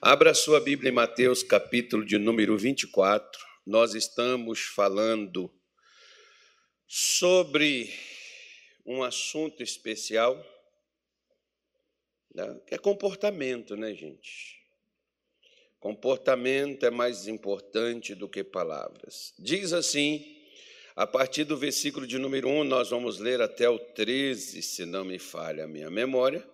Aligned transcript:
Abra 0.00 0.32
sua 0.32 0.60
Bíblia 0.60 0.92
em 0.92 0.94
Mateus, 0.94 1.42
capítulo 1.42 2.04
de 2.04 2.18
número 2.18 2.56
24. 2.56 3.44
Nós 3.66 3.96
estamos 3.96 4.60
falando 4.60 5.52
sobre 6.86 7.92
um 8.86 9.02
assunto 9.02 9.60
especial, 9.60 10.36
né, 12.32 12.60
que 12.64 12.76
é 12.76 12.78
comportamento, 12.78 13.76
né, 13.76 13.92
gente? 13.92 14.62
Comportamento 15.80 16.86
é 16.86 16.90
mais 16.90 17.26
importante 17.26 18.14
do 18.14 18.28
que 18.28 18.44
palavras. 18.44 19.34
Diz 19.36 19.72
assim, 19.72 20.24
a 20.94 21.08
partir 21.08 21.42
do 21.42 21.56
versículo 21.56 22.06
de 22.06 22.18
número 22.18 22.48
1, 22.48 22.62
nós 22.62 22.90
vamos 22.90 23.18
ler 23.18 23.42
até 23.42 23.68
o 23.68 23.80
13, 23.80 24.62
se 24.62 24.86
não 24.86 25.04
me 25.04 25.18
falha 25.18 25.64
a 25.64 25.68
minha 25.68 25.90
memória, 25.90 26.48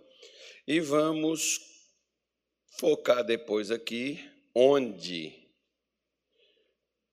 e 0.67 0.81
vamos 0.81 1.74
focar 2.79 3.25
depois 3.25 3.71
aqui 3.71 4.19
onde 4.55 5.33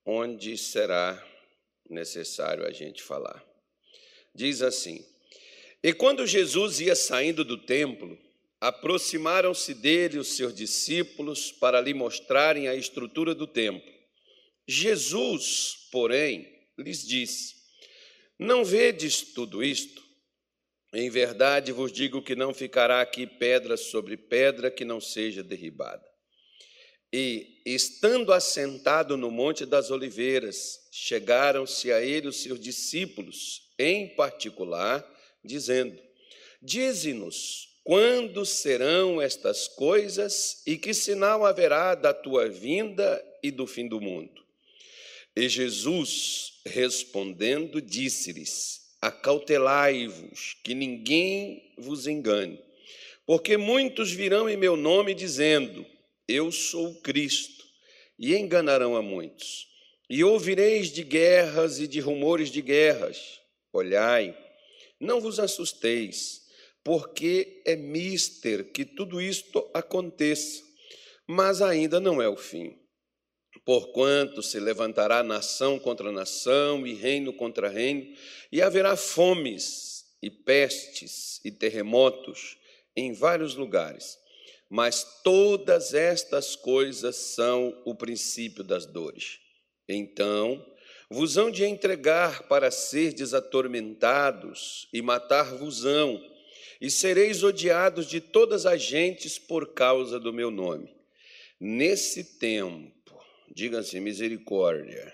onde 0.05 0.57
será 0.57 1.23
necessário 1.89 2.65
a 2.65 2.71
gente 2.71 3.03
falar. 3.03 3.43
Diz 4.33 4.61
assim: 4.61 5.05
E 5.83 5.93
quando 5.93 6.25
Jesus 6.25 6.79
ia 6.79 6.95
saindo 6.95 7.43
do 7.43 7.57
templo, 7.57 8.17
aproximaram-se 8.59 9.73
dele 9.73 10.17
os 10.17 10.29
seus 10.29 10.55
discípulos 10.55 11.51
para 11.51 11.79
lhe 11.81 11.93
mostrarem 11.93 12.67
a 12.67 12.75
estrutura 12.75 13.35
do 13.35 13.45
templo. 13.45 13.91
Jesus, 14.67 15.87
porém, 15.91 16.47
lhes 16.77 17.05
disse: 17.05 17.55
Não 18.39 18.63
vedes 18.63 19.21
tudo 19.33 19.63
isto? 19.63 20.00
Em 20.93 21.09
verdade 21.09 21.71
vos 21.71 21.91
digo 21.91 22.21
que 22.21 22.35
não 22.35 22.53
ficará 22.53 23.01
aqui 23.01 23.25
pedra 23.25 23.77
sobre 23.77 24.17
pedra 24.17 24.69
que 24.69 24.83
não 24.83 24.99
seja 24.99 25.41
derribada. 25.41 26.05
E, 27.13 27.61
estando 27.65 28.31
assentado 28.31 29.17
no 29.17 29.29
Monte 29.29 29.65
das 29.65 29.91
Oliveiras, 29.91 30.87
chegaram-se 30.91 31.91
a 31.91 32.01
ele 32.01 32.27
os 32.27 32.41
seus 32.41 32.59
discípulos, 32.59 33.69
em 33.77 34.07
particular, 34.15 35.05
dizendo: 35.43 36.01
Dize-nos 36.61 37.69
quando 37.83 38.45
serão 38.45 39.21
estas 39.21 39.67
coisas 39.67 40.61
e 40.65 40.77
que 40.77 40.93
sinal 40.93 41.45
haverá 41.45 41.95
da 41.95 42.13
tua 42.13 42.47
vinda 42.47 43.23
e 43.41 43.49
do 43.49 43.65
fim 43.65 43.87
do 43.87 43.99
mundo. 43.99 44.41
E 45.35 45.49
Jesus, 45.49 46.61
respondendo, 46.65 47.81
disse-lhes: 47.81 48.80
Acautelai-vos, 49.01 50.57
que 50.63 50.75
ninguém 50.75 51.73
vos 51.77 52.05
engane, 52.05 52.59
porque 53.25 53.57
muitos 53.57 54.11
virão 54.11 54.47
em 54.47 54.55
meu 54.55 54.75
nome 54.75 55.15
dizendo: 55.15 55.85
Eu 56.27 56.51
sou 56.51 56.93
Cristo, 57.01 57.65
e 58.19 58.35
enganarão 58.35 58.95
a 58.95 59.01
muitos. 59.01 59.67
E 60.07 60.23
ouvireis 60.23 60.91
de 60.91 61.03
guerras 61.03 61.79
e 61.79 61.87
de 61.87 61.99
rumores 61.99 62.49
de 62.49 62.61
guerras. 62.61 63.39
Olhai, 63.73 64.37
não 64.99 65.19
vos 65.19 65.39
assusteis, 65.39 66.41
porque 66.83 67.63
é 67.65 67.75
mister 67.75 68.71
que 68.71 68.85
tudo 68.85 69.19
isto 69.19 69.67
aconteça, 69.73 70.61
mas 71.25 71.61
ainda 71.61 71.99
não 71.99 72.21
é 72.21 72.29
o 72.29 72.37
fim. 72.37 72.80
Porquanto 73.63 74.41
se 74.41 74.59
levantará 74.59 75.21
nação 75.21 75.77
contra 75.77 76.11
nação 76.11 76.85
e 76.85 76.93
reino 76.93 77.31
contra 77.31 77.69
reino, 77.69 78.15
e 78.51 78.61
haverá 78.61 78.95
fomes 78.95 80.05
e 80.21 80.29
pestes 80.29 81.39
e 81.43 81.51
terremotos 81.51 82.57
em 82.95 83.13
vários 83.13 83.55
lugares. 83.55 84.17
Mas 84.69 85.21
todas 85.23 85.93
estas 85.93 86.55
coisas 86.55 87.15
são 87.15 87.81
o 87.85 87.93
princípio 87.93 88.63
das 88.63 88.85
dores. 88.85 89.39
Então 89.87 90.65
vos 91.09 91.37
hão 91.37 91.51
de 91.51 91.65
entregar 91.65 92.43
para 92.43 92.71
serdes 92.71 93.33
atormentados 93.33 94.87
e 94.93 95.01
matar-vos-ão, 95.01 96.23
e 96.79 96.89
sereis 96.89 97.43
odiados 97.43 98.07
de 98.07 98.21
todas 98.21 98.65
as 98.65 98.81
gentes 98.81 99.37
por 99.37 99.73
causa 99.73 100.17
do 100.17 100.31
meu 100.31 100.49
nome. 100.49 100.89
Nesse 101.59 102.39
tempo, 102.39 103.00
Diga 103.53 103.79
assim: 103.79 103.99
misericórdia. 103.99 105.13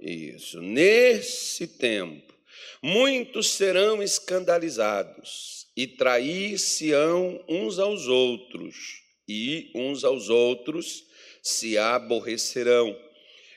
Isso. 0.00 0.60
Nesse 0.60 1.66
tempo, 1.66 2.34
muitos 2.82 3.50
serão 3.50 4.02
escandalizados 4.02 5.68
e 5.76 5.86
trair-se-ão 5.86 7.42
uns 7.48 7.78
aos 7.78 8.08
outros, 8.08 9.02
e 9.28 9.70
uns 9.74 10.02
aos 10.02 10.28
outros 10.28 11.04
se 11.40 11.78
aborrecerão. 11.78 12.98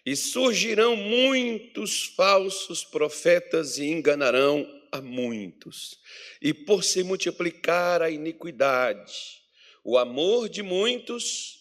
E 0.05 0.15
surgirão 0.15 0.95
muitos 0.95 2.03
falsos 2.15 2.83
profetas 2.83 3.79
e 3.79 3.85
enganarão 3.85 4.67
a 4.91 5.01
muitos. 5.01 5.97
E 6.39 6.53
por 6.53 6.83
se 6.83 7.01
multiplicar 7.03 8.03
a 8.03 8.11
iniquidade, 8.11 9.41
o 9.83 9.97
amor 9.97 10.47
de 10.47 10.61
muitos 10.61 11.59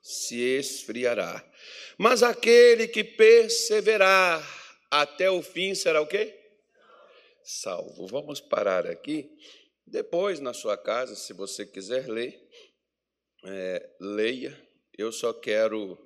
se 0.00 0.40
esfriará. 0.40 1.44
Mas 1.98 2.22
aquele 2.22 2.88
que 2.88 3.04
perseverar 3.04 4.42
até 4.90 5.30
o 5.30 5.42
fim 5.42 5.74
será 5.74 6.00
o 6.00 6.06
quê? 6.06 6.38
Salvo. 7.42 8.06
Vamos 8.06 8.40
parar 8.40 8.86
aqui. 8.86 9.30
Depois, 9.86 10.40
na 10.40 10.54
sua 10.54 10.76
casa, 10.76 11.14
se 11.14 11.32
você 11.32 11.66
quiser 11.66 12.08
ler, 12.08 12.40
é, 13.44 13.90
leia. 14.00 14.58
Eu 14.96 15.10
só 15.10 15.32
quero 15.32 15.98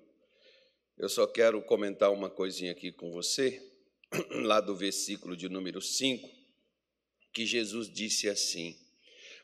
eu 0.99 1.11
só 1.11 1.27
quero 1.27 1.61
comentar 1.61 2.11
uma 2.11 2.31
coisinha 2.31 2.73
aqui 2.73 2.91
com 2.91 3.11
você, 3.11 3.63
lá 4.45 4.63
do 4.63 4.75
versículo 4.75 5.37
de 5.37 5.47
número 5.47 5.83
5, 5.83 6.27
que 7.35 7.45
Jesus 7.45 7.93
disse 7.93 8.31
assim: 8.31 8.75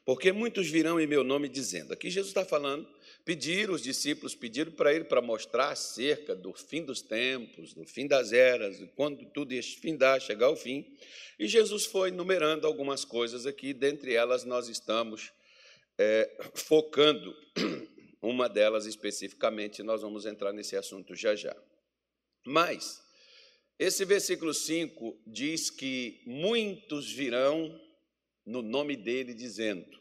Porque 0.03 0.33
muitos 0.33 0.69
virão 0.69 0.99
em 0.99 1.07
meu 1.07 1.23
nome 1.23 1.51
dizendo, 1.51 1.93
aqui 1.93 2.09
Jesus 2.09 2.29
está 2.31 2.43
falando 2.43 2.89
Pediram, 3.25 3.75
os 3.75 3.83
discípulos 3.83 4.35
pediram 4.35 4.73
para 4.73 4.93
ele 4.93 5.05
para 5.05 5.23
mostrar 5.23 5.71
acerca 5.71 6.35
do 6.35 6.53
fim 6.53 6.85
dos 6.85 7.01
tempos, 7.01 7.73
do 7.73 7.85
fim 7.85 8.09
das 8.09 8.33
eras, 8.33 8.83
quando 8.97 9.25
tudo 9.27 9.55
ia 9.55 9.63
findar, 9.63 10.21
chegar 10.21 10.47
ao 10.47 10.57
fim. 10.57 10.85
E 11.39 11.47
Jesus 11.47 11.87
foi 11.87 12.11
numerando 12.11 12.67
algumas 12.67 13.05
coisas 13.05 13.47
aqui, 13.47 13.73
dentre 13.73 14.15
elas 14.15 14.45
nós 14.45 14.69
estamos 14.69 15.33
é, 15.97 16.29
focando 16.55 17.33
uma 18.21 18.49
delas 18.49 18.87
especificamente, 18.87 19.85
nós 19.85 20.03
vamos 20.03 20.27
entrar 20.27 20.53
nesse 20.53 20.77
assunto 20.77 21.15
já 21.15 21.37
já. 21.37 21.57
Mas, 22.45 23.01
esse 23.79 24.05
versículo 24.05 24.53
5 24.53 25.23
diz 25.25 25.71
que 25.71 26.21
muitos 26.27 27.13
virão 27.13 27.81
no 28.45 28.63
nome 28.63 28.97
dele, 28.97 29.33
dizendo: 29.33 29.97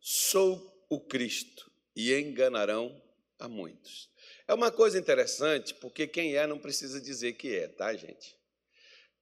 Sou 0.00 0.84
o 0.90 0.98
Cristo 0.98 1.72
e 1.94 2.14
enganarão 2.14 3.00
a 3.38 3.48
muitos. 3.48 4.10
É 4.46 4.54
uma 4.54 4.70
coisa 4.70 4.98
interessante, 4.98 5.74
porque 5.74 6.06
quem 6.06 6.36
é 6.36 6.46
não 6.46 6.58
precisa 6.58 7.00
dizer 7.00 7.34
que 7.34 7.54
é, 7.56 7.68
tá, 7.68 7.94
gente? 7.94 8.36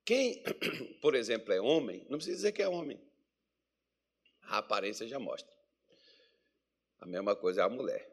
Quem, 0.04 0.42
por 1.00 1.14
exemplo, 1.14 1.52
é 1.52 1.60
homem, 1.60 2.04
não 2.08 2.18
precisa 2.18 2.36
dizer 2.36 2.52
que 2.52 2.62
é 2.62 2.68
homem. 2.68 3.00
A 4.42 4.58
aparência 4.58 5.06
já 5.06 5.18
mostra. 5.18 5.52
A 6.98 7.06
mesma 7.06 7.34
coisa 7.34 7.62
é 7.62 7.64
a 7.64 7.68
mulher. 7.68 8.08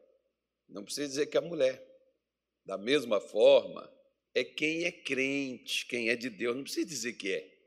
Não 0.67 0.83
precisa 0.83 1.07
dizer 1.07 1.27
que 1.27 1.37
é 1.37 1.41
mulher. 1.41 1.83
Da 2.65 2.77
mesma 2.77 3.19
forma, 3.19 3.91
é 4.33 4.43
quem 4.43 4.85
é 4.85 4.91
crente, 4.91 5.85
quem 5.87 6.09
é 6.09 6.15
de 6.15 6.29
Deus, 6.29 6.55
não 6.55 6.63
precisa 6.63 6.85
dizer 6.85 7.13
que 7.13 7.33
é. 7.33 7.59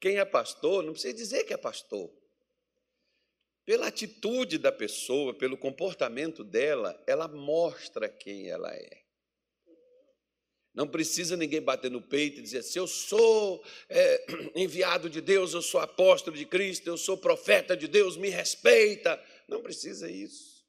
Quem 0.00 0.18
é 0.18 0.24
pastor, 0.24 0.82
não 0.82 0.92
precisa 0.92 1.14
dizer 1.14 1.44
que 1.44 1.52
é 1.52 1.56
pastor. 1.56 2.10
Pela 3.64 3.86
atitude 3.86 4.58
da 4.58 4.72
pessoa, 4.72 5.32
pelo 5.32 5.56
comportamento 5.56 6.42
dela, 6.42 7.00
ela 7.06 7.28
mostra 7.28 8.08
quem 8.08 8.48
ela 8.48 8.72
é. 8.74 9.02
Não 10.74 10.88
precisa 10.88 11.36
ninguém 11.36 11.60
bater 11.60 11.90
no 11.90 12.00
peito 12.00 12.38
e 12.38 12.42
dizer: 12.42 12.62
se 12.62 12.78
eu 12.78 12.86
sou 12.86 13.62
é, 13.88 14.26
enviado 14.56 15.08
de 15.08 15.20
Deus, 15.20 15.52
eu 15.52 15.62
sou 15.62 15.80
apóstolo 15.80 16.36
de 16.36 16.46
Cristo, 16.46 16.88
eu 16.88 16.96
sou 16.96 17.16
profeta 17.16 17.76
de 17.76 17.86
Deus, 17.86 18.16
me 18.16 18.30
respeita. 18.30 19.22
Não 19.46 19.62
precisa 19.62 20.10
isso. 20.10 20.66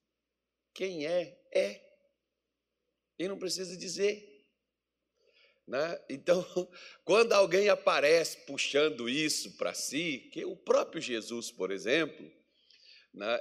Quem 0.73 1.05
é, 1.07 1.39
é. 1.53 1.81
E 3.17 3.27
não 3.27 3.39
precisa 3.39 3.77
dizer. 3.77 4.29
Né? 5.65 5.99
Então, 6.09 6.45
quando 7.05 7.31
alguém 7.31 7.69
aparece 7.69 8.37
puxando 8.45 9.07
isso 9.07 9.55
para 9.55 9.73
si, 9.73 10.29
que 10.33 10.43
o 10.43 10.57
próprio 10.57 11.01
Jesus, 11.01 11.49
por 11.49 11.71
exemplo? 11.71 12.42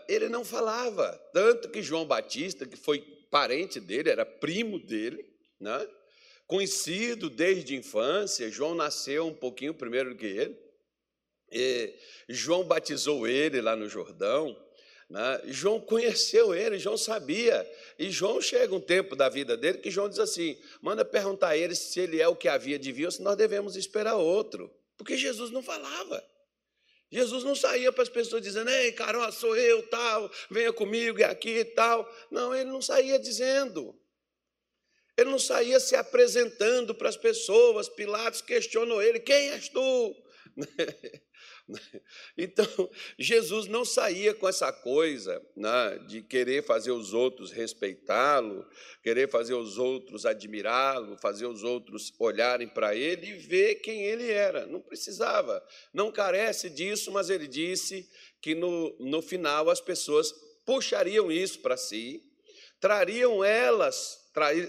Ele 0.09 0.29
não 0.29 0.45
falava, 0.45 1.13
tanto 1.33 1.71
que 1.71 1.83
João 1.83 2.05
Batista, 2.05 2.67
que 2.67 2.77
foi 2.77 3.01
parente 3.31 3.81
dele, 3.81 4.11
era 4.11 4.27
primo 4.27 4.79
dele, 4.79 5.25
né? 5.59 5.89
conhecido 6.47 7.31
desde 7.31 7.75
a 7.75 7.79
infância, 7.79 8.51
João 8.51 8.75
nasceu 8.75 9.27
um 9.27 9.35
pouquinho 9.35 9.73
primeiro 9.73 10.15
que 10.15 10.27
ele, 10.27 10.59
e 11.51 11.95
João 12.29 12.65
batizou 12.65 13.27
ele 13.27 13.61
lá 13.61 13.75
no 13.75 13.89
Jordão, 13.89 14.57
Né? 15.13 15.43
João 15.49 15.79
conheceu 15.79 16.55
ele, 16.55 16.79
João 16.79 16.97
sabia. 16.97 17.71
E 17.99 18.11
João 18.11 18.41
chega 18.41 18.75
um 18.75 18.81
tempo 18.81 19.15
da 19.15 19.29
vida 19.29 19.59
dele 19.59 19.77
que 19.77 19.91
João 19.91 20.09
diz 20.09 20.19
assim: 20.19 20.59
manda 20.81 21.05
perguntar 21.05 21.49
a 21.49 21.57
ele 21.57 21.75
se 21.75 22.01
ele 22.01 22.19
é 22.19 22.27
o 22.27 22.35
que 22.35 22.49
havia 22.49 22.79
de 22.79 22.91
vir 22.91 23.05
ou 23.05 23.11
se 23.11 23.21
nós 23.21 23.37
devemos 23.37 23.77
esperar 23.77 24.17
outro. 24.17 24.75
Porque 24.97 25.15
Jesus 25.15 25.51
não 25.51 25.63
falava. 25.63 26.25
Jesus 27.13 27.45
não 27.45 27.55
saía 27.55 27.93
para 27.93 28.03
as 28.03 28.09
pessoas 28.09 28.43
dizendo, 28.43 28.71
ei, 28.71 28.91
Carol, 28.93 29.31
sou 29.31 29.55
eu, 29.55 29.87
tal, 29.89 30.31
venha 30.51 30.73
comigo 30.73 31.19
e 31.19 31.25
aqui 31.25 31.59
e 31.59 31.65
tal. 31.65 32.11
Não, 32.31 32.55
ele 32.55 32.71
não 32.71 32.81
saía 32.81 33.19
dizendo. 33.19 33.95
Ele 35.15 35.31
não 35.31 35.39
saía 35.39 35.79
se 35.79 35.95
apresentando 35.95 36.95
para 36.95 37.11
as 37.11 37.17
pessoas. 37.17 37.87
Pilatos 37.87 38.41
questionou 38.41 39.03
ele: 39.03 39.21
quem 39.21 39.51
és 39.51 39.69
tu? 39.69 40.17
Então, 42.37 42.67
Jesus 43.19 43.67
não 43.67 43.85
saía 43.85 44.35
com 44.35 44.49
essa 44.49 44.73
coisa 44.73 45.41
né, 45.57 45.99
de 46.09 46.23
querer 46.23 46.65
fazer 46.65 46.91
os 46.91 47.13
outros 47.13 47.51
respeitá-lo, 47.51 48.67
querer 49.03 49.29
fazer 49.29 49.55
os 49.55 49.79
outros 49.79 50.25
admirá-lo, 50.25 51.17
fazer 51.19 51.47
os 51.47 51.63
outros 51.63 52.13
olharem 52.19 52.69
para 52.69 52.95
ele 52.95 53.27
e 53.27 53.35
ver 53.35 53.77
quem 53.77 54.03
ele 54.03 54.31
era. 54.31 54.67
Não 54.67 54.81
precisava, 54.81 55.63
não 55.93 56.11
carece 56.11 56.71
disso, 56.71 57.13
mas 57.13 57.31
ele 57.31 57.47
disse 57.47 58.09
que 58.41 58.55
no, 58.55 58.97
no 58.99 59.23
final 59.23 59.69
as 59.71 59.81
pessoas 59.81 60.33
puxariam 60.65 61.31
isso 61.31 61.61
para 61.61 61.77
si, 61.77 62.23
trariam 62.81 63.45
elas 63.45 64.23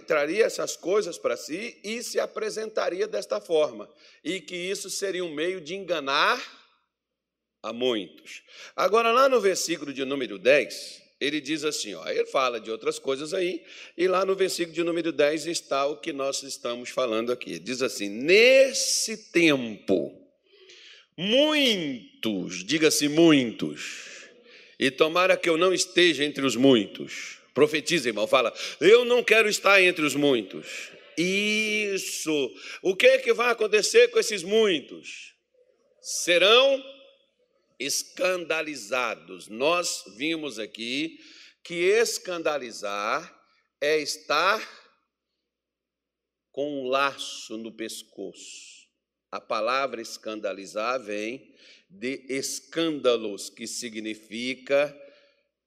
traria 0.06 0.46
essas 0.46 0.76
coisas 0.76 1.18
para 1.18 1.38
si 1.38 1.80
e 1.84 2.04
se 2.04 2.20
apresentaria 2.20 3.08
desta 3.08 3.40
forma, 3.40 3.90
e 4.24 4.42
que 4.42 4.56
isso 4.56 4.90
seria 4.90 5.24
um 5.24 5.34
meio 5.34 5.62
de 5.62 5.76
enganar 5.76 6.42
a 7.64 7.72
muitos. 7.72 8.44
Agora, 8.76 9.12
lá 9.12 9.30
no 9.30 9.40
versículo 9.40 9.94
de 9.94 10.04
número 10.04 10.38
10, 10.38 11.02
ele 11.20 11.40
diz 11.40 11.64
assim: 11.64 11.96
ó, 11.96 12.06
ele 12.08 12.26
fala 12.26 12.60
de 12.60 12.70
outras 12.70 13.00
coisas 13.00 13.34
aí, 13.34 13.64
e 13.98 14.08
lá 14.08 14.26
no 14.26 14.36
versículo 14.36 14.76
de 14.76 14.84
número 14.84 15.14
10 15.14 15.48
está 15.48 15.86
o 15.88 15.98
que 15.98 16.12
nós 16.12 16.44
estamos 16.44 16.90
falando 16.90 17.32
aqui. 17.32 17.58
Diz 17.58 17.82
assim: 17.82 18.10
Nesse 18.10 19.32
tempo, 19.32 20.14
muitos, 21.18 22.66
diga-se 22.66 23.08
muitos, 23.08 24.28
e 24.78 24.92
tomara 24.92 25.38
que 25.38 25.50
eu 25.50 25.58
não 25.58 25.74
esteja 25.74 26.26
entre 26.26 26.46
os 26.46 26.58
muitos. 26.58 27.38
Profetiza, 27.54 28.10
irmão, 28.10 28.28
fala: 28.28 28.54
Eu 28.82 29.06
não 29.06 29.24
quero 29.24 29.48
estar 29.48 29.82
entre 29.82 30.04
os 30.04 30.16
muitos. 30.16 30.92
Isso. 31.18 32.52
O 32.82 32.96
que 32.96 33.06
é 33.06 33.18
que 33.20 33.32
vai 33.32 33.52
acontecer 33.52 34.10
com 34.10 34.20
esses 34.20 34.44
muitos? 34.44 35.34
Serão 36.02 36.84
escandalizados. 37.84 39.48
Nós 39.48 40.04
vimos 40.18 40.60
aqui 40.60 41.20
que 41.64 41.76
escandalizar 41.76 43.34
é 43.80 43.98
estar 44.00 44.62
com 46.52 46.84
um 46.84 46.88
laço 46.88 47.58
no 47.58 47.72
pescoço. 47.72 48.88
A 49.32 49.42
palavra 49.42 50.02
escandalizar 50.02 51.02
vem 51.02 51.56
de 51.90 52.26
escândalos, 52.30 53.50
que 53.50 53.66
significa 53.66 54.96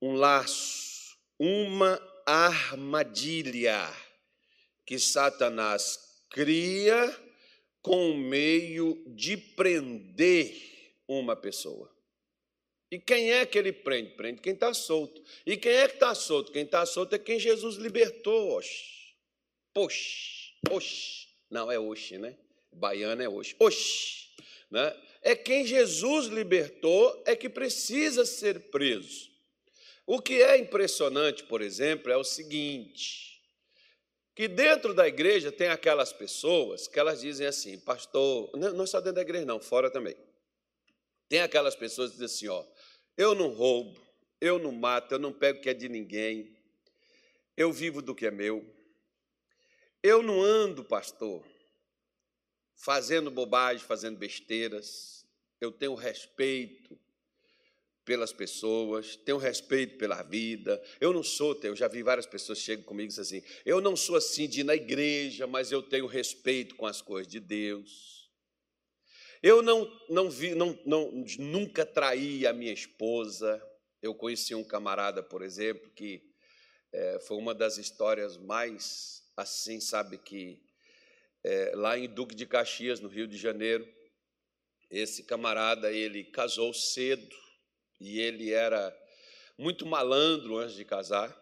um 0.01 0.15
laço, 0.15 1.17
uma 1.39 2.01
armadilha 2.25 3.93
que 4.85 4.99
Satanás 4.99 5.99
cria 6.31 7.15
com 7.83 8.11
o 8.11 8.17
meio 8.19 9.03
de 9.09 9.37
prender 9.37 10.55
uma 11.09 11.35
pessoa. 11.35 11.96
E 12.91 12.99
quem 12.99 13.33
é 13.33 13.45
que 13.45 13.59
ele 13.59 13.73
prende? 13.73 14.11
Prende 14.11 14.41
quem 14.41 14.53
está 14.53 14.73
solto. 14.73 15.23
E 15.45 15.57
quem 15.57 15.73
é 15.73 15.89
que 15.89 15.95
está 15.95 16.15
solto? 16.15 16.53
Quem 16.53 16.63
está 16.63 16.87
solto 16.87 17.15
é 17.15 17.19
quem 17.19 17.39
Jesus 17.39 17.77
libertou. 17.77 18.57
Oxi. 18.57 18.85
Poxa. 19.75 20.53
Oxi. 20.71 21.27
Não, 21.51 21.71
é 21.71 21.79
oxi, 21.79 22.19
né? 22.19 22.37
Baiano 22.73 23.23
é 23.23 23.29
oxi. 23.29 23.57
Oxi. 23.59 24.29
Né? 24.71 24.97
É 25.23 25.35
quem 25.35 25.67
Jesus 25.67 26.27
libertou 26.27 27.23
é 27.27 27.35
que 27.35 27.49
precisa 27.49 28.25
ser 28.25 28.71
preso. 28.71 29.31
O 30.07 30.21
que 30.23 30.41
é 30.41 30.57
impressionante, 30.57 31.43
por 31.43 31.61
exemplo, 31.61 32.13
é 32.13 32.17
o 32.17 32.23
seguinte: 32.23 33.43
que 34.37 34.47
dentro 34.47 34.95
da 34.95 35.09
igreja 35.09 35.51
tem 35.51 35.69
aquelas 35.69 36.13
pessoas 36.13 36.87
que 36.87 37.01
elas 37.01 37.23
dizem 37.23 37.47
assim, 37.47 37.79
pastor, 37.79 38.51
não 38.55 38.85
é 38.85 38.87
só 38.87 39.01
dentro 39.01 39.17
da 39.17 39.23
igreja, 39.23 39.45
não, 39.45 39.59
fora 39.59 39.91
também. 39.91 40.15
Tem 41.29 41.41
aquelas 41.41 41.75
pessoas 41.75 42.11
que 42.11 42.19
dizem 42.19 42.27
assim, 42.27 42.49
ó, 42.49 42.65
eu 43.17 43.35
não 43.35 43.49
roubo, 43.49 44.01
eu 44.41 44.59
não 44.59 44.73
mato, 44.73 45.13
eu 45.13 45.19
não 45.19 45.33
pego 45.33 45.59
o 45.59 45.63
que 45.63 45.71
é 45.71 45.75
de 45.75 45.89
ninguém, 45.89 46.57
eu 47.57 47.73
vivo 47.73 48.03
do 48.03 48.15
que 48.15 48.27
é 48.27 48.31
meu. 48.31 48.65
Eu 50.03 50.23
não 50.23 50.43
ando, 50.43 50.85
pastor, 50.85 51.45
fazendo 52.75 53.31
bobagem, 53.31 53.85
fazendo 53.85 54.19
besteiras. 54.19 55.27
Eu 55.61 55.73
tenho 55.73 55.95
respeito 55.95 56.99
pelas 58.05 58.33
pessoas, 58.33 59.17
tenho 59.17 59.39
respeito 59.39 59.99
pela 59.99 60.23
vida. 60.23 60.81
Eu 61.01 61.13
não 61.13 61.25
sou, 61.25 61.59
eu 61.63 61.75
já 61.75 61.89
vi 61.89 62.03
várias 62.03 62.27
pessoas 62.27 62.59
chegam 62.59 62.85
comigo 62.85 63.07
e 63.07 63.09
dizem 63.09 63.39
assim: 63.39 63.49
eu 63.65 63.81
não 63.81 63.97
sou 63.97 64.17
assim 64.17 64.49
de 64.49 64.61
ir 64.61 64.65
na 64.65 64.77
igreja, 64.77 65.47
mas 65.47 65.73
eu 65.73 65.83
tenho 65.83 66.07
respeito 66.07 66.77
com 66.77 66.87
as 66.87 67.03
coisas 67.03 67.27
de 67.27 67.41
Deus. 67.41 68.26
Eu 69.43 69.63
não, 69.63 69.91
não 70.09 70.31
vi, 70.31 70.55
não, 70.55 70.79
não, 70.85 71.25
nunca 71.39 71.85
traí 71.85 72.47
a 72.47 72.53
minha 72.53 72.73
esposa. 72.73 73.63
Eu 74.03 74.15
conheci 74.15 74.55
um 74.55 74.65
camarada, 74.65 75.23
por 75.23 75.43
exemplo, 75.43 75.91
que 75.91 76.23
é, 76.93 77.21
foi 77.21 77.37
uma 77.37 77.55
das 77.55 77.77
histórias 77.79 78.37
mais 78.37 79.23
assim, 79.37 79.81
sabe, 79.81 80.17
que 80.19 80.63
é, 81.45 81.73
lá 81.75 81.99
em 81.99 82.09
Duque 82.09 82.35
de 82.35 82.47
Caxias, 82.47 83.01
no 83.01 83.09
Rio 83.09 83.27
de 83.27 83.37
Janeiro, 83.37 83.87
esse 84.91 85.25
camarada 85.25 85.93
ele 85.93 86.25
casou 86.25 86.73
cedo 86.73 87.37
e 88.01 88.21
ele 88.21 88.53
era 88.53 88.97
muito 89.59 89.85
malandro 89.85 90.59
antes 90.59 90.75
de 90.75 90.85
casar. 90.85 91.37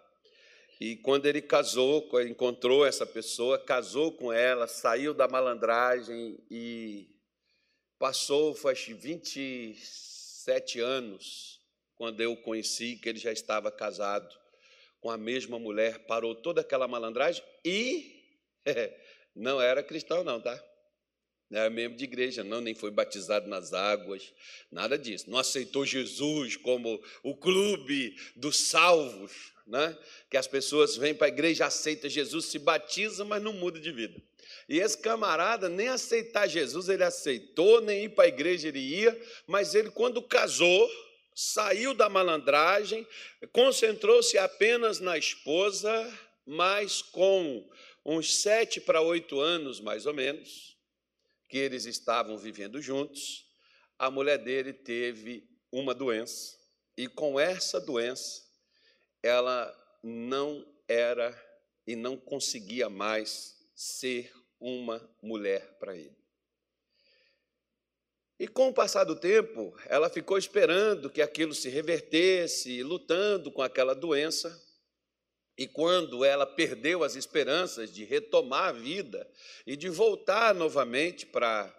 E 0.81 0.97
quando 0.97 1.27
ele 1.27 1.41
casou, 1.41 2.09
encontrou 2.23 2.85
essa 2.85 3.07
pessoa, 3.07 3.59
casou 3.59 4.13
com 4.13 4.33
ela, 4.33 4.67
saiu 4.67 5.15
da 5.15 5.29
malandragem 5.29 6.39
e 6.51 7.14
Passou, 7.99 8.55
faz 8.55 8.85
27 8.87 10.81
anos, 10.81 11.61
quando 11.95 12.21
eu 12.21 12.37
conheci 12.37 12.97
que 12.97 13.09
ele 13.09 13.19
já 13.19 13.33
estava 13.33 13.71
casado 13.71 14.35
com 15.01 15.11
a 15.11 15.17
mesma 15.17 15.59
mulher, 15.59 16.07
parou 16.07 16.35
toda 16.35 16.61
aquela 16.61 16.89
malandragem 16.89 17.45
e 17.65 18.23
não 19.35 19.61
era 19.61 19.83
cristão, 19.83 20.25
não, 20.25 20.41
tá? 20.41 20.63
Não 21.51 21.61
era 21.61 21.71
membro 21.71 21.97
de 21.97 22.05
igreja, 22.05 22.43
não, 22.43 22.61
nem 22.61 22.75
foi 22.75 22.91
batizado 22.91 23.49
nas 23.49 23.73
águas, 23.73 24.33
nada 24.73 24.99
disso. 24.99 25.31
Não 25.31 25.39
aceitou 25.39 25.87
Jesus 25.87 26.57
como 26.57 27.01
o 27.23 27.37
clube 27.37 28.17
dos 28.35 28.57
salvos, 28.57 29.53
né? 29.67 29.97
que 30.31 30.37
as 30.37 30.47
pessoas 30.47 30.97
vêm 30.97 31.15
para 31.15 31.27
a 31.27 31.29
igreja, 31.29 31.67
aceitam 31.67 32.11
Jesus, 32.11 32.47
se 32.47 32.59
batizam, 32.59 33.27
mas 33.27 33.43
não 33.43 33.53
muda 33.53 33.79
de 33.79 33.93
vida. 33.93 34.21
E 34.69 34.79
esse 34.79 34.99
camarada 34.99 35.69
nem 35.69 35.89
aceitar 35.89 36.49
Jesus 36.49 36.89
ele 36.89 37.05
aceitou, 37.05 37.81
nem 37.81 38.05
ir 38.05 38.11
para 38.11 38.25
a 38.25 38.29
igreja 38.29 38.69
ele 38.69 38.81
ia, 38.81 39.21
mas 39.47 39.75
ele, 39.75 39.91
quando 39.91 40.23
casou, 40.23 40.91
saiu 41.35 41.93
da 41.95 42.09
malandragem, 42.09 43.07
concentrou-se 43.53 44.39
apenas 44.39 45.01
na 45.01 45.19
esposa, 45.19 45.91
mas 46.47 47.03
com 47.03 47.69
uns 48.05 48.37
sete 48.37 48.81
para 48.81 49.01
oito 49.01 49.41
anos, 49.41 49.81
mais 49.81 50.07
ou 50.07 50.15
menos, 50.15 50.77
que 51.49 51.59
eles 51.59 51.87
estavam 51.87 52.39
vivendo 52.39 52.81
juntos, 52.81 53.45
a 53.99 54.11
mulher 54.11 54.39
dele 54.39 54.73
teve 54.73 55.49
uma 55.71 55.95
doença, 55.95 56.57
e 56.97 57.09
com 57.09 57.39
essa 57.39 57.81
doença, 57.81 58.43
ela 59.23 59.75
não 60.03 60.65
era 60.87 61.35
e 61.87 61.97
não 61.97 62.17
conseguia 62.17 62.89
mais 62.89 63.57
ser 63.75 64.33
uma 64.65 65.07
mulher 65.21 65.77
para 65.79 65.95
ele. 65.95 66.17
E 68.39 68.49
com 68.49 68.71
o 68.71 68.75
passar 68.75 69.05
do 69.05 69.15
tempo, 69.15 69.77
ela 69.87 70.09
ficou 70.09 70.39
esperando 70.39 71.11
que 71.11 71.21
aquilo 71.21 71.55
se 71.55 71.69
revertesse, 71.69 72.83
lutando 72.83 73.53
com 73.53 73.61
aquela 73.61 73.95
doença. 73.95 74.59
E 75.57 75.69
quando 75.69 76.25
ela 76.25 76.47
perdeu 76.47 77.05
as 77.05 77.15
esperanças 77.15 77.93
de 77.93 78.05
retomar 78.05 78.71
a 78.71 78.73
vida 78.73 79.31
e 79.67 79.77
de 79.77 79.91
voltar 79.91 80.55
novamente 80.55 81.27
para, 81.27 81.73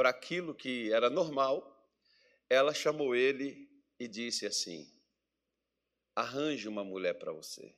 aquilo 0.00 0.54
que 0.54 0.92
era 0.92 1.08
normal, 1.08 1.74
ela 2.50 2.74
chamou 2.74 3.16
ele 3.16 3.66
e 3.98 4.06
disse 4.06 4.46
assim: 4.46 4.86
Arranje 6.14 6.68
uma 6.68 6.84
mulher 6.84 7.14
para 7.14 7.32
você. 7.32 7.74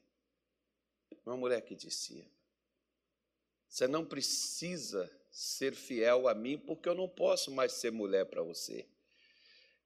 Uma 1.25 1.37
mulher 1.37 1.63
que 1.63 1.75
dizia: 1.77 2.27
você 3.69 3.87
não 3.87 4.05
precisa 4.05 5.11
ser 5.31 5.75
fiel 5.75 6.27
a 6.27 6.35
mim, 6.35 6.59
porque 6.59 6.89
eu 6.89 6.95
não 6.95 7.09
posso 7.09 7.51
mais 7.51 7.73
ser 7.73 7.93
mulher 7.93 8.27
para 8.27 8.43
você. 8.43 8.87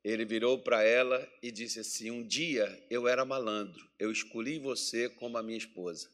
ele 0.05 0.25
virou 0.25 0.59
para 0.59 0.83
ela 0.83 1.31
e 1.43 1.51
disse 1.51 1.81
assim: 1.81 2.11
Um 2.11 2.27
dia 2.27 2.87
eu 2.91 3.07
era 3.07 3.25
malandro, 3.25 3.89
eu 3.99 4.11
escolhi 4.11 4.59
você 4.59 5.09
como 5.09 5.37
a 5.37 5.43
minha 5.43 5.59
esposa. 5.59 6.11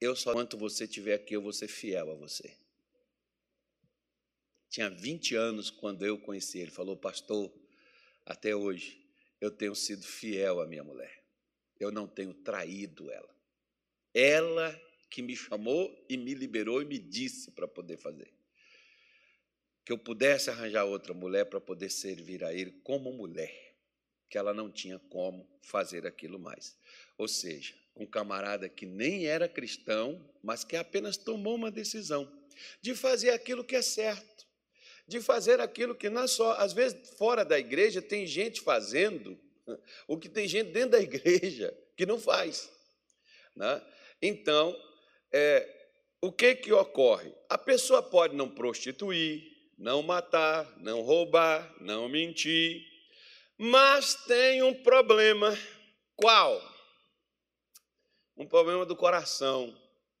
Eu 0.00 0.14
só, 0.14 0.30
enquanto 0.30 0.56
você 0.56 0.84
estiver 0.84 1.14
aqui, 1.14 1.34
eu 1.34 1.42
vou 1.42 1.52
ser 1.52 1.68
fiel 1.68 2.10
a 2.12 2.14
você. 2.14 2.56
Tinha 4.70 4.88
20 4.88 5.34
anos 5.34 5.70
quando 5.70 6.04
eu 6.04 6.18
conheci 6.18 6.58
ele. 6.58 6.70
Falou, 6.70 6.96
pastor, 6.96 7.52
até 8.24 8.54
hoje 8.54 9.04
eu 9.40 9.50
tenho 9.50 9.74
sido 9.74 10.04
fiel 10.04 10.60
à 10.60 10.66
minha 10.66 10.84
mulher. 10.84 11.24
Eu 11.80 11.90
não 11.90 12.06
tenho 12.06 12.34
traído 12.34 13.10
ela. 13.10 13.34
Ela 14.14 14.87
que 15.10 15.22
me 15.22 15.34
chamou 15.34 16.04
e 16.08 16.16
me 16.16 16.34
liberou 16.34 16.82
e 16.82 16.84
me 16.84 16.98
disse 16.98 17.50
para 17.50 17.66
poder 17.66 17.96
fazer. 17.96 18.32
Que 19.84 19.92
eu 19.92 19.98
pudesse 19.98 20.50
arranjar 20.50 20.84
outra 20.84 21.14
mulher 21.14 21.46
para 21.46 21.60
poder 21.60 21.90
servir 21.90 22.44
a 22.44 22.52
ele 22.52 22.72
como 22.82 23.12
mulher, 23.12 23.74
que 24.28 24.36
ela 24.36 24.52
não 24.52 24.70
tinha 24.70 24.98
como 24.98 25.48
fazer 25.62 26.06
aquilo 26.06 26.38
mais. 26.38 26.76
Ou 27.16 27.26
seja, 27.26 27.74
um 27.96 28.06
camarada 28.06 28.68
que 28.68 28.86
nem 28.86 29.26
era 29.26 29.48
cristão, 29.48 30.24
mas 30.42 30.62
que 30.62 30.76
apenas 30.76 31.16
tomou 31.16 31.54
uma 31.54 31.70
decisão 31.70 32.30
de 32.80 32.94
fazer 32.94 33.30
aquilo 33.30 33.64
que 33.64 33.76
é 33.76 33.82
certo, 33.82 34.46
de 35.06 35.20
fazer 35.20 35.60
aquilo 35.60 35.94
que 35.94 36.10
não 36.10 36.22
é 36.22 36.26
só, 36.26 36.52
às 36.54 36.72
vezes 36.72 37.10
fora 37.16 37.44
da 37.44 37.58
igreja 37.58 38.02
tem 38.02 38.26
gente 38.26 38.60
fazendo 38.60 39.38
o 40.06 40.18
que 40.18 40.28
tem 40.28 40.46
gente 40.46 40.70
dentro 40.70 40.90
da 40.90 41.00
igreja 41.00 41.76
que 41.96 42.04
não 42.04 42.18
faz. 42.18 42.70
Né? 43.54 43.82
Então, 44.20 44.76
é, 45.32 45.66
o 46.20 46.32
que, 46.32 46.54
que 46.54 46.72
ocorre? 46.72 47.32
A 47.48 47.56
pessoa 47.56 48.02
pode 48.02 48.34
não 48.34 48.48
prostituir, 48.48 49.42
não 49.78 50.02
matar, 50.02 50.66
não 50.78 51.02
roubar, 51.02 51.74
não 51.80 52.08
mentir, 52.08 52.84
mas 53.56 54.14
tem 54.26 54.62
um 54.62 54.74
problema. 54.82 55.56
Qual? 56.16 56.60
Um 58.36 58.46
problema 58.46 58.84
do 58.84 58.96
coração. 58.96 59.76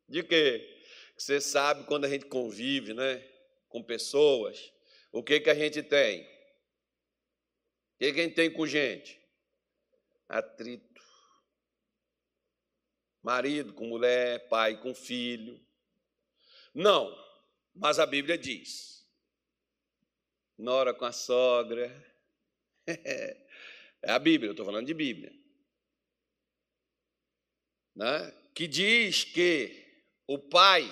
De 0.08 0.22
quê? 0.22 0.76
Você 1.16 1.40
sabe 1.40 1.84
quando 1.84 2.04
a 2.04 2.08
gente 2.08 2.26
convive 2.26 2.94
né, 2.94 3.24
com 3.68 3.82
pessoas, 3.82 4.72
o 5.12 5.22
que, 5.22 5.40
que 5.40 5.50
a 5.50 5.54
gente 5.54 5.82
tem? 5.82 6.22
O 6.22 7.98
que, 7.98 8.12
que 8.12 8.20
a 8.20 8.22
gente 8.22 8.34
tem 8.34 8.52
com 8.52 8.66
gente? 8.66 9.20
Atrito 10.28 10.87
marido 13.28 13.74
com 13.74 13.86
mulher, 13.86 14.48
pai 14.48 14.80
com 14.80 14.94
filho. 14.94 15.60
Não, 16.74 17.14
mas 17.74 17.98
a 17.98 18.06
Bíblia 18.06 18.38
diz: 18.38 19.06
nora 20.56 20.94
com 20.94 21.04
a 21.04 21.12
sogra. 21.12 21.86
É 24.00 24.12
a 24.12 24.18
Bíblia, 24.20 24.50
eu 24.50 24.52
estou 24.52 24.64
falando 24.64 24.86
de 24.86 24.94
Bíblia. 24.94 25.32
Né? 27.96 28.32
Que 28.54 28.68
diz 28.68 29.24
que 29.24 30.04
o 30.24 30.38
pai, 30.38 30.88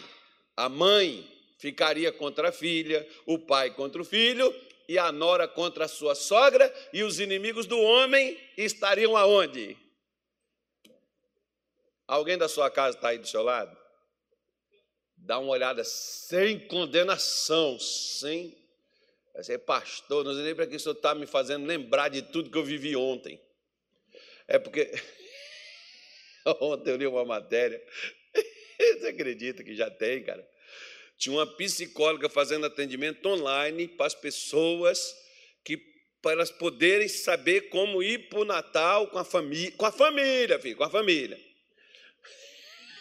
a 0.57 0.69
mãe, 0.69 1.25
ficaria 1.57 2.11
contra 2.11 2.49
a 2.49 2.53
filha, 2.53 3.09
o 3.25 3.39
pai 3.39 3.73
contra 3.73 4.03
o 4.03 4.05
filho, 4.05 4.53
e 4.89 4.99
a 4.99 5.13
nora 5.13 5.47
contra 5.47 5.85
a 5.85 5.89
sua 5.89 6.17
sogra, 6.17 6.69
e 6.93 7.05
os 7.05 7.21
inimigos 7.21 7.65
do 7.67 7.79
homem 7.79 8.37
estariam 8.57 9.17
aonde? 9.17 9.79
Alguém 12.07 12.39
da 12.39 12.49
sua 12.49 12.71
casa 12.71 12.97
está 12.97 13.09
aí 13.09 13.19
do 13.19 13.27
seu 13.27 13.43
lado? 13.43 13.77
Dá 15.17 15.39
uma 15.39 15.51
olhada 15.51 15.83
sem 15.83 16.59
condenação, 16.69 17.79
sem. 17.81 18.57
Você 19.35 19.59
pastor, 19.59 20.25
não 20.25 20.33
sei 20.33 20.45
nem 20.45 20.55
para 20.55 20.67
que 20.67 20.77
o 20.77 20.81
senhor 20.81 20.95
está 20.95 21.15
me 21.15 21.27
fazendo 21.27 21.67
lembrar 21.67 22.09
de 22.09 22.23
tudo 22.23 22.51
que 22.51 22.57
eu 22.57 22.65
vivi 22.65 22.95
ontem. 22.95 23.41
É 24.47 24.59
porque. 24.59 24.89
ontem 26.61 26.91
eu 26.91 26.97
li 26.97 27.07
uma 27.07 27.25
matéria. 27.25 27.83
Você 28.79 29.09
acredita 29.09 29.65
que 29.65 29.75
já 29.75 29.91
tem, 29.91 30.23
cara? 30.23 30.47
Tinha 31.19 31.35
uma 31.35 31.47
psicóloga 31.57 32.29
fazendo 32.29 32.67
atendimento 32.67 33.27
online 33.27 33.89
para 33.89 34.07
as 34.07 34.15
pessoas 34.15 35.17
que 35.65 35.77
para 36.23 36.33
elas 36.33 36.51
poderem 36.51 37.09
saber 37.09 37.69
como 37.69 38.03
ir 38.03 38.29
para 38.29 38.41
o 38.41 38.45
Natal 38.45 39.09
com 39.09 39.19
a 39.19 39.25
família, 39.25 39.73
com 39.73 39.87
a 39.87 39.93
família, 39.93 40.59
filho, 40.59 40.77
com 40.77 40.85
a 40.85 40.91
família 40.91 41.47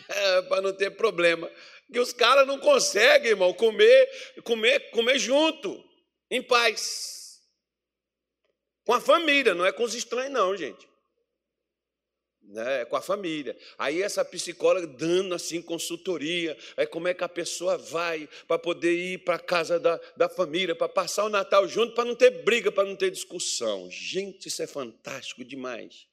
para 0.50 0.62
não 0.62 0.74
ter 0.74 0.92
problema. 0.92 1.50
Que 1.92 2.00
os 2.00 2.12
caras 2.12 2.48
não 2.48 2.60
conseguem, 2.60 3.32
irmão, 3.32 3.54
comer, 3.54 4.10
comer, 4.44 4.90
comer 4.92 5.20
junto, 5.20 5.84
em 6.30 6.42
paz. 6.42 7.40
Com 8.84 8.94
a 8.94 9.02
família, 9.02 9.54
não 9.54 9.66
é 9.66 9.72
com 9.72 9.84
os 9.84 9.96
estranhos, 9.96 10.32
não, 10.32 10.56
gente. 10.56 10.88
Né, 12.48 12.82
é 12.82 12.86
com 12.86 12.96
a 12.96 13.02
família. 13.02 13.58
Aí 13.78 14.04
essa 14.04 14.24
psicóloga 14.24 14.86
dando 14.86 15.34
assim 15.34 15.62
consultoria, 15.62 16.56
é 16.78 16.86
como 16.86 17.08
é 17.08 17.14
que 17.14 17.24
a 17.24 17.30
pessoa 17.30 17.76
vai 17.76 18.30
para 18.48 18.60
poder 18.60 18.94
ir 18.94 19.24
para 19.24 19.36
a 19.36 19.40
casa 19.40 19.80
da, 19.80 20.00
da 20.16 20.30
família, 20.30 20.76
para 20.76 20.88
passar 20.88 21.26
o 21.26 21.30
Natal 21.30 21.68
junto, 21.68 21.96
para 21.96 22.06
não 22.06 22.16
ter 22.16 22.30
briga, 22.44 22.72
para 22.72 22.88
não 22.88 22.96
ter 22.96 23.10
discussão. 23.10 23.90
Gente, 23.90 24.48
isso 24.48 24.62
é 24.62 24.68
fantástico 24.68 25.44
demais. 25.44 26.06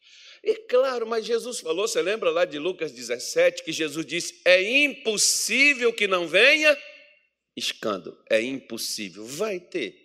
E 0.42 0.54
claro, 0.56 1.06
mas 1.06 1.24
Jesus 1.24 1.60
falou, 1.60 1.86
você 1.86 2.02
lembra 2.02 2.30
lá 2.30 2.44
de 2.44 2.58
Lucas 2.58 2.90
17, 2.90 3.62
que 3.62 3.72
Jesus 3.72 4.04
disse: 4.04 4.40
é 4.44 4.62
impossível 4.62 5.92
que 5.92 6.08
não 6.08 6.26
venha 6.26 6.76
escândalo. 7.56 8.18
É 8.28 8.40
impossível. 8.40 9.24
Vai 9.24 9.60
ter. 9.60 10.02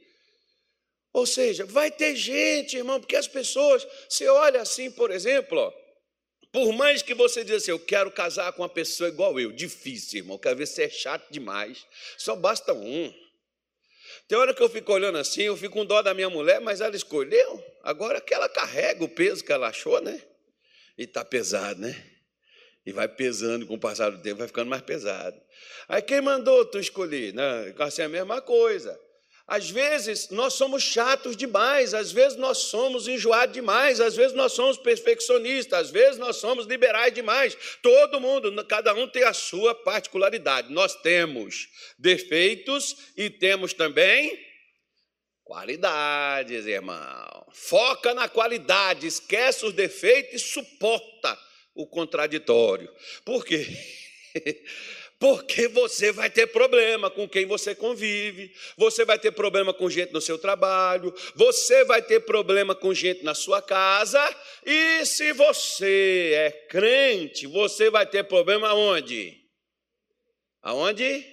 Ou 1.13 1.25
seja, 1.25 1.65
vai 1.65 1.89
ter 1.89 2.15
gente, 2.15 2.77
irmão, 2.77 3.00
porque 3.00 3.15
as 3.15 3.27
pessoas, 3.27 3.88
você 4.08 4.27
olha 4.27 4.62
assim, 4.62 4.91
por 4.91 5.10
exemplo, 5.10 5.58
ó, 5.58 5.74
por 6.51 6.72
mais 6.74 7.01
que 7.01 7.15
você 7.15 7.44
diga 7.44 7.58
assim, 7.58 7.72
eu 7.72 7.79
quero 7.79 8.12
casar 8.12 8.53
com 8.53 8.62
uma 8.62 8.70
pessoa 8.70 9.10
igual 9.10 9.39
eu, 9.39 9.51
difícil, 9.51 10.20
irmão, 10.20 10.38
quero 10.38 10.58
ver 10.58 10.67
se 10.67 10.84
é 10.84 10.89
chato 10.89 11.27
demais. 11.32 11.86
Só 12.17 12.36
basta 12.36 12.74
um. 12.74 13.13
Tem 14.27 14.38
hora 14.38 14.53
que 14.53 14.62
eu 14.62 14.69
fico 14.69 14.91
olhando 14.91 15.17
assim, 15.17 15.43
eu 15.43 15.55
fico 15.55 15.75
com 15.75 15.86
dó 15.86 16.01
da 16.01 16.13
minha 16.13 16.29
mulher, 16.29 16.60
mas 16.60 16.81
ela 16.81 16.96
escolheu. 16.96 17.63
Agora 17.81 18.19
que 18.19 18.34
ela 18.34 18.50
carrega 18.50 19.03
o 19.03 19.10
peso 19.10 19.43
que 19.43 19.51
ela 19.51 19.69
achou, 19.69 20.01
né? 20.01 20.22
E 20.98 21.03
está 21.03 21.24
pesado, 21.24 21.79
né? 21.79 21.96
E 22.86 22.91
vai 22.91 23.07
pesando 23.07 23.65
com 23.65 23.75
o 23.75 23.79
passar 23.79 24.10
do 24.10 24.22
tempo, 24.22 24.39
vai 24.39 24.48
ficando 24.48 24.69
mais 24.69 24.81
pesado. 24.81 25.39
Aí 25.88 26.01
quem 26.01 26.22
mandou 26.22 26.65
tu 26.65 26.77
escolher? 26.77 27.34
Né? 27.34 27.74
Assim, 27.79 28.01
é 28.01 28.05
a 28.05 28.10
mesma 28.10 28.41
coisa. 28.41 29.00
Às 29.48 29.70
vezes 29.70 30.30
nós 30.30 30.56
somos 30.56 30.84
chatos 30.84 31.38
demais, 31.38 31.94
às 31.94 32.12
vezes 32.12 32.38
nós 32.38 32.58
somos 32.58 33.08
enjoados 33.08 33.54
demais, 33.54 34.01
às 34.01 34.13
vezes 34.13 34.36
nós 34.36 34.51
somos 34.51 34.77
perfeccionistas, 34.77 35.80
às 35.80 35.89
vezes 35.89 36.18
nós 36.18 36.36
somos 36.36 36.66
liberais 36.66 37.13
demais. 37.13 37.58
Todo 37.82 38.20
mundo, 38.20 38.66
cada 38.66 38.94
um 38.94 39.08
tem 39.08 39.24
a 39.24 39.32
sua 39.32 39.74
particularidade. 39.74 40.74
Nós 40.74 40.96
temos 40.96 41.70
defeitos 41.98 42.98
e 43.16 43.30
temos 43.30 43.72
também 43.72 44.38
qualidades, 45.46 46.66
irmão. 46.66 47.48
Foca 47.54 48.13
na 48.13 48.27
qualidade, 48.27 49.08
esquece 49.08 49.66
os 49.66 49.72
defeitos 49.72 50.34
e 50.34 50.39
suporta 50.39 51.39
o 51.74 51.88
contraditório. 51.88 52.94
Por 53.24 53.46
quê? 53.46 53.66
Porque 55.19 55.67
você 55.67 56.12
vai 56.12 56.29
ter 56.29 56.45
problema 56.47 57.09
com 57.09 57.27
quem 57.27 57.45
você 57.45 57.74
convive, 57.74 58.53
você 58.77 59.03
vai 59.03 59.17
ter 59.17 59.31
problema 59.31 59.74
com 59.74 59.89
gente 59.89 60.13
no 60.13 60.21
seu 60.21 60.38
trabalho, 60.38 61.13
você 61.33 61.83
vai 61.86 62.03
ter 62.03 62.19
problema 62.19 62.75
com 62.75 62.93
gente 62.93 63.24
na 63.24 63.33
sua 63.33 63.59
casa, 63.59 64.19
e 64.63 65.03
se 65.05 65.33
você 65.33 66.33
é 66.36 66.51
crente, 66.69 67.47
você 67.47 67.89
vai 67.89 68.05
ter 68.05 68.25
problema 68.25 68.69
aonde? 68.69 69.36
Aonde? 70.62 71.25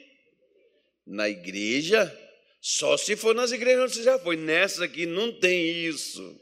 Na 1.06 1.28
igreja. 1.28 2.20
Só 2.62 2.96
se 2.96 3.14
for 3.14 3.34
nas 3.34 3.52
igrejas 3.52 3.82
onde 3.82 3.94
você 3.96 4.02
já 4.02 4.18
foi. 4.18 4.36
Nessas 4.36 4.80
aqui 4.80 5.04
não 5.04 5.30
tem 5.30 5.84
isso. 5.84 6.40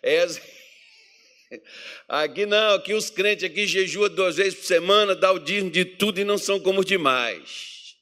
Essa... 0.00 0.40
Aqui 2.08 2.46
não, 2.46 2.74
aqui 2.74 2.94
os 2.94 3.10
crentes 3.10 3.44
aqui 3.44 3.66
jejuam 3.66 4.08
duas 4.08 4.36
vezes 4.36 4.54
por 4.54 4.64
semana, 4.64 5.14
dá 5.14 5.32
o 5.32 5.38
dízimo 5.38 5.70
de 5.70 5.84
tudo 5.84 6.20
e 6.20 6.24
não 6.24 6.38
são 6.38 6.58
como 6.60 6.80
os 6.80 6.86
demais. 6.86 7.96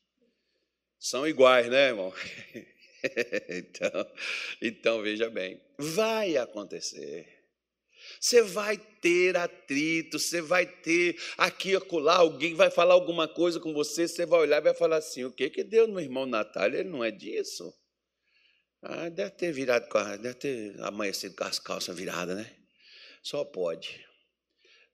São 0.99 1.27
iguais, 1.27 1.69
né, 1.69 1.89
irmão? 1.89 2.13
então, 3.51 4.13
então, 4.63 5.03
veja 5.03 5.29
bem, 5.29 5.61
vai 5.79 6.37
acontecer. 6.37 7.29
Você 8.21 8.43
vai 8.43 8.77
ter 8.79 9.37
atrito, 9.37 10.19
você 10.19 10.41
vai 10.41 10.67
ter 10.67 11.19
aqui 11.37 11.71
e 11.71 11.77
acolá, 11.77 12.17
alguém 12.17 12.55
vai 12.55 12.71
falar 12.71 12.95
alguma 12.95 13.29
coisa 13.29 13.61
com 13.61 13.73
você, 13.73 14.09
você 14.09 14.25
vai 14.25 14.41
olhar 14.41 14.59
e 14.59 14.65
vai 14.65 14.75
falar 14.75 14.97
assim: 14.97 15.25
o 15.25 15.33
que 15.33 15.51
que 15.51 15.65
deu 15.65 15.87
no 15.87 16.01
irmão 16.01 16.27
Natália? 16.27 16.81
Ele 16.81 16.89
não 16.89 17.05
é 17.05 17.11
disso. 17.11 17.73
Ah, 18.83 19.09
deve 19.09 19.31
ter 19.31 19.53
virado, 19.53 19.87
deve 20.21 20.35
ter 20.35 20.81
amanhecido 20.83 21.35
com 21.35 21.45
as 21.45 21.59
calças 21.59 21.97
viradas, 21.97 22.37
né? 22.37 22.64
Só 23.25 23.43
pode. 23.43 24.07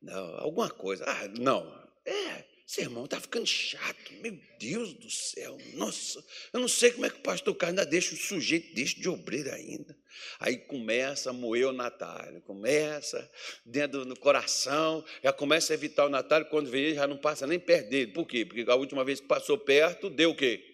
Não, 0.00 0.38
alguma 0.38 0.70
coisa. 0.70 1.04
Ah, 1.04 1.28
não. 1.28 1.68
É, 2.06 2.44
irmão 2.78 3.04
está 3.04 3.20
ficando 3.20 3.46
chato, 3.46 4.12
meu 4.22 4.38
Deus 4.58 4.94
do 4.94 5.10
céu, 5.10 5.58
nossa, 5.74 6.24
eu 6.52 6.60
não 6.60 6.68
sei 6.68 6.92
como 6.92 7.04
é 7.04 7.10
que 7.10 7.18
o 7.18 7.22
pastor 7.22 7.54
Carlos 7.56 7.80
ainda 7.80 7.90
deixa 7.90 8.14
o 8.14 8.16
sujeito 8.16 8.72
deixa 8.74 9.00
de 9.00 9.08
obreiro 9.08 9.52
ainda. 9.52 9.98
Aí 10.38 10.56
começa 10.56 11.30
a 11.30 11.32
moer 11.32 11.66
o 11.66 11.72
Natália, 11.72 12.40
começa 12.42 13.28
dentro 13.66 14.04
do 14.04 14.18
coração, 14.18 15.04
já 15.22 15.32
começa 15.32 15.72
a 15.72 15.74
evitar 15.74 16.06
o 16.06 16.08
Natália, 16.08 16.48
quando 16.48 16.70
vê 16.70 16.94
já 16.94 17.06
não 17.06 17.18
passa 17.18 17.46
nem 17.46 17.58
perto 17.58 17.88
dele. 17.90 18.12
Por 18.12 18.26
quê? 18.26 18.44
Porque 18.44 18.64
a 18.68 18.74
última 18.76 19.04
vez 19.04 19.20
que 19.20 19.26
passou 19.26 19.58
perto, 19.58 20.08
deu 20.08 20.30
o 20.30 20.36
quê? 20.36 20.64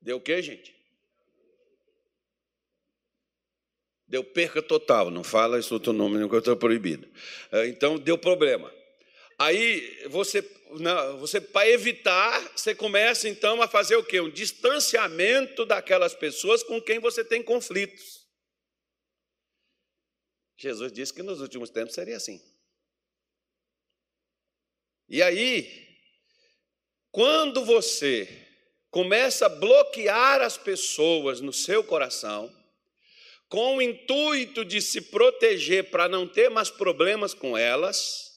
Deu 0.00 0.18
o 0.18 0.20
quê, 0.20 0.40
gente? 0.40 0.79
Deu 4.10 4.24
perca 4.24 4.60
total, 4.60 5.08
não 5.08 5.22
fala 5.22 5.56
esse 5.56 5.72
outro 5.72 5.92
nome, 5.92 6.20
eu 6.20 6.38
estou 6.38 6.56
proibido. 6.56 7.08
É, 7.52 7.68
então, 7.68 7.96
deu 7.96 8.18
problema. 8.18 8.74
Aí, 9.38 10.04
você, 10.08 10.42
você 11.20 11.40
para 11.40 11.68
evitar, 11.68 12.40
você 12.56 12.74
começa 12.74 13.28
então 13.28 13.62
a 13.62 13.68
fazer 13.68 13.94
o 13.94 14.02
quê? 14.02 14.20
Um 14.20 14.28
distanciamento 14.28 15.64
daquelas 15.64 16.12
pessoas 16.12 16.64
com 16.64 16.82
quem 16.82 16.98
você 16.98 17.24
tem 17.24 17.40
conflitos. 17.40 18.26
Jesus 20.58 20.90
disse 20.92 21.14
que 21.14 21.22
nos 21.22 21.40
últimos 21.40 21.70
tempos 21.70 21.94
seria 21.94 22.16
assim. 22.16 22.42
E 25.08 25.22
aí, 25.22 25.88
quando 27.12 27.64
você 27.64 28.28
começa 28.90 29.46
a 29.46 29.48
bloquear 29.48 30.40
as 30.40 30.58
pessoas 30.58 31.40
no 31.40 31.52
seu 31.52 31.84
coração, 31.84 32.52
com 33.50 33.78
o 33.78 33.82
intuito 33.82 34.64
de 34.64 34.80
se 34.80 35.00
proteger 35.00 35.90
para 35.90 36.08
não 36.08 36.26
ter 36.26 36.48
mais 36.48 36.70
problemas 36.70 37.34
com 37.34 37.58
elas, 37.58 38.30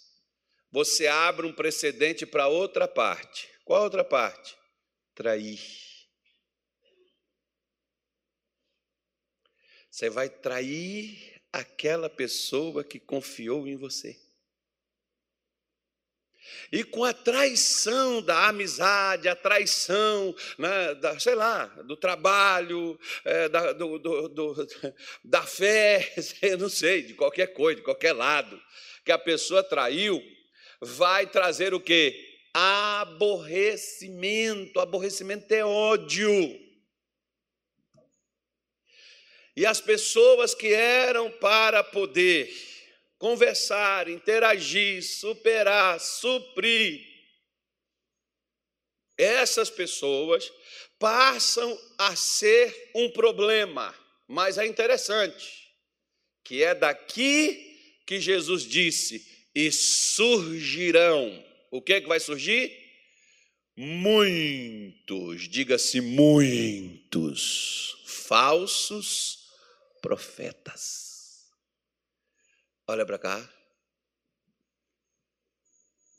você 0.71 1.05
abre 1.05 1.45
um 1.45 1.53
precedente 1.53 2.25
para 2.25 2.47
outra 2.47 2.87
parte. 2.87 3.47
Qual 3.63 3.83
outra 3.83 4.03
parte? 4.03 4.57
Trair. 5.13 5.61
Você 9.87 10.09
vai 10.09 10.27
trair 10.27 11.39
aquela 11.51 12.09
pessoa 12.09 12.83
que 12.83 12.99
confiou 12.99 13.67
em 13.67 13.75
você. 13.75 14.19
E 16.71 16.83
com 16.83 17.03
a 17.03 17.13
traição 17.13 18.21
da 18.21 18.47
amizade, 18.47 19.27
a 19.27 19.35
traição, 19.35 20.35
né, 20.57 20.95
da, 20.95 21.19
sei 21.19 21.35
lá, 21.35 21.65
do 21.85 21.95
trabalho, 21.95 22.99
é, 23.23 23.47
da, 23.49 23.73
do, 23.73 23.99
do, 23.99 24.29
do, 24.29 24.67
da 25.23 25.43
fé, 25.43 26.11
eu 26.41 26.57
não 26.57 26.69
sei, 26.69 27.03
de 27.03 27.13
qualquer 27.13 27.47
coisa, 27.47 27.77
de 27.77 27.85
qualquer 27.85 28.13
lado, 28.13 28.59
que 29.05 29.11
a 29.11 29.17
pessoa 29.17 29.63
traiu, 29.63 30.23
vai 30.81 31.27
trazer 31.27 31.73
o 31.73 31.79
quê? 31.79 32.29
Aborrecimento. 32.53 34.79
Aborrecimento 34.79 35.51
é 35.53 35.65
ódio. 35.65 36.61
E 39.55 39.65
as 39.65 39.79
pessoas 39.79 40.55
que 40.55 40.73
eram 40.73 41.29
para 41.29 41.83
poder 41.83 42.51
conversar, 43.23 44.09
interagir, 44.09 45.01
superar, 45.01 45.97
suprir. 45.97 47.07
Essas 49.17 49.69
pessoas 49.69 50.51
passam 50.99 51.79
a 51.97 52.17
ser 52.17 52.91
um 52.93 53.09
problema, 53.09 53.95
mas 54.27 54.57
é 54.57 54.65
interessante 54.67 55.73
que 56.43 56.61
é 56.61 56.75
daqui 56.75 58.01
que 58.05 58.19
Jesus 58.19 58.63
disse: 58.63 59.25
e 59.55 59.71
surgirão. 59.71 61.45
O 61.71 61.81
que 61.81 61.93
é 61.93 62.01
que 62.01 62.07
vai 62.09 62.19
surgir? 62.19 62.77
Muitos, 63.73 65.47
diga-se 65.47 66.01
muitos, 66.01 67.95
falsos 68.05 69.47
profetas. 70.01 71.02
Olha 72.87 73.05
para 73.05 73.17
cá. 73.17 73.49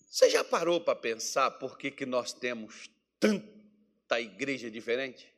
Você 0.08 0.30
já 0.30 0.42
parou 0.44 0.80
para 0.80 0.94
pensar 0.94 1.50
por 1.50 1.76
que, 1.76 1.90
que 1.90 2.06
nós 2.06 2.32
temos 2.32 2.88
tanta 3.18 4.20
igreja 4.20 4.70
diferente? 4.70 5.30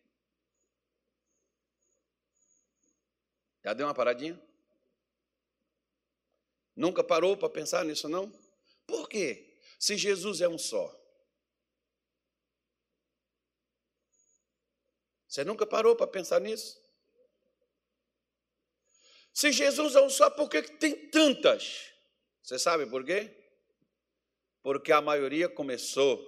Já 3.64 3.72
deu 3.72 3.86
uma 3.86 3.94
paradinha? 3.94 4.40
Nunca 6.76 7.02
parou 7.02 7.36
para 7.36 7.48
pensar 7.48 7.84
nisso, 7.84 8.08
não? 8.08 8.30
Por 8.86 9.08
quê? 9.08 9.58
Se 9.78 9.96
Jesus 9.96 10.40
é 10.40 10.48
um 10.48 10.58
só. 10.58 10.94
Você 15.26 15.42
nunca 15.42 15.66
parou 15.66 15.96
para 15.96 16.06
pensar 16.06 16.40
nisso? 16.40 16.85
Se 19.36 19.52
Jesus 19.52 19.94
é 19.94 20.00
um 20.00 20.08
só, 20.08 20.30
por 20.30 20.48
que 20.48 20.62
tem 20.62 21.10
tantas? 21.10 21.92
Você 22.42 22.58
sabe 22.58 22.86
por 22.86 23.04
quê? 23.04 23.30
Porque 24.62 24.90
a 24.90 25.02
maioria 25.02 25.46
começou 25.46 26.26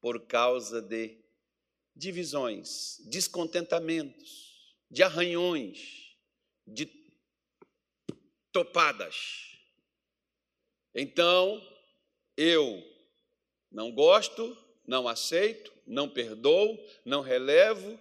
por 0.00 0.26
causa 0.26 0.82
de 0.82 1.16
divisões, 1.94 2.96
descontentamentos, 3.08 4.74
de 4.90 5.04
arranhões, 5.04 6.16
de 6.66 6.90
topadas. 8.50 9.56
Então, 10.92 11.64
eu 12.36 12.82
não 13.70 13.92
gosto, 13.92 14.58
não 14.84 15.06
aceito, 15.06 15.72
não 15.86 16.08
perdoo, 16.08 16.84
não 17.04 17.20
relevo, 17.20 17.96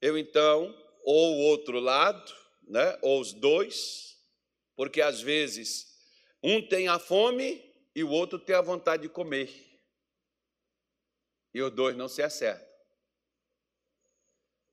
eu 0.00 0.16
então, 0.16 0.74
ou 1.04 1.34
o 1.34 1.40
outro 1.40 1.78
lado, 1.78 2.43
né? 2.66 2.98
ou 3.02 3.20
os 3.20 3.32
dois, 3.32 4.18
porque 4.76 5.00
às 5.00 5.20
vezes 5.20 5.86
um 6.42 6.60
tem 6.66 6.88
a 6.88 6.98
fome 6.98 7.62
e 7.94 8.02
o 8.04 8.10
outro 8.10 8.38
tem 8.38 8.54
a 8.54 8.60
vontade 8.60 9.04
de 9.04 9.08
comer. 9.08 9.50
E 11.52 11.62
os 11.62 11.70
dois 11.70 11.96
não 11.96 12.08
se 12.08 12.22
acertam. 12.22 12.74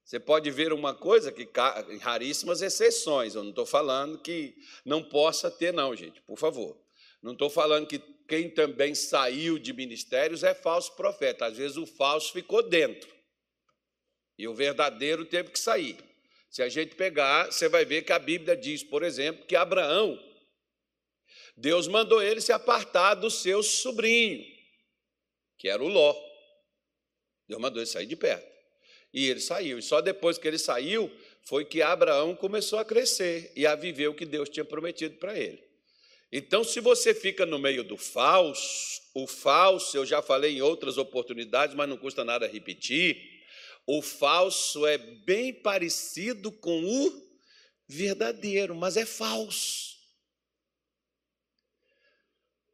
Você 0.03 0.19
pode 0.19 0.51
ver 0.51 0.73
uma 0.73 0.93
coisa 0.93 1.31
que, 1.31 1.49
em 1.89 1.97
raríssimas 1.97 2.61
exceções, 2.61 3.33
eu 3.33 3.43
não 3.43 3.51
estou 3.51 3.65
falando 3.65 4.17
que 4.17 4.55
não 4.83 5.01
possa 5.01 5.49
ter, 5.49 5.71
não, 5.71 5.95
gente, 5.95 6.21
por 6.23 6.37
favor. 6.37 6.77
Não 7.21 7.33
estou 7.33 7.49
falando 7.49 7.87
que 7.87 7.99
quem 8.27 8.49
também 8.49 8.93
saiu 8.93 9.57
de 9.57 9.71
ministérios 9.71 10.43
é 10.43 10.53
falso 10.53 10.95
profeta. 10.95 11.45
Às 11.45 11.55
vezes 11.55 11.77
o 11.77 11.85
falso 11.85 12.33
ficou 12.33 12.61
dentro 12.61 13.09
e 14.37 14.47
o 14.47 14.55
verdadeiro 14.55 15.23
teve 15.23 15.51
que 15.51 15.59
sair. 15.59 15.97
Se 16.51 16.61
a 16.61 16.67
gente 16.67 16.95
pegar, 16.95 17.49
você 17.49 17.69
vai 17.69 17.85
ver 17.85 18.01
que 18.01 18.11
a 18.11 18.19
Bíblia 18.19 18.57
diz, 18.57 18.83
por 18.83 19.03
exemplo, 19.03 19.45
que 19.45 19.55
Abraão, 19.55 20.21
Deus 21.55 21.87
mandou 21.87 22.21
ele 22.21 22.41
se 22.41 22.51
apartar 22.51 23.15
do 23.15 23.31
seu 23.31 23.63
sobrinho, 23.63 24.43
que 25.57 25.69
era 25.69 25.81
o 25.81 25.87
Ló. 25.87 26.13
Deus 27.47 27.61
mandou 27.61 27.81
ele 27.81 27.89
sair 27.89 28.05
de 28.05 28.17
perto. 28.17 28.51
E 29.13 29.29
ele 29.29 29.39
saiu. 29.39 29.79
E 29.79 29.81
só 29.81 30.01
depois 30.01 30.37
que 30.37 30.45
ele 30.45 30.57
saiu, 30.57 31.09
foi 31.43 31.63
que 31.63 31.81
Abraão 31.81 32.35
começou 32.35 32.79
a 32.79 32.85
crescer 32.85 33.53
e 33.55 33.65
a 33.65 33.73
viver 33.73 34.09
o 34.09 34.13
que 34.13 34.25
Deus 34.25 34.49
tinha 34.49 34.65
prometido 34.65 35.15
para 35.15 35.37
ele. 35.39 35.63
Então, 36.29 36.65
se 36.65 36.81
você 36.81 37.13
fica 37.13 37.45
no 37.45 37.59
meio 37.59 37.83
do 37.83 37.95
falso, 37.95 39.01
o 39.13 39.25
falso, 39.25 39.95
eu 39.95 40.05
já 40.05 40.21
falei 40.21 40.57
em 40.57 40.61
outras 40.61 40.97
oportunidades, 40.97 41.75
mas 41.75 41.87
não 41.87 41.97
custa 41.97 42.25
nada 42.25 42.45
repetir, 42.45 43.30
o 43.85 44.01
falso 44.01 44.85
é 44.85 44.97
bem 44.97 45.53
parecido 45.53 46.51
com 46.51 46.83
o 46.83 47.31
verdadeiro, 47.87 48.75
mas 48.75 48.95
é 48.95 49.05
falso. 49.05 49.97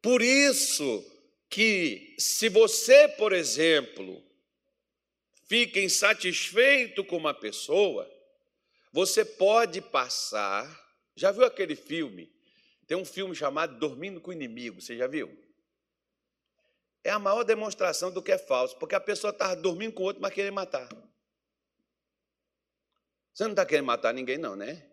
Por 0.01 0.21
isso 0.21 1.03
que, 1.49 2.15
se 2.19 2.49
você, 2.49 3.07
por 3.07 3.33
exemplo, 3.33 4.23
fica 5.47 5.79
insatisfeito 5.79 7.03
com 7.03 7.17
uma 7.17 7.33
pessoa, 7.33 8.09
você 8.91 9.25
pode 9.25 9.81
passar. 9.81 10.85
Já 11.15 11.31
viu 11.31 11.45
aquele 11.45 11.75
filme? 11.75 12.31
Tem 12.85 12.95
um 12.95 13.05
filme 13.05 13.35
chamado 13.35 13.79
Dormindo 13.79 14.21
com 14.21 14.29
o 14.29 14.33
Inimigo, 14.33 14.81
você 14.81 14.95
já 14.95 15.07
viu? 15.07 15.46
É 17.03 17.09
a 17.09 17.19
maior 17.19 17.43
demonstração 17.43 18.11
do 18.11 18.21
que 18.21 18.31
é 18.31 18.37
falso, 18.37 18.77
porque 18.77 18.95
a 18.95 18.99
pessoa 18.99 19.31
está 19.31 19.55
dormindo 19.55 19.93
com 19.93 20.03
o 20.03 20.05
outro, 20.05 20.21
mas 20.21 20.33
querendo 20.33 20.53
matar. 20.53 20.87
Você 23.33 23.43
não 23.43 23.51
está 23.51 23.65
querendo 23.65 23.85
matar 23.85 24.13
ninguém, 24.13 24.37
não, 24.37 24.55
né? 24.55 24.83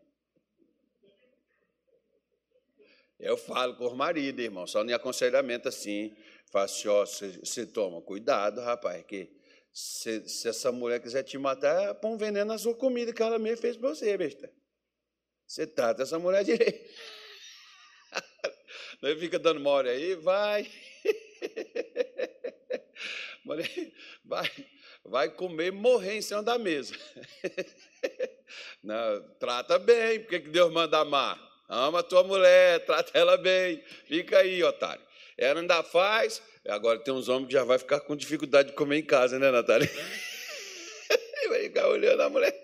Eu 3.19 3.37
falo 3.37 3.75
com 3.77 3.87
o 3.87 3.97
marido, 3.97 4.41
irmão, 4.41 4.67
só 4.67 4.85
em 4.85 4.93
aconselhamento 4.93 5.69
assim. 5.69 6.15
Falo 6.51 6.65
assim, 6.67 6.89
ó, 6.89 7.05
você 7.05 7.67
toma 7.67 8.03
cuidado, 8.03 8.61
rapaz, 8.61 9.03
que 9.07 9.35
se, 9.73 10.29
se, 10.29 10.49
essa 10.49 10.71
mulher 10.71 11.01
quiser 11.01 11.23
te 11.23 11.39
matar, 11.39 11.95
põe 11.95 12.13
um 12.13 12.17
veneno 12.17 12.53
na 12.53 12.59
sua 12.59 12.75
comida 12.75 13.13
que 13.13 13.23
ela 13.23 13.39
mesmo 13.39 13.63
fez 13.63 13.77
para 13.77 13.89
você, 13.89 14.17
besta. 14.17 14.53
Você 15.47 15.67
trata 15.67 16.03
essa 16.03 16.19
mulher 16.19 16.45
direito. 16.45 16.89
Ele 19.03 19.21
fica 19.21 19.39
dando 19.39 19.61
mole 19.61 19.89
aí, 19.89 20.15
vai. 20.15 20.71
Vai, 24.25 24.51
vai 25.05 25.29
comer 25.29 25.67
e 25.67 25.71
morrer 25.71 26.15
em 26.15 26.23
cima 26.23 26.43
da 26.43 26.59
mesa. 26.59 26.95
Não, 28.83 29.21
trata 29.39 29.79
bem, 29.79 30.21
porque 30.21 30.41
que 30.41 30.49
Deus 30.49 30.73
manda 30.73 30.99
amar? 30.99 31.39
Ama 31.69 32.01
a 32.01 32.03
tua 32.03 32.23
mulher, 32.23 32.85
trata 32.87 33.19
ela 33.19 33.37
bem. 33.37 33.83
Fica 34.07 34.39
aí, 34.39 34.63
otário. 34.63 35.05
Ela 35.37 35.61
ainda 35.61 35.83
faz. 35.83 36.43
Agora 36.67 36.99
tem 36.99 37.13
uns 37.13 37.29
homens 37.29 37.49
que 37.49 37.53
já 37.53 37.65
vai 37.65 37.79
ficar 37.79 38.01
com 38.01 38.17
dificuldade 38.17 38.71
de 38.71 38.75
comer 38.75 38.99
em 38.99 39.05
casa, 39.05 39.39
né, 39.39 39.51
Natália? 39.51 39.89
vai 41.49 41.65
ficar 41.65 41.89
olhando 41.89 42.23
a 42.23 42.31
mulher. 42.31 42.55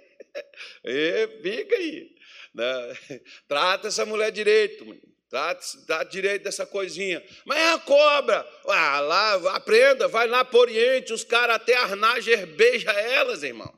E 0.85 1.29
fica 1.43 1.77
aí. 1.77 2.17
Né? 2.55 3.21
Trata 3.47 3.89
essa 3.89 4.07
mulher 4.07 4.31
direito. 4.31 4.97
Trate 5.31 6.11
direito 6.11 6.43
dessa 6.43 6.67
coisinha. 6.67 7.25
Mas 7.45 7.59
é 7.59 7.73
a 7.73 7.79
cobra. 7.79 8.45
Ah, 8.67 9.01
lá, 9.01 9.35
aprenda, 9.55 10.09
vai 10.09 10.27
lá 10.27 10.45
para 10.45 10.59
o 10.59 10.61
Oriente, 10.61 11.13
os 11.13 11.23
caras 11.23 11.57
até 11.57 11.77
Arnager 11.77 12.47
beija 12.49 12.91
elas, 12.91 13.45
irmão. 13.45 13.73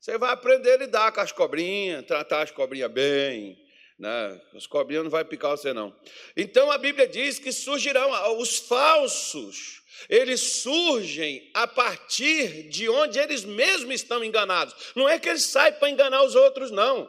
Você 0.00 0.16
vai 0.18 0.30
aprender 0.32 0.74
a 0.74 0.76
lidar 0.78 1.12
com 1.12 1.20
as 1.20 1.32
cobrinhas, 1.32 2.06
tratar 2.06 2.42
as 2.42 2.52
cobrinhas 2.52 2.90
bem. 2.90 3.58
Né? 3.98 4.40
As 4.54 4.66
cobrinhas 4.66 5.04
não 5.04 5.10
vai 5.10 5.24
picar 5.24 5.50
você, 5.50 5.72
não. 5.72 5.94
Então 6.36 6.70
a 6.70 6.78
Bíblia 6.78 7.06
diz 7.06 7.40
que 7.40 7.52
surgirão 7.52 8.10
os 8.38 8.58
falsos. 8.58 9.82
Eles 10.08 10.40
surgem 10.40 11.50
a 11.54 11.66
partir 11.66 12.68
de 12.68 12.88
onde 12.88 13.18
eles 13.18 13.44
mesmos 13.44 13.96
estão 13.96 14.24
enganados. 14.24 14.74
Não 14.94 15.08
é 15.08 15.18
que 15.18 15.28
eles 15.28 15.44
saem 15.44 15.74
para 15.74 15.90
enganar 15.90 16.22
os 16.22 16.34
outros, 16.34 16.70
não. 16.70 17.08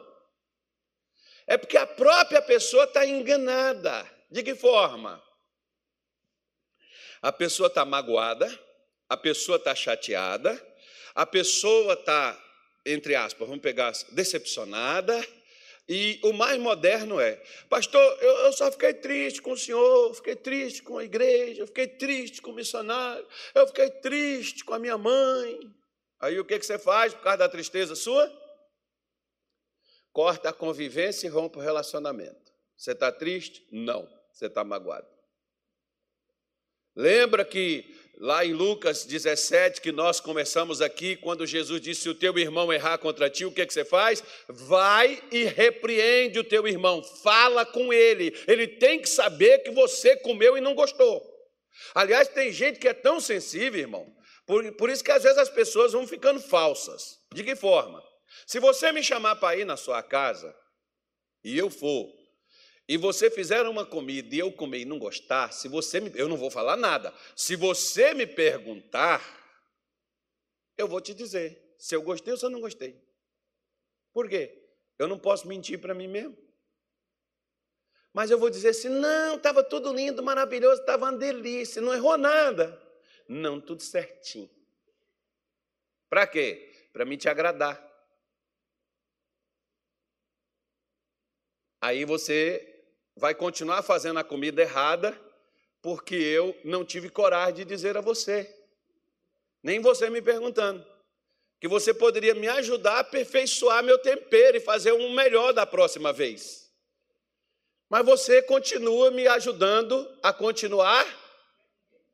É 1.46 1.56
porque 1.56 1.76
a 1.76 1.86
própria 1.86 2.40
pessoa 2.40 2.84
está 2.84 3.06
enganada. 3.06 4.08
De 4.30 4.42
que 4.42 4.54
forma? 4.54 5.22
A 7.22 7.32
pessoa 7.32 7.68
está 7.68 7.84
magoada, 7.84 8.46
a 9.08 9.16
pessoa 9.16 9.56
está 9.56 9.74
chateada, 9.74 10.60
a 11.14 11.24
pessoa 11.24 11.94
está, 11.94 12.38
entre 12.84 13.14
aspas, 13.14 13.46
vamos 13.46 13.62
pegar, 13.62 13.92
decepcionada. 14.12 15.24
E 15.86 16.18
o 16.22 16.32
mais 16.32 16.58
moderno 16.58 17.20
é, 17.20 17.40
pastor, 17.68 18.02
eu, 18.22 18.38
eu 18.46 18.52
só 18.54 18.72
fiquei 18.72 18.94
triste 18.94 19.42
com 19.42 19.52
o 19.52 19.56
senhor, 19.56 20.14
fiquei 20.14 20.34
triste 20.34 20.82
com 20.82 20.96
a 20.96 21.04
igreja, 21.04 21.66
fiquei 21.66 21.86
triste 21.86 22.40
com 22.40 22.52
o 22.52 22.54
missionário, 22.54 23.26
eu 23.54 23.66
fiquei 23.66 23.90
triste 23.90 24.64
com 24.64 24.72
a 24.72 24.78
minha 24.78 24.96
mãe. 24.96 25.60
Aí 26.20 26.40
o 26.40 26.44
que, 26.44 26.58
que 26.58 26.64
você 26.64 26.78
faz 26.78 27.12
por 27.12 27.22
causa 27.22 27.38
da 27.38 27.48
tristeza 27.50 27.94
sua? 27.94 28.43
Corta 30.14 30.50
a 30.50 30.52
convivência 30.52 31.26
e 31.26 31.30
rompe 31.30 31.58
o 31.58 31.60
relacionamento. 31.60 32.52
Você 32.76 32.92
está 32.92 33.10
triste? 33.10 33.66
Não, 33.70 34.08
você 34.32 34.46
está 34.46 34.62
magoado. 34.62 35.06
Lembra 36.96 37.44
que 37.44 37.84
lá 38.18 38.46
em 38.46 38.52
Lucas 38.52 39.04
17, 39.04 39.80
que 39.80 39.90
nós 39.90 40.20
começamos 40.20 40.80
aqui, 40.80 41.16
quando 41.16 41.44
Jesus 41.44 41.80
disse: 41.80 42.02
Se 42.02 42.08
o 42.08 42.14
teu 42.14 42.38
irmão 42.38 42.72
errar 42.72 42.98
contra 42.98 43.28
ti, 43.28 43.44
o 43.44 43.50
que, 43.50 43.62
é 43.62 43.66
que 43.66 43.74
você 43.74 43.84
faz? 43.84 44.22
Vai 44.48 45.20
e 45.32 45.44
repreende 45.44 46.38
o 46.38 46.44
teu 46.44 46.68
irmão, 46.68 47.02
fala 47.02 47.66
com 47.66 47.92
ele. 47.92 48.32
Ele 48.46 48.68
tem 48.68 49.00
que 49.00 49.08
saber 49.08 49.58
que 49.64 49.72
você 49.72 50.16
comeu 50.18 50.56
e 50.56 50.60
não 50.60 50.76
gostou. 50.76 51.20
Aliás, 51.92 52.28
tem 52.28 52.52
gente 52.52 52.78
que 52.78 52.86
é 52.86 52.94
tão 52.94 53.18
sensível, 53.20 53.80
irmão, 53.80 54.06
por, 54.46 54.70
por 54.76 54.88
isso 54.88 55.02
que 55.02 55.10
às 55.10 55.24
vezes 55.24 55.38
as 55.38 55.50
pessoas 55.50 55.92
vão 55.92 56.06
ficando 56.06 56.38
falsas. 56.38 57.18
De 57.32 57.42
que 57.42 57.56
forma? 57.56 58.00
Se 58.46 58.58
você 58.58 58.92
me 58.92 59.02
chamar 59.02 59.36
para 59.36 59.56
ir 59.56 59.64
na 59.64 59.76
sua 59.76 60.02
casa, 60.02 60.54
e 61.42 61.56
eu 61.56 61.70
for, 61.70 62.12
e 62.86 62.96
você 62.96 63.30
fizer 63.30 63.66
uma 63.66 63.86
comida 63.86 64.34
e 64.34 64.38
eu 64.38 64.52
comer 64.52 64.80
e 64.80 64.84
não 64.84 64.98
gostar, 64.98 65.52
se 65.52 65.68
você 65.68 66.00
me, 66.00 66.12
eu 66.14 66.28
não 66.28 66.36
vou 66.36 66.50
falar 66.50 66.76
nada. 66.76 67.14
Se 67.34 67.56
você 67.56 68.12
me 68.12 68.26
perguntar, 68.26 69.22
eu 70.76 70.86
vou 70.86 71.00
te 71.00 71.14
dizer 71.14 71.74
se 71.78 71.94
eu 71.94 72.02
gostei 72.02 72.32
ou 72.32 72.38
se 72.38 72.44
eu 72.44 72.50
não 72.50 72.60
gostei. 72.60 73.02
Por 74.12 74.28
quê? 74.28 74.62
Eu 74.98 75.08
não 75.08 75.18
posso 75.18 75.48
mentir 75.48 75.80
para 75.80 75.94
mim 75.94 76.08
mesmo. 76.08 76.36
Mas 78.12 78.30
eu 78.30 78.38
vou 78.38 78.48
dizer 78.48 78.68
assim: 78.68 78.88
não, 78.88 79.36
estava 79.36 79.64
tudo 79.64 79.92
lindo, 79.92 80.22
maravilhoso, 80.22 80.80
estava 80.80 81.06
uma 81.06 81.18
delícia, 81.18 81.82
não 81.82 81.92
errou 81.92 82.16
nada. 82.16 82.80
Não, 83.28 83.60
tudo 83.60 83.82
certinho. 83.82 84.50
Para 86.08 86.26
quê? 86.26 86.88
Para 86.92 87.04
me 87.04 87.16
te 87.16 87.28
agradar. 87.28 87.82
Aí 91.84 92.06
você 92.06 92.66
vai 93.14 93.34
continuar 93.34 93.82
fazendo 93.82 94.18
a 94.18 94.24
comida 94.24 94.62
errada, 94.62 95.14
porque 95.82 96.14
eu 96.14 96.58
não 96.64 96.82
tive 96.82 97.10
coragem 97.10 97.56
de 97.56 97.64
dizer 97.66 97.94
a 97.94 98.00
você, 98.00 98.50
nem 99.62 99.80
você 99.80 100.08
me 100.08 100.22
perguntando, 100.22 100.82
que 101.60 101.68
você 101.68 101.92
poderia 101.92 102.34
me 102.34 102.48
ajudar 102.48 102.94
a 102.94 103.00
aperfeiçoar 103.00 103.84
meu 103.84 103.98
tempero 103.98 104.56
e 104.56 104.60
fazer 104.60 104.92
um 104.92 105.12
melhor 105.12 105.52
da 105.52 105.66
próxima 105.66 106.10
vez. 106.10 106.72
Mas 107.90 108.02
você 108.02 108.40
continua 108.40 109.10
me 109.10 109.26
ajudando 109.28 110.10
a 110.22 110.32
continuar 110.32 111.06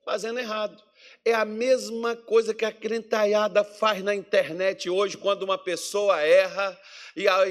fazendo 0.04 0.40
errado. 0.40 0.82
É 1.22 1.34
a 1.34 1.44
mesma 1.44 2.16
coisa 2.16 2.54
que 2.54 2.64
a 2.64 2.72
crentaiada 2.72 3.62
faz 3.62 4.02
na 4.02 4.14
internet 4.14 4.88
hoje, 4.88 5.18
quando 5.18 5.42
uma 5.42 5.58
pessoa 5.58 6.18
erra 6.22 6.80
e, 7.14 7.28
a, 7.28 7.44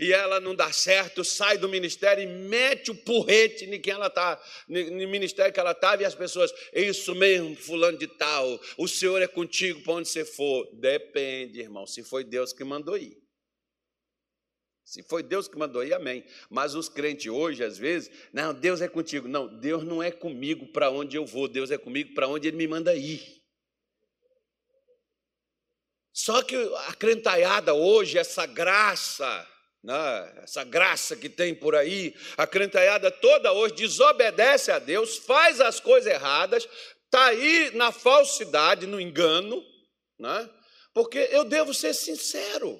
e 0.00 0.12
ela 0.12 0.40
não 0.40 0.54
dá 0.54 0.72
certo, 0.72 1.22
sai 1.22 1.58
do 1.58 1.68
ministério 1.68 2.24
e 2.24 2.26
mete 2.26 2.90
o 2.90 2.94
porrete 2.94 3.66
em 3.66 3.78
quem 3.78 3.92
ela 3.92 4.06
está, 4.06 4.42
no 4.66 5.08
ministério 5.08 5.52
que 5.52 5.60
ela 5.60 5.72
estava, 5.72 6.02
e 6.02 6.06
as 6.06 6.14
pessoas, 6.14 6.50
é 6.72 6.80
isso 6.80 7.14
mesmo, 7.14 7.54
fulano 7.54 7.98
de 7.98 8.06
tal, 8.06 8.58
o 8.78 8.88
Senhor 8.88 9.20
é 9.20 9.28
contigo 9.28 9.82
para 9.82 9.92
onde 9.92 10.08
você 10.08 10.24
for. 10.24 10.66
Depende, 10.72 11.60
irmão, 11.60 11.86
se 11.86 12.02
foi 12.02 12.24
Deus 12.24 12.54
que 12.54 12.64
mandou 12.64 12.96
ir. 12.96 13.21
Se 14.84 15.02
foi 15.02 15.22
Deus 15.22 15.48
que 15.48 15.56
mandou 15.56 15.84
ir, 15.84 15.94
amém. 15.94 16.24
Mas 16.50 16.74
os 16.74 16.88
crentes 16.88 17.30
hoje, 17.30 17.64
às 17.64 17.78
vezes, 17.78 18.10
não, 18.32 18.52
Deus 18.52 18.80
é 18.80 18.88
contigo. 18.88 19.28
Não, 19.28 19.46
Deus 19.46 19.84
não 19.84 20.02
é 20.02 20.10
comigo 20.10 20.66
para 20.66 20.90
onde 20.90 21.16
eu 21.16 21.24
vou, 21.24 21.48
Deus 21.48 21.70
é 21.70 21.78
comigo 21.78 22.14
para 22.14 22.28
onde 22.28 22.48
Ele 22.48 22.56
me 22.56 22.66
manda 22.66 22.94
ir. 22.94 23.42
Só 26.12 26.42
que 26.42 26.54
a 26.88 26.94
crentaiada 26.94 27.72
hoje, 27.72 28.18
essa 28.18 28.44
graça, 28.44 29.48
né, 29.82 30.42
essa 30.42 30.62
graça 30.62 31.16
que 31.16 31.28
tem 31.28 31.54
por 31.54 31.74
aí, 31.74 32.14
a 32.36 32.46
crentaiada 32.46 33.10
toda 33.10 33.52
hoje 33.52 33.74
desobedece 33.74 34.70
a 34.70 34.78
Deus, 34.78 35.16
faz 35.16 35.58
as 35.60 35.80
coisas 35.80 36.12
erradas, 36.12 36.68
está 37.06 37.26
aí 37.26 37.70
na 37.74 37.90
falsidade, 37.90 38.86
no 38.86 39.00
engano, 39.00 39.64
né, 40.18 40.50
porque 40.92 41.18
eu 41.30 41.44
devo 41.44 41.72
ser 41.72 41.94
sincero. 41.94 42.78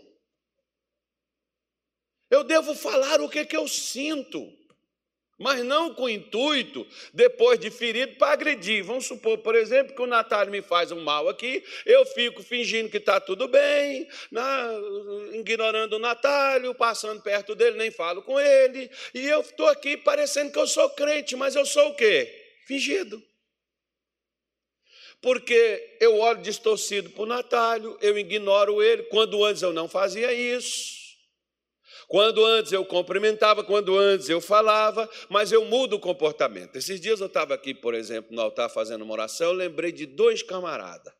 Eu 2.32 2.42
devo 2.42 2.74
falar 2.74 3.20
o 3.20 3.28
que, 3.28 3.44
que 3.44 3.54
eu 3.54 3.68
sinto, 3.68 4.50
mas 5.38 5.62
não 5.62 5.94
com 5.94 6.04
o 6.04 6.08
intuito, 6.08 6.86
depois 7.12 7.60
de 7.60 7.70
ferido, 7.70 8.16
para 8.16 8.32
agredir. 8.32 8.82
Vamos 8.82 9.04
supor, 9.04 9.36
por 9.36 9.54
exemplo, 9.54 9.94
que 9.94 10.00
o 10.00 10.06
Natália 10.06 10.50
me 10.50 10.62
faz 10.62 10.90
um 10.90 11.02
mal 11.02 11.28
aqui, 11.28 11.62
eu 11.84 12.06
fico 12.06 12.42
fingindo 12.42 12.88
que 12.88 12.96
está 12.96 13.20
tudo 13.20 13.48
bem, 13.48 14.08
né, 14.30 14.42
ignorando 15.34 15.96
o 15.96 15.98
Natália, 15.98 16.72
passando 16.72 17.20
perto 17.20 17.54
dele, 17.54 17.76
nem 17.76 17.90
falo 17.90 18.22
com 18.22 18.40
ele, 18.40 18.90
e 19.12 19.26
eu 19.26 19.42
estou 19.42 19.66
aqui 19.66 19.98
parecendo 19.98 20.50
que 20.50 20.58
eu 20.58 20.66
sou 20.66 20.88
crente, 20.88 21.36
mas 21.36 21.54
eu 21.54 21.66
sou 21.66 21.90
o 21.90 21.94
quê? 21.94 22.32
Fingido 22.66 23.22
porque 25.20 25.98
eu 26.00 26.18
olho 26.18 26.42
distorcido 26.42 27.10
para 27.10 27.22
o 27.22 27.26
Natálio, 27.26 27.96
eu 28.00 28.18
ignoro 28.18 28.82
ele, 28.82 29.04
quando 29.04 29.44
antes 29.44 29.62
eu 29.62 29.72
não 29.72 29.86
fazia 29.86 30.32
isso. 30.32 31.01
Quando 32.12 32.44
antes 32.44 32.70
eu 32.70 32.84
cumprimentava, 32.84 33.64
quando 33.64 33.96
antes 33.96 34.28
eu 34.28 34.38
falava, 34.38 35.08
mas 35.30 35.50
eu 35.50 35.64
mudo 35.64 35.96
o 35.96 35.98
comportamento. 35.98 36.76
Esses 36.76 37.00
dias 37.00 37.22
eu 37.22 37.26
estava 37.26 37.54
aqui, 37.54 37.72
por 37.72 37.94
exemplo, 37.94 38.36
no 38.36 38.42
altar 38.42 38.68
fazendo 38.68 39.00
uma 39.00 39.14
oração, 39.14 39.46
eu 39.46 39.54
lembrei 39.54 39.90
de 39.90 40.04
dois 40.04 40.42
camaradas, 40.42 41.10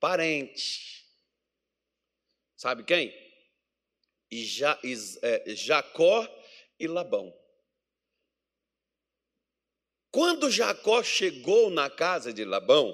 parentes. 0.00 1.04
Sabe 2.56 2.82
quem? 2.82 3.14
É, 5.22 5.54
Jacó 5.54 6.28
e 6.80 6.88
Labão. 6.88 7.32
Quando 10.10 10.50
Jacó 10.50 11.00
chegou 11.04 11.70
na 11.70 11.88
casa 11.88 12.32
de 12.32 12.44
Labão, 12.44 12.92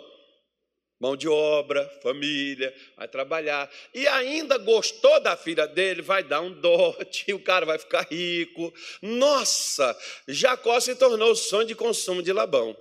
Mão 0.99 1.15
de 1.15 1.29
obra, 1.29 1.87
família, 2.03 2.75
vai 2.97 3.07
trabalhar. 3.07 3.71
E 3.93 4.09
ainda 4.09 4.57
gostou 4.57 5.21
da 5.21 5.37
filha 5.37 5.67
dele, 5.67 6.01
vai 6.01 6.23
dar 6.23 6.41
um 6.41 6.51
dote, 6.51 7.33
o 7.35 7.43
cara 7.43 7.67
vai 7.67 7.79
ficar 7.79 8.07
rico. 8.11 8.73
Nossa, 9.03 9.97
Jacó 10.27 10.81
se 10.81 10.95
tornou 10.95 11.33
o 11.33 11.37
sonho 11.37 11.67
de 11.67 11.75
consumo 11.75 12.23
de 12.23 12.33
Labão. 12.33 12.75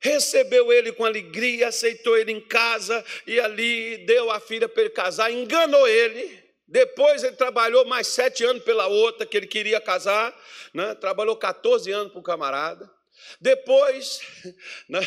Recebeu 0.00 0.72
ele 0.72 0.92
com 0.92 1.04
alegria, 1.04 1.68
aceitou 1.68 2.16
ele 2.16 2.30
em 2.30 2.40
casa 2.40 3.04
e 3.26 3.40
ali 3.40 3.98
deu 4.06 4.30
a 4.30 4.38
filha 4.38 4.68
para 4.68 4.82
ele 4.82 4.90
casar, 4.90 5.32
enganou 5.32 5.88
ele. 5.88 6.38
Depois 6.68 7.24
ele 7.24 7.34
trabalhou 7.34 7.84
mais 7.84 8.06
sete 8.06 8.44
anos 8.44 8.62
pela 8.62 8.86
outra, 8.86 9.26
que 9.26 9.36
ele 9.36 9.46
queria 9.46 9.80
casar, 9.80 10.38
né? 10.72 10.94
trabalhou 10.94 11.34
14 11.34 11.90
anos 11.90 12.12
para 12.12 12.20
o 12.20 12.22
camarada. 12.22 12.97
Depois, 13.40 14.20
né? 14.88 15.00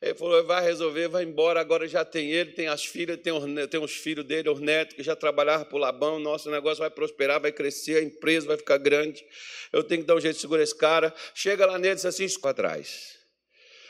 ele 0.00 0.14
falou: 0.14 0.44
vai 0.44 0.62
resolver, 0.62 1.08
vai 1.08 1.24
embora. 1.24 1.60
Agora 1.60 1.86
já 1.86 2.04
tem 2.04 2.30
ele, 2.30 2.52
tem 2.52 2.68
as 2.68 2.84
filhas, 2.84 3.18
tem 3.18 3.32
os, 3.32 3.44
tem 3.68 3.80
os 3.80 3.92
filhos 3.92 4.24
dele, 4.24 4.48
os 4.48 4.60
netos, 4.60 4.94
que 4.96 5.02
já 5.02 5.16
trabalhavam 5.16 5.66
para 5.66 5.76
o 5.76 5.80
Labão. 5.80 6.18
Nosso 6.18 6.50
negócio 6.50 6.78
vai 6.78 6.90
prosperar, 6.90 7.40
vai 7.40 7.52
crescer, 7.52 7.96
a 7.96 8.02
empresa 8.02 8.46
vai 8.46 8.56
ficar 8.56 8.78
grande. 8.78 9.24
Eu 9.72 9.82
tenho 9.82 10.02
que 10.02 10.06
dar 10.06 10.16
um 10.16 10.20
jeito 10.20 10.34
de 10.34 10.40
segurar 10.40 10.62
esse 10.62 10.76
cara. 10.76 11.14
Chega 11.34 11.66
lá 11.66 11.78
nele 11.78 11.92
e 11.92 11.96
diz 11.96 12.04
assim: 12.04 12.28
para 12.40 12.54
trás. 12.54 13.18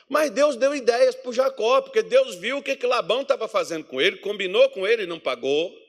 Mas 0.08 0.30
Deus 0.30 0.56
deu 0.56 0.74
ideias 0.74 1.14
para 1.14 1.32
Jacó, 1.32 1.80
porque 1.80 2.02
Deus 2.02 2.34
viu 2.36 2.58
o 2.58 2.62
que, 2.62 2.76
que 2.76 2.86
Labão 2.86 3.22
estava 3.22 3.48
fazendo 3.48 3.84
com 3.84 4.00
ele, 4.00 4.18
combinou 4.18 4.68
com 4.70 4.86
ele 4.86 5.04
e 5.04 5.06
não 5.06 5.18
pagou. 5.18 5.84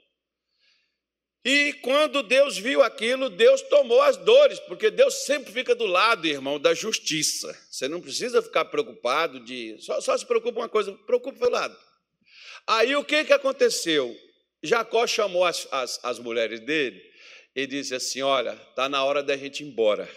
E 1.46 1.74
quando 1.74 2.24
Deus 2.24 2.58
viu 2.58 2.82
aquilo, 2.82 3.30
Deus 3.30 3.62
tomou 3.62 4.02
as 4.02 4.18
dores, 4.18 4.60
porque 4.62 4.90
Deus 4.90 5.26
sempre 5.26 5.54
fica 5.54 5.76
do 5.76 5.86
lado, 5.86 6.26
irmão, 6.26 6.60
da 6.60 6.74
justiça. 6.74 7.56
Você 7.70 7.88
não 7.88 8.02
precisa 8.02 8.42
ficar 8.42 8.66
preocupado 8.66 9.40
de. 9.42 9.78
Só, 9.80 10.02
só 10.02 10.18
se 10.18 10.26
preocupa 10.26 10.62
uma 10.62 10.70
coisa, 10.70 10.92
preocupa 11.06 11.38
pelo 11.38 11.52
lado. 11.52 11.78
Aí 12.66 12.96
o 12.96 13.06
que, 13.06 13.24
que 13.26 13.32
aconteceu? 13.32 14.18
Jacó 14.64 15.06
chamou 15.06 15.46
as, 15.46 15.68
as, 15.72 16.00
as 16.04 16.18
mulheres 16.18 16.62
dele 16.62 17.00
e 17.56 17.68
disse 17.68 17.94
assim: 17.94 18.24
Olha, 18.24 18.54
está 18.70 18.90
na 18.90 19.06
hora 19.06 19.22
da 19.22 19.38
gente 19.38 19.64
ir 19.64 19.68
embora. 19.68 20.10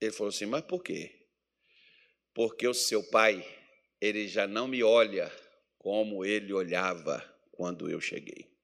Ele 0.00 0.10
falou 0.10 0.30
assim: 0.30 0.46
Mas 0.46 0.62
por 0.62 0.82
quê? 0.82 1.14
Porque 2.32 2.66
o 2.66 2.72
seu 2.72 3.02
pai, 3.02 3.46
ele 4.00 4.26
já 4.26 4.46
não 4.46 4.66
me 4.66 4.82
olha 4.82 5.30
como 5.78 6.24
ele 6.24 6.50
olhava 6.54 7.22
quando 7.52 7.90
eu 7.90 8.00
cheguei. 8.00 8.55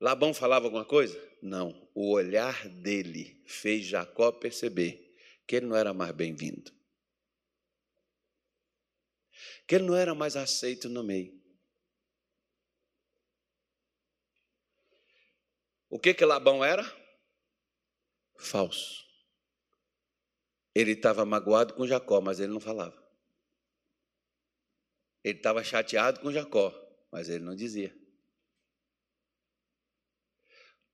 Labão 0.00 0.32
falava 0.32 0.66
alguma 0.66 0.84
coisa? 0.84 1.18
Não. 1.42 1.88
O 1.94 2.12
olhar 2.12 2.68
dele 2.68 3.42
fez 3.46 3.84
Jacó 3.84 4.30
perceber 4.30 5.16
que 5.46 5.56
ele 5.56 5.66
não 5.66 5.76
era 5.76 5.92
mais 5.92 6.12
bem-vindo. 6.12 6.72
Que 9.66 9.76
ele 9.76 9.84
não 9.84 9.96
era 9.96 10.14
mais 10.14 10.36
aceito 10.36 10.88
no 10.88 11.02
meio. 11.02 11.38
O 15.90 15.98
que 15.98 16.14
que 16.14 16.24
Labão 16.24 16.64
era? 16.64 16.84
Falso. 18.36 19.04
Ele 20.74 20.92
estava 20.92 21.24
magoado 21.24 21.74
com 21.74 21.86
Jacó, 21.86 22.20
mas 22.20 22.38
ele 22.38 22.52
não 22.52 22.60
falava. 22.60 22.96
Ele 25.24 25.38
estava 25.38 25.64
chateado 25.64 26.20
com 26.20 26.30
Jacó, 26.30 26.72
mas 27.10 27.28
ele 27.28 27.42
não 27.42 27.56
dizia. 27.56 27.94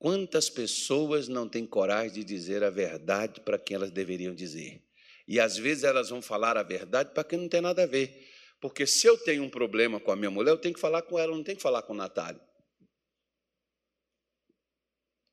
Quantas 0.05 0.51
pessoas 0.51 1.29
não 1.29 1.49
têm 1.49 1.65
coragem 1.65 2.13
de 2.13 2.25
dizer 2.25 2.63
a 2.63 2.69
verdade 2.69 3.41
para 3.41 3.59
quem 3.59 3.75
elas 3.75 3.91
deveriam 3.91 4.35
dizer? 4.35 4.83
E 5.27 5.41
às 5.41 5.57
vezes 5.57 5.83
elas 5.83 6.11
vão 6.11 6.21
falar 6.21 6.59
a 6.59 6.63
verdade 6.63 7.15
para 7.15 7.25
quem 7.25 7.39
não 7.39 7.49
tem 7.49 7.63
nada 7.63 7.85
a 7.85 7.87
ver. 7.87 8.31
Porque 8.61 8.87
se 8.87 9.07
eu 9.07 9.17
tenho 9.17 9.43
um 9.43 9.49
problema 9.49 9.99
com 9.99 10.13
a 10.13 10.17
minha 10.17 10.31
mulher, 10.31 10.51
eu 10.51 10.59
tenho 10.59 10.75
que 10.75 10.81
falar 10.81 11.01
com 11.01 11.19
ela, 11.19 11.33
eu 11.33 11.37
não 11.37 11.43
tenho 11.43 11.57
que 11.57 11.63
falar 11.63 11.81
com 11.81 11.95
o 11.95 11.97
Natália. 11.97 12.39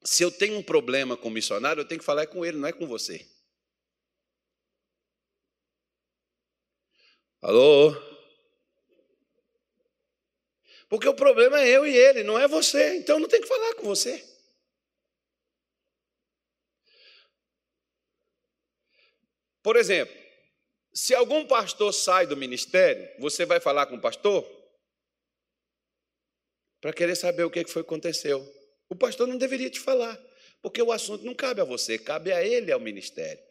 Se 0.05 0.23
eu 0.23 0.31
tenho 0.31 0.57
um 0.57 0.63
problema 0.63 1.17
com 1.17 1.27
o 1.27 1.31
missionário, 1.31 1.81
eu 1.81 1.85
tenho 1.85 1.99
que 1.99 2.05
falar 2.05 2.25
com 2.27 2.45
ele, 2.45 2.55
não 2.55 2.69
é 2.69 2.71
com 2.71 2.87
você. 2.87 3.27
Alô? 7.41 7.93
Porque 10.87 11.09
o 11.09 11.13
problema 11.13 11.59
é 11.59 11.67
eu 11.67 11.85
e 11.85 11.93
ele, 11.93 12.23
não 12.23 12.39
é 12.39 12.47
você. 12.47 12.95
Então 12.95 13.19
não 13.19 13.27
tem 13.27 13.41
que 13.41 13.49
falar 13.49 13.75
com 13.75 13.83
você. 13.83 14.31
Por 19.63 19.75
exemplo, 19.75 20.15
se 20.93 21.13
algum 21.13 21.45
pastor 21.45 21.93
sai 21.93 22.25
do 22.25 22.35
ministério, 22.35 23.07
você 23.19 23.45
vai 23.45 23.59
falar 23.59 23.85
com 23.85 23.95
o 23.95 24.01
pastor? 24.01 24.45
Para 26.81 26.91
querer 26.91 27.15
saber 27.15 27.43
o 27.43 27.51
que 27.51 27.65
foi 27.65 27.83
que 27.83 27.87
aconteceu. 27.87 28.45
O 28.89 28.95
pastor 28.95 29.27
não 29.27 29.37
deveria 29.37 29.69
te 29.69 29.79
falar, 29.79 30.19
porque 30.61 30.81
o 30.81 30.91
assunto 30.91 31.23
não 31.23 31.35
cabe 31.35 31.61
a 31.61 31.63
você, 31.63 31.97
cabe 31.97 32.33
a 32.33 32.43
ele, 32.43 32.71
ao 32.71 32.79
ministério. 32.79 33.41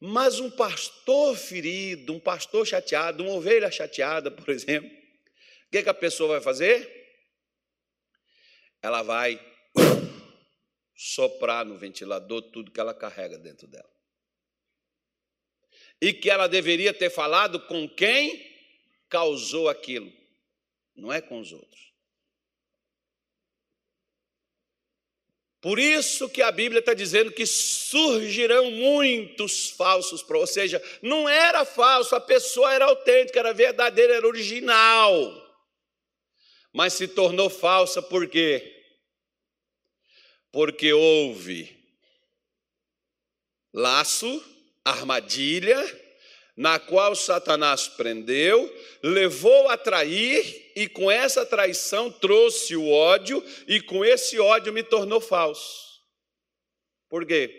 Mas 0.00 0.40
um 0.40 0.50
pastor 0.50 1.36
ferido, 1.36 2.12
um 2.12 2.18
pastor 2.18 2.66
chateado, 2.66 3.22
uma 3.22 3.34
ovelha 3.34 3.70
chateada, 3.70 4.30
por 4.30 4.48
exemplo, 4.48 4.90
o 4.90 5.70
que, 5.70 5.82
que 5.82 5.88
a 5.88 5.94
pessoa 5.94 6.30
vai 6.30 6.40
fazer? 6.40 7.00
Ela 8.82 9.02
vai 9.02 9.40
soprar 10.96 11.64
no 11.64 11.78
ventilador 11.78 12.42
tudo 12.50 12.72
que 12.72 12.80
ela 12.80 12.94
carrega 12.94 13.38
dentro 13.38 13.68
dela 13.68 13.92
e 16.02 16.12
que 16.12 16.28
ela 16.28 16.48
deveria 16.48 16.92
ter 16.92 17.10
falado 17.10 17.60
com 17.60 17.88
quem 17.88 18.44
causou 19.08 19.68
aquilo, 19.68 20.12
não 20.96 21.12
é 21.12 21.20
com 21.20 21.38
os 21.38 21.52
outros. 21.52 21.92
Por 25.60 25.78
isso 25.78 26.28
que 26.28 26.42
a 26.42 26.50
Bíblia 26.50 26.80
está 26.80 26.92
dizendo 26.92 27.30
que 27.30 27.46
surgirão 27.46 28.68
muitos 28.72 29.70
falsos, 29.70 30.28
ou 30.28 30.44
seja, 30.44 30.82
não 31.00 31.28
era 31.28 31.64
falso, 31.64 32.16
a 32.16 32.20
pessoa 32.20 32.74
era 32.74 32.86
autêntica, 32.86 33.38
era 33.38 33.54
verdadeira, 33.54 34.16
era 34.16 34.26
original, 34.26 35.14
mas 36.72 36.94
se 36.94 37.06
tornou 37.06 37.48
falsa 37.48 38.02
por 38.02 38.26
quê? 38.28 38.84
Porque 40.50 40.92
houve 40.92 41.80
laço, 43.72 44.51
armadilha 44.84 45.80
na 46.56 46.78
qual 46.78 47.14
Satanás 47.16 47.88
prendeu, 47.88 48.70
levou 49.02 49.68
a 49.68 49.76
trair 49.76 50.72
e 50.76 50.88
com 50.88 51.10
essa 51.10 51.46
traição 51.46 52.10
trouxe 52.10 52.76
o 52.76 52.90
ódio 52.90 53.42
e 53.66 53.80
com 53.80 54.04
esse 54.04 54.38
ódio 54.38 54.72
me 54.72 54.82
tornou 54.82 55.20
falso. 55.20 56.00
Por 57.08 57.26
quê? 57.26 57.58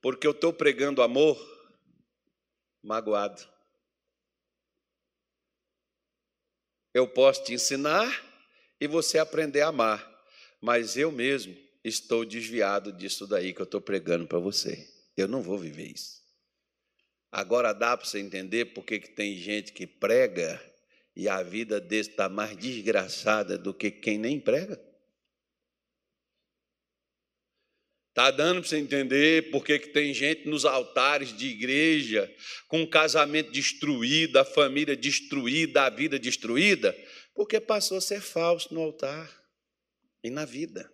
Porque 0.00 0.26
eu 0.26 0.32
estou 0.32 0.52
pregando 0.52 1.02
amor 1.02 1.36
magoado. 2.82 3.42
Eu 6.94 7.08
posso 7.08 7.44
te 7.44 7.54
ensinar 7.54 8.24
e 8.80 8.86
você 8.86 9.18
aprender 9.18 9.62
a 9.62 9.68
amar, 9.68 10.24
mas 10.60 10.96
eu 10.96 11.10
mesmo 11.10 11.56
estou 11.82 12.24
desviado 12.24 12.92
disso 12.92 13.26
daí 13.26 13.52
que 13.52 13.60
eu 13.60 13.64
estou 13.64 13.80
pregando 13.80 14.26
para 14.26 14.38
você. 14.38 14.88
Eu 15.16 15.26
não 15.26 15.42
vou 15.42 15.58
viver 15.58 15.92
isso. 15.92 16.21
Agora 17.32 17.72
dá 17.72 17.96
para 17.96 18.06
você 18.06 18.18
entender 18.18 18.66
porque 18.66 19.00
que 19.00 19.08
tem 19.08 19.38
gente 19.38 19.72
que 19.72 19.86
prega 19.86 20.62
e 21.16 21.30
a 21.30 21.42
vida 21.42 21.80
desse 21.80 22.10
está 22.10 22.28
mais 22.28 22.54
desgraçada 22.58 23.56
do 23.56 23.72
que 23.72 23.90
quem 23.90 24.18
nem 24.18 24.38
prega? 24.38 24.78
Está 28.10 28.30
dando 28.30 28.60
para 28.60 28.68
você 28.68 28.76
entender 28.76 29.50
porque 29.50 29.78
que 29.78 29.88
tem 29.88 30.12
gente 30.12 30.46
nos 30.46 30.66
altares 30.66 31.34
de 31.34 31.46
igreja 31.46 32.30
com 32.68 32.82
o 32.82 32.90
casamento 32.90 33.50
destruído, 33.50 34.36
a 34.36 34.44
família 34.44 34.94
destruída, 34.94 35.84
a 35.84 35.90
vida 35.90 36.18
destruída? 36.18 36.94
Porque 37.34 37.58
passou 37.58 37.96
a 37.96 38.02
ser 38.02 38.20
falso 38.20 38.74
no 38.74 38.82
altar 38.82 39.34
e 40.22 40.28
na 40.28 40.44
vida. 40.44 40.92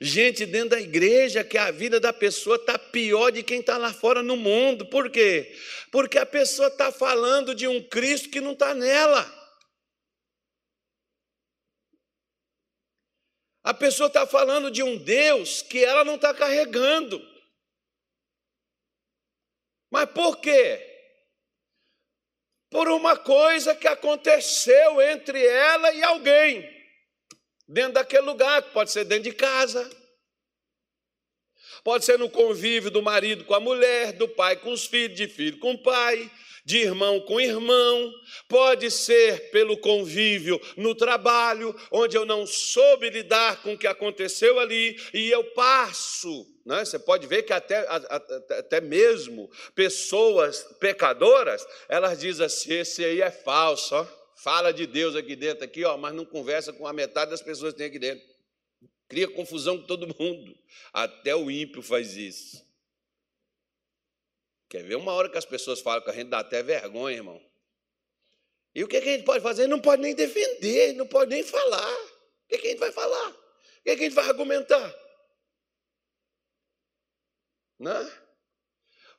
Gente 0.00 0.46
dentro 0.46 0.70
da 0.70 0.80
igreja 0.80 1.44
que 1.44 1.56
a 1.56 1.70
vida 1.70 2.00
da 2.00 2.12
pessoa 2.12 2.56
está 2.56 2.78
pior 2.78 3.30
de 3.30 3.42
quem 3.42 3.60
está 3.60 3.76
lá 3.76 3.92
fora 3.92 4.22
no 4.22 4.36
mundo. 4.36 4.86
Por 4.86 5.10
quê? 5.10 5.56
Porque 5.90 6.18
a 6.18 6.26
pessoa 6.26 6.68
está 6.68 6.90
falando 6.90 7.54
de 7.54 7.68
um 7.68 7.82
Cristo 7.88 8.30
que 8.30 8.40
não 8.40 8.52
está 8.52 8.74
nela. 8.74 9.40
A 13.62 13.72
pessoa 13.72 14.08
está 14.08 14.26
falando 14.26 14.70
de 14.70 14.82
um 14.82 14.96
Deus 14.96 15.62
que 15.62 15.84
ela 15.84 16.04
não 16.04 16.16
está 16.16 16.34
carregando. 16.34 17.20
Mas 19.90 20.10
por 20.10 20.40
quê? 20.40 20.88
Por 22.70 22.88
uma 22.88 23.16
coisa 23.16 23.74
que 23.76 23.86
aconteceu 23.86 25.00
entre 25.00 25.46
ela 25.46 25.92
e 25.92 26.02
alguém 26.02 26.81
dentro 27.72 27.94
daquele 27.94 28.26
lugar, 28.26 28.62
pode 28.72 28.92
ser 28.92 29.04
dentro 29.04 29.24
de 29.24 29.32
casa, 29.32 29.90
pode 31.82 32.04
ser 32.04 32.18
no 32.18 32.28
convívio 32.28 32.90
do 32.90 33.02
marido 33.02 33.44
com 33.44 33.54
a 33.54 33.60
mulher, 33.60 34.12
do 34.12 34.28
pai 34.28 34.56
com 34.56 34.72
os 34.72 34.84
filhos, 34.84 35.16
de 35.16 35.26
filho 35.26 35.58
com 35.58 35.72
o 35.72 35.82
pai, 35.82 36.30
de 36.64 36.78
irmão 36.78 37.18
com 37.20 37.40
irmão, 37.40 38.12
pode 38.46 38.90
ser 38.90 39.50
pelo 39.50 39.76
convívio 39.78 40.60
no 40.76 40.94
trabalho, 40.94 41.74
onde 41.90 42.16
eu 42.16 42.26
não 42.26 42.46
soube 42.46 43.10
lidar 43.10 43.62
com 43.62 43.72
o 43.72 43.78
que 43.78 43.86
aconteceu 43.86 44.60
ali 44.60 44.96
e 45.12 45.30
eu 45.30 45.42
passo. 45.54 46.46
Né? 46.64 46.84
Você 46.84 46.98
pode 46.98 47.26
ver 47.26 47.42
que 47.42 47.52
até, 47.52 47.84
até 47.88 48.80
mesmo 48.80 49.50
pessoas 49.74 50.62
pecadoras, 50.78 51.66
elas 51.88 52.20
dizem 52.20 52.46
assim: 52.46 52.74
esse 52.74 53.04
aí 53.04 53.20
é 53.20 53.30
falso, 53.30 53.96
ó 53.96 54.21
Fala 54.42 54.72
de 54.72 54.88
Deus 54.88 55.14
aqui 55.14 55.36
dentro, 55.36 55.62
aqui, 55.62 55.84
ó, 55.84 55.96
mas 55.96 56.12
não 56.12 56.24
conversa 56.24 56.72
com 56.72 56.84
a 56.84 56.92
metade 56.92 57.30
das 57.30 57.40
pessoas 57.40 57.72
que 57.72 57.78
tem 57.78 57.86
aqui 57.86 57.98
dentro. 58.00 58.28
Cria 59.06 59.28
confusão 59.28 59.78
com 59.78 59.86
todo 59.86 60.12
mundo. 60.18 60.58
Até 60.92 61.32
o 61.36 61.48
ímpio 61.48 61.80
faz 61.80 62.16
isso. 62.16 62.60
Quer 64.68 64.82
ver 64.82 64.96
uma 64.96 65.12
hora 65.12 65.30
que 65.30 65.38
as 65.38 65.44
pessoas 65.44 65.80
falam 65.80 66.02
que 66.02 66.10
a 66.10 66.12
gente 66.12 66.28
dá 66.28 66.40
até 66.40 66.60
vergonha, 66.60 67.18
irmão. 67.18 67.40
E 68.74 68.82
o 68.82 68.88
que, 68.88 68.96
a 68.96 69.00
gente 69.00 69.22
pode 69.22 69.44
fazer? 69.44 69.68
Não 69.68 69.80
pode 69.80 70.02
nem 70.02 70.12
defender, 70.12 70.94
não 70.94 71.06
pode 71.06 71.30
nem 71.30 71.44
falar. 71.44 72.02
O 72.02 72.48
que, 72.48 72.56
a 72.56 72.70
gente 72.70 72.80
vai 72.80 72.90
falar? 72.90 73.30
O 73.30 73.82
que, 73.84 73.90
a 73.90 73.96
gente 73.96 74.12
vai 74.12 74.26
argumentar? 74.26 74.92
Né? 77.78 78.12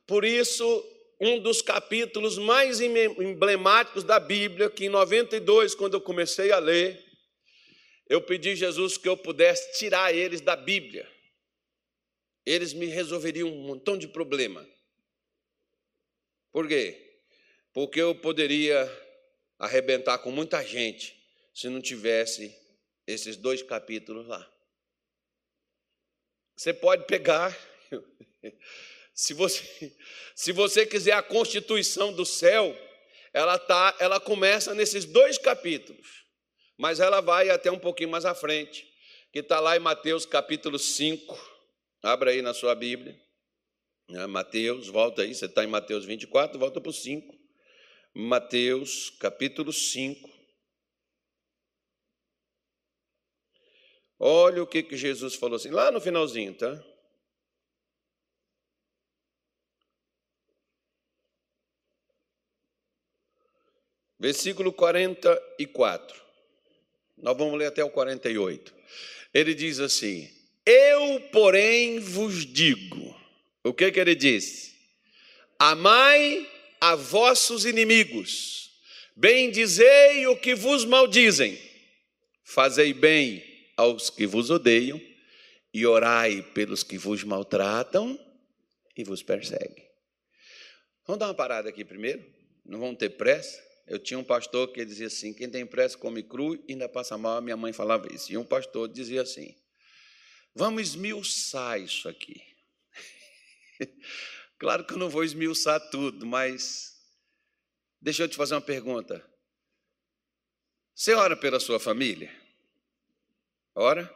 Por 0.06 0.22
isso, 0.22 0.93
um 1.20 1.38
dos 1.38 1.62
capítulos 1.62 2.38
mais 2.38 2.80
emblemáticos 2.80 4.04
da 4.04 4.18
Bíblia, 4.18 4.68
que 4.68 4.86
em 4.86 4.88
92, 4.88 5.74
quando 5.74 5.94
eu 5.94 6.00
comecei 6.00 6.50
a 6.52 6.58
ler, 6.58 7.02
eu 8.08 8.20
pedi 8.20 8.50
a 8.50 8.54
Jesus 8.54 8.96
que 8.96 9.08
eu 9.08 9.16
pudesse 9.16 9.78
tirar 9.78 10.14
eles 10.14 10.40
da 10.40 10.56
Bíblia. 10.56 11.10
Eles 12.44 12.72
me 12.72 12.86
resolveriam 12.86 13.48
um 13.48 13.66
montão 13.66 13.96
de 13.96 14.06
problema. 14.06 14.66
Por 16.52 16.68
quê? 16.68 17.20
Porque 17.72 18.00
eu 18.00 18.14
poderia 18.14 18.88
arrebentar 19.58 20.18
com 20.18 20.30
muita 20.30 20.62
gente 20.62 21.20
se 21.54 21.68
não 21.68 21.80
tivesse 21.80 22.54
esses 23.06 23.36
dois 23.36 23.62
capítulos 23.62 24.26
lá. 24.26 24.50
Você 26.56 26.72
pode 26.72 27.06
pegar, 27.06 27.56
se 29.14 29.32
você, 29.32 29.62
se 30.34 30.52
você 30.52 30.84
quiser 30.84 31.12
a 31.12 31.22
constituição 31.22 32.12
do 32.12 32.26
céu, 32.26 32.76
ela 33.32 33.58
tá, 33.58 33.96
ela 34.00 34.20
começa 34.20 34.74
nesses 34.74 35.04
dois 35.04 35.38
capítulos, 35.38 36.24
mas 36.76 37.00
ela 37.00 37.20
vai 37.20 37.48
até 37.48 37.70
um 37.70 37.78
pouquinho 37.78 38.10
mais 38.10 38.24
à 38.24 38.34
frente, 38.34 38.86
que 39.32 39.38
está 39.38 39.60
lá 39.60 39.76
em 39.76 39.80
Mateus 39.80 40.26
capítulo 40.26 40.78
5. 40.78 41.54
Abra 42.02 42.32
aí 42.32 42.42
na 42.42 42.52
sua 42.52 42.74
Bíblia. 42.74 43.18
Né, 44.08 44.26
Mateus, 44.26 44.88
volta 44.88 45.22
aí, 45.22 45.34
você 45.34 45.46
está 45.46 45.64
em 45.64 45.68
Mateus 45.68 46.04
24, 46.04 46.58
volta 46.58 46.80
para 46.80 46.90
o 46.90 46.92
5. 46.92 47.34
Mateus 48.14 49.10
capítulo 49.18 49.72
5. 49.72 50.30
Olha 54.18 54.62
o 54.62 54.66
que, 54.66 54.82
que 54.82 54.96
Jesus 54.96 55.34
falou 55.34 55.56
assim, 55.56 55.70
lá 55.70 55.90
no 55.90 56.00
finalzinho, 56.00 56.54
tá? 56.54 56.93
Versículo 64.24 64.72
44. 64.72 66.22
Nós 67.18 67.36
vamos 67.36 67.58
ler 67.58 67.66
até 67.66 67.84
o 67.84 67.90
48. 67.90 68.74
Ele 69.34 69.52
diz 69.52 69.78
assim: 69.78 70.30
Eu, 70.64 71.20
porém, 71.30 72.00
vos 72.00 72.46
digo 72.46 73.14
o 73.62 73.74
que, 73.74 73.92
que 73.92 74.00
ele 74.00 74.14
disse? 74.14 74.76
Amai 75.58 76.50
a 76.80 76.94
vossos 76.94 77.66
inimigos, 77.66 78.70
bendizei 79.14 80.26
o 80.26 80.38
que 80.38 80.54
vos 80.54 80.86
maldizem, 80.86 81.60
fazei 82.42 82.94
bem 82.94 83.44
aos 83.76 84.08
que 84.08 84.26
vos 84.26 84.48
odeiam 84.48 84.98
e 85.70 85.84
orai 85.84 86.40
pelos 86.54 86.82
que 86.82 86.96
vos 86.96 87.22
maltratam 87.24 88.18
e 88.96 89.04
vos 89.04 89.22
perseguem. 89.22 89.86
Vamos 91.06 91.20
dar 91.20 91.26
uma 91.26 91.34
parada 91.34 91.68
aqui 91.68 91.84
primeiro? 91.84 92.24
Não 92.64 92.80
vamos 92.80 92.96
ter 92.96 93.10
pressa? 93.10 93.73
Eu 93.86 93.98
tinha 93.98 94.18
um 94.18 94.24
pastor 94.24 94.72
que 94.72 94.84
dizia 94.84 95.08
assim: 95.08 95.32
quem 95.34 95.50
tem 95.50 95.66
pressa 95.66 95.96
come 95.98 96.22
cru 96.22 96.54
e 96.54 96.72
ainda 96.72 96.88
passa 96.88 97.18
mal. 97.18 97.38
A 97.38 97.40
minha 97.40 97.56
mãe 97.56 97.72
falava 97.72 98.12
isso. 98.12 98.32
E 98.32 98.36
um 98.36 98.44
pastor 98.44 98.88
dizia 98.88 99.22
assim: 99.22 99.54
vamos 100.54 100.82
esmiuçar 100.82 101.80
isso 101.80 102.08
aqui. 102.08 102.42
Claro 104.56 104.86
que 104.86 104.94
eu 104.94 104.98
não 104.98 105.10
vou 105.10 105.24
esmiuçar 105.24 105.80
tudo, 105.90 106.24
mas 106.24 106.96
deixa 108.00 108.22
eu 108.22 108.28
te 108.28 108.36
fazer 108.36 108.54
uma 108.54 108.60
pergunta. 108.60 109.22
Você 110.94 111.12
ora 111.12 111.36
pela 111.36 111.58
sua 111.58 111.80
família? 111.80 112.32
Ora? 113.74 114.08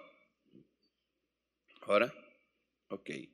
Ora? 1.87 2.15
Ok. 2.89 3.29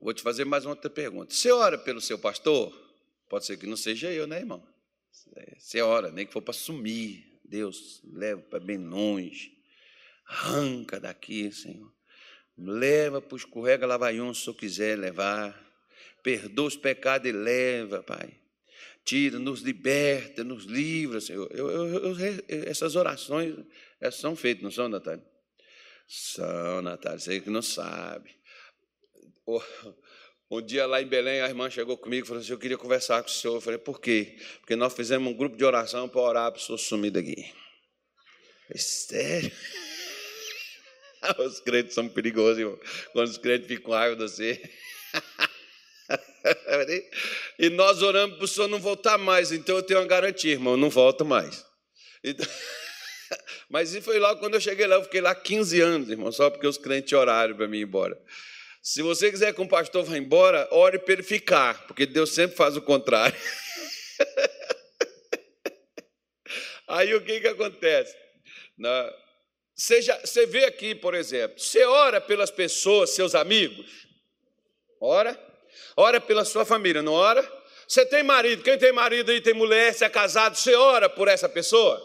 Vou 0.00 0.12
te 0.12 0.22
fazer 0.22 0.44
mais 0.44 0.64
uma 0.64 0.74
outra 0.74 0.90
pergunta. 0.90 1.34
Você 1.34 1.50
ora 1.50 1.78
pelo 1.78 2.00
seu 2.00 2.18
pastor? 2.18 2.70
Pode 3.28 3.46
ser 3.46 3.56
que 3.56 3.66
não 3.66 3.76
seja 3.76 4.12
eu, 4.12 4.26
né, 4.26 4.38
irmão? 4.38 4.62
Você 5.58 5.80
ora, 5.80 6.10
nem 6.10 6.26
que 6.26 6.32
for 6.32 6.42
para 6.42 6.54
sumir. 6.54 7.26
Deus, 7.44 8.00
leva 8.04 8.40
para 8.42 8.60
bem 8.60 8.78
longe. 8.78 9.58
Arranca 10.26 11.00
daqui, 11.00 11.50
Senhor. 11.50 11.92
Leva 12.56 13.20
para 13.20 13.34
o 13.34 13.36
escorrega 13.36 13.86
lavaião 13.86 14.32
se 14.32 14.46
eu 14.48 14.54
quiser 14.54 14.98
levar. 14.98 15.58
Perdoa 16.22 16.68
os 16.68 16.76
pecados 16.76 17.28
e 17.28 17.32
leva, 17.32 18.02
Pai. 18.02 18.38
Tira, 19.04 19.38
nos 19.38 19.62
liberta, 19.62 20.44
nos 20.44 20.64
livra, 20.64 21.20
Senhor. 21.20 21.48
Eu, 21.52 21.70
eu, 21.70 22.14
eu, 22.14 22.16
essas 22.48 22.94
orações 22.94 23.56
são 24.12 24.36
feitas, 24.36 24.62
não 24.62 24.70
são, 24.70 24.88
Natália? 24.88 25.24
São, 26.06 26.82
Natália, 26.82 27.18
você 27.18 27.40
que 27.40 27.50
não 27.50 27.62
sabe. 27.62 28.36
Um 30.50 30.60
dia 30.60 30.84
lá 30.84 31.00
em 31.00 31.06
Belém, 31.06 31.40
a 31.42 31.46
irmã 31.46 31.70
chegou 31.70 31.96
comigo 31.96 32.24
e 32.24 32.28
falou 32.28 32.42
assim: 32.42 32.50
Eu 32.50 32.58
queria 32.58 32.76
conversar 32.76 33.22
com 33.22 33.28
o 33.28 33.32
senhor. 33.32 33.54
Eu 33.54 33.60
falei: 33.60 33.78
Por 33.78 34.00
quê? 34.00 34.36
Porque 34.58 34.74
nós 34.74 34.92
fizemos 34.92 35.32
um 35.32 35.36
grupo 35.36 35.56
de 35.56 35.64
oração 35.64 36.08
para 36.08 36.20
orar 36.20 36.50
para 36.50 36.58
o 36.58 36.62
senhor 36.62 36.78
sumir 36.78 37.12
daqui. 37.12 37.52
falei, 38.66 38.82
Sério? 38.82 39.52
Os 41.38 41.60
crentes 41.60 41.94
são 41.94 42.08
perigosos, 42.08 42.58
irmão. 42.58 42.80
Quando 43.12 43.28
os 43.28 43.36
crentes 43.36 43.68
ficam 43.68 43.84
com 43.84 43.92
raiva 43.92 44.16
de 44.16 44.22
você. 44.22 44.60
e 47.58 47.68
nós 47.68 48.00
oramos 48.00 48.36
para 48.36 48.44
o 48.44 48.48
senhor 48.48 48.68
não 48.68 48.80
voltar 48.80 49.18
mais. 49.18 49.52
Então 49.52 49.76
eu 49.76 49.82
tenho 49.82 50.00
uma 50.00 50.06
garantia, 50.06 50.52
irmão, 50.52 50.78
não 50.78 50.88
volta 50.88 51.22
mais. 51.22 51.64
Então... 52.24 52.46
Mas 53.68 53.92
isso 53.92 54.02
foi 54.02 54.18
logo 54.18 54.40
quando 54.40 54.54
eu 54.54 54.60
cheguei 54.60 54.86
lá, 54.86 54.96
eu 54.96 55.04
fiquei 55.04 55.20
lá 55.20 55.34
15 55.34 55.80
anos, 55.80 56.10
irmão, 56.10 56.32
só 56.32 56.50
porque 56.50 56.66
os 56.66 56.78
crentes 56.78 57.12
oraram 57.12 57.54
para 57.54 57.68
mim 57.68 57.78
ir 57.78 57.82
embora. 57.82 58.18
Se 58.82 59.02
você 59.02 59.30
quiser 59.30 59.54
que 59.54 59.60
um 59.60 59.68
pastor 59.68 60.04
vá 60.04 60.16
embora, 60.16 60.66
ore 60.70 60.98
para 60.98 61.12
ele 61.12 61.22
ficar, 61.22 61.86
porque 61.86 62.06
Deus 62.06 62.34
sempre 62.34 62.56
faz 62.56 62.76
o 62.76 62.82
contrário. 62.82 63.38
Aí 66.88 67.14
o 67.14 67.24
que, 67.24 67.40
que 67.40 67.48
acontece? 67.48 68.16
Na, 68.76 69.12
já, 70.00 70.18
você 70.20 70.46
vê 70.46 70.64
aqui, 70.64 70.94
por 70.94 71.14
exemplo, 71.14 71.58
você 71.58 71.84
ora 71.84 72.20
pelas 72.20 72.50
pessoas, 72.50 73.10
seus 73.10 73.34
amigos? 73.34 74.08
Ora. 75.00 75.38
Ora 75.96 76.20
pela 76.20 76.44
sua 76.44 76.64
família, 76.64 77.02
não 77.02 77.12
ora? 77.12 77.42
Você 77.86 78.06
tem 78.06 78.22
marido, 78.22 78.62
quem 78.62 78.78
tem 78.78 78.92
marido 78.92 79.30
aí 79.30 79.40
tem 79.40 79.54
mulher, 79.54 79.92
você 79.92 80.04
é 80.04 80.08
casado, 80.08 80.56
você 80.56 80.74
ora 80.74 81.08
por 81.08 81.28
essa 81.28 81.48
pessoa? 81.48 82.00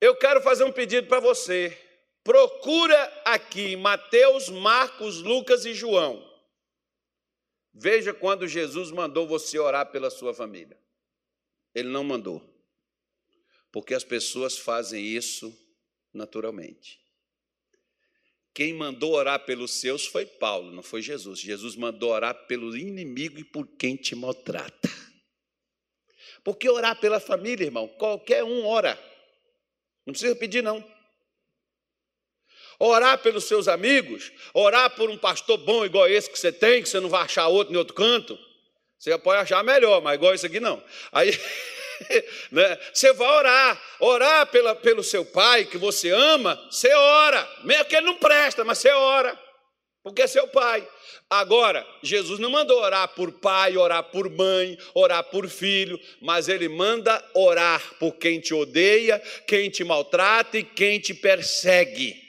Eu 0.00 0.14
quero 0.16 0.40
fazer 0.42 0.64
um 0.64 0.72
pedido 0.72 1.08
para 1.08 1.20
você. 1.20 1.76
Procura 2.28 3.22
aqui 3.24 3.74
Mateus, 3.74 4.50
Marcos, 4.50 5.22
Lucas 5.22 5.64
e 5.64 5.72
João. 5.72 6.22
Veja 7.72 8.12
quando 8.12 8.46
Jesus 8.46 8.90
mandou 8.90 9.26
você 9.26 9.58
orar 9.58 9.90
pela 9.90 10.10
sua 10.10 10.34
família. 10.34 10.78
Ele 11.74 11.88
não 11.88 12.04
mandou 12.04 12.46
porque 13.72 13.94
as 13.94 14.04
pessoas 14.04 14.58
fazem 14.58 15.02
isso 15.06 15.58
naturalmente. 16.12 17.00
Quem 18.52 18.74
mandou 18.74 19.14
orar 19.14 19.46
pelos 19.46 19.80
seus 19.80 20.04
foi 20.04 20.26
Paulo, 20.26 20.70
não 20.70 20.82
foi 20.82 21.00
Jesus. 21.00 21.40
Jesus 21.40 21.76
mandou 21.76 22.10
orar 22.10 22.46
pelo 22.46 22.76
inimigo 22.76 23.38
e 23.38 23.44
por 23.44 23.66
quem 23.66 23.96
te 23.96 24.14
maltrata. 24.14 24.90
Porque 26.44 26.68
orar 26.68 27.00
pela 27.00 27.20
família, 27.20 27.64
irmão, 27.64 27.88
qualquer 27.88 28.44
um 28.44 28.66
ora. 28.66 29.02
Não 30.04 30.12
precisa 30.12 30.36
pedir, 30.36 30.62
não. 30.62 30.97
Orar 32.78 33.18
pelos 33.18 33.44
seus 33.44 33.66
amigos, 33.66 34.30
orar 34.54 34.90
por 34.90 35.10
um 35.10 35.18
pastor 35.18 35.58
bom 35.58 35.84
igual 35.84 36.08
esse 36.08 36.30
que 36.30 36.38
você 36.38 36.52
tem, 36.52 36.82
que 36.82 36.88
você 36.88 37.00
não 37.00 37.08
vai 37.08 37.22
achar 37.22 37.48
outro 37.48 37.74
em 37.74 37.76
outro 37.76 37.94
canto. 37.94 38.38
Você 38.98 39.16
pode 39.18 39.40
achar 39.40 39.62
melhor, 39.64 40.00
mas 40.00 40.14
igual 40.14 40.34
esse 40.34 40.46
aqui 40.46 40.60
não. 40.60 40.82
Aí. 41.12 41.30
né? 42.50 42.78
Você 42.92 43.12
vai 43.12 43.28
orar, 43.28 43.82
orar 44.00 44.46
pela, 44.46 44.74
pelo 44.74 45.02
seu 45.02 45.24
pai 45.24 45.64
que 45.64 45.78
você 45.78 46.10
ama, 46.10 46.56
você 46.70 46.92
ora, 46.92 47.48
mesmo 47.64 47.84
que 47.86 47.96
ele 47.96 48.06
não 48.06 48.16
presta, 48.16 48.64
mas 48.64 48.78
você 48.78 48.90
ora, 48.90 49.38
porque 50.02 50.22
é 50.22 50.26
seu 50.26 50.46
pai. 50.48 50.86
Agora, 51.30 51.86
Jesus 52.02 52.38
não 52.38 52.50
mandou 52.50 52.80
orar 52.80 53.08
por 53.08 53.30
pai, 53.32 53.76
orar 53.76 54.04
por 54.04 54.30
mãe, 54.30 54.78
orar 54.94 55.22
por 55.24 55.48
filho, 55.48 56.00
mas 56.22 56.48
ele 56.48 56.68
manda 56.68 57.22
orar 57.34 57.82
por 57.98 58.12
quem 58.14 58.40
te 58.40 58.54
odeia, 58.54 59.20
quem 59.46 59.68
te 59.68 59.84
maltrata 59.84 60.56
e 60.56 60.62
quem 60.62 60.98
te 60.98 61.12
persegue. 61.12 62.27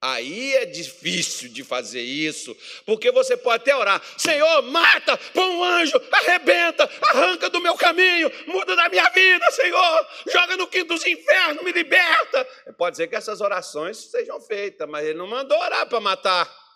Aí 0.00 0.54
é 0.54 0.64
difícil 0.64 1.48
de 1.48 1.64
fazer 1.64 2.00
isso, 2.00 2.56
porque 2.86 3.10
você 3.10 3.36
pode 3.36 3.62
até 3.62 3.74
orar: 3.74 4.00
Senhor, 4.16 4.62
mata, 4.62 5.16
põe 5.34 5.44
um 5.44 5.64
anjo, 5.64 6.00
arrebenta, 6.12 6.88
arranca 7.02 7.50
do 7.50 7.60
meu 7.60 7.74
caminho, 7.74 8.30
muda 8.46 8.76
da 8.76 8.88
minha 8.88 9.08
vida, 9.10 9.50
Senhor, 9.50 10.08
joga 10.30 10.56
no 10.56 10.68
quinto 10.68 10.94
dos 10.94 11.04
infernos, 11.04 11.64
me 11.64 11.72
liberta. 11.72 12.44
Pode 12.76 12.96
ser 12.96 13.08
que 13.08 13.16
essas 13.16 13.40
orações 13.40 13.96
sejam 13.96 14.40
feitas, 14.40 14.88
mas 14.88 15.04
ele 15.04 15.18
não 15.18 15.26
mandou 15.26 15.58
orar 15.58 15.88
para 15.88 15.98
matar. 15.98 16.68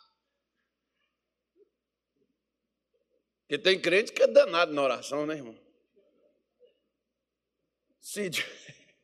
Porque 3.43 3.57
tem 3.57 3.81
crente 3.81 4.13
que 4.13 4.23
é 4.23 4.27
danado 4.27 4.73
na 4.73 4.83
oração, 4.83 5.27
né, 5.27 5.35
irmão? 5.35 5.57
Dia, 8.31 8.45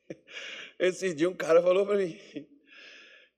esse 0.77 1.13
dia 1.13 1.29
um 1.29 1.35
cara 1.35 1.61
falou 1.61 1.85
para 1.85 1.97
mim. 1.97 2.58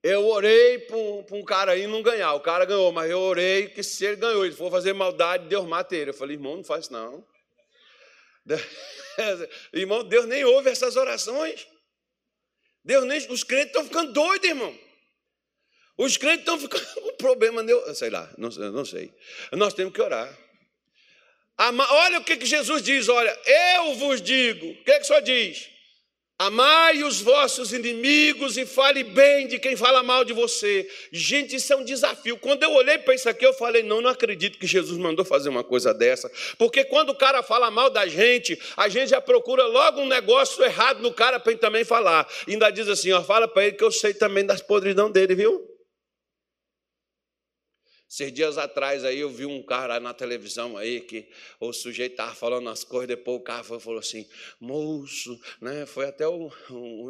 Eu 0.02 0.26
orei 0.26 0.80
para 0.80 0.96
um 0.96 1.44
cara 1.44 1.72
aí 1.72 1.86
não 1.86 2.02
ganhar. 2.02 2.34
O 2.34 2.40
cara 2.40 2.64
ganhou, 2.64 2.90
mas 2.90 3.08
eu 3.08 3.20
orei 3.20 3.68
que 3.68 3.82
se 3.82 4.04
ele 4.04 4.16
ganhou, 4.16 4.44
ele 4.44 4.54
for 4.54 4.70
fazer 4.70 4.92
maldade, 4.92 5.46
Deus 5.46 5.64
mata 5.64 5.94
ele. 5.94 6.10
Eu 6.10 6.14
falei, 6.14 6.34
irmão, 6.36 6.56
não 6.56 6.64
faz 6.64 6.88
não. 6.88 7.24
irmão, 9.72 10.02
Deus 10.02 10.26
nem 10.26 10.44
ouve 10.44 10.70
essas 10.70 10.96
orações. 10.96 11.68
Deus 12.84 13.04
nem. 13.04 13.18
Os 13.30 13.44
crentes 13.44 13.68
estão 13.68 13.84
ficando 13.84 14.12
doidos, 14.12 14.48
irmão. 14.48 14.76
Os 15.96 16.16
crentes 16.16 16.40
estão 16.40 16.58
ficando 16.58 16.84
com 17.00 17.16
problema, 17.16 17.62
sei 17.94 18.10
lá, 18.10 18.28
não, 18.36 18.48
não 18.48 18.84
sei. 18.84 19.14
Nós 19.52 19.74
temos 19.74 19.92
que 19.92 20.02
orar. 20.02 20.36
Olha 21.58 22.18
o 22.18 22.24
que, 22.24 22.36
que 22.36 22.46
Jesus 22.46 22.82
diz: 22.82 23.08
olha, 23.08 23.38
eu 23.46 23.94
vos 23.94 24.20
digo. 24.20 24.66
O 24.66 24.84
que, 24.84 24.94
que 24.94 25.02
o 25.02 25.04
senhor 25.04 25.22
diz? 25.22 25.70
Amai 26.42 27.04
os 27.04 27.20
vossos 27.20 27.72
inimigos 27.72 28.56
e 28.56 28.66
fale 28.66 29.04
bem 29.04 29.46
de 29.46 29.60
quem 29.60 29.76
fala 29.76 30.02
mal 30.02 30.24
de 30.24 30.32
você. 30.32 30.88
Gente, 31.12 31.54
isso 31.54 31.72
é 31.72 31.76
um 31.76 31.84
desafio. 31.84 32.36
Quando 32.36 32.64
eu 32.64 32.72
olhei 32.72 32.98
para 32.98 33.14
isso 33.14 33.28
aqui, 33.28 33.46
eu 33.46 33.52
falei: 33.52 33.84
não, 33.84 34.00
não 34.02 34.10
acredito 34.10 34.58
que 34.58 34.66
Jesus 34.66 34.98
mandou 34.98 35.24
fazer 35.24 35.48
uma 35.48 35.62
coisa 35.62 35.94
dessa. 35.94 36.28
Porque 36.58 36.82
quando 36.82 37.10
o 37.10 37.14
cara 37.14 37.44
fala 37.44 37.70
mal 37.70 37.88
da 37.88 38.08
gente, 38.08 38.60
a 38.76 38.88
gente 38.88 39.10
já 39.10 39.20
procura 39.20 39.64
logo 39.68 40.00
um 40.00 40.08
negócio 40.08 40.64
errado 40.64 41.00
no 41.00 41.12
cara 41.12 41.38
para 41.38 41.52
ele 41.52 41.60
também 41.60 41.84
falar. 41.84 42.28
E 42.48 42.54
ainda 42.54 42.70
diz 42.70 42.88
assim: 42.88 43.12
ó, 43.12 43.22
fala 43.22 43.46
para 43.46 43.64
ele 43.64 43.76
que 43.76 43.84
eu 43.84 43.92
sei 43.92 44.12
também 44.12 44.44
das 44.44 44.60
podridão 44.60 45.12
dele, 45.12 45.36
viu? 45.36 45.71
Esses 48.12 48.30
dias 48.30 48.58
atrás 48.58 49.06
aí 49.06 49.20
eu 49.20 49.30
vi 49.30 49.46
um 49.46 49.62
cara 49.62 49.98
na 49.98 50.12
televisão 50.12 50.76
aí 50.76 51.00
que 51.00 51.30
o 51.58 51.72
sujeito 51.72 52.12
estava 52.12 52.34
falando 52.34 52.68
as 52.68 52.84
coisas, 52.84 53.08
depois 53.08 53.38
o 53.38 53.42
cara 53.42 53.64
falou 53.64 53.98
assim, 53.98 54.28
moço, 54.60 55.40
né? 55.62 55.86
Foi 55.86 56.04
até 56.04 56.28
um, 56.28 56.50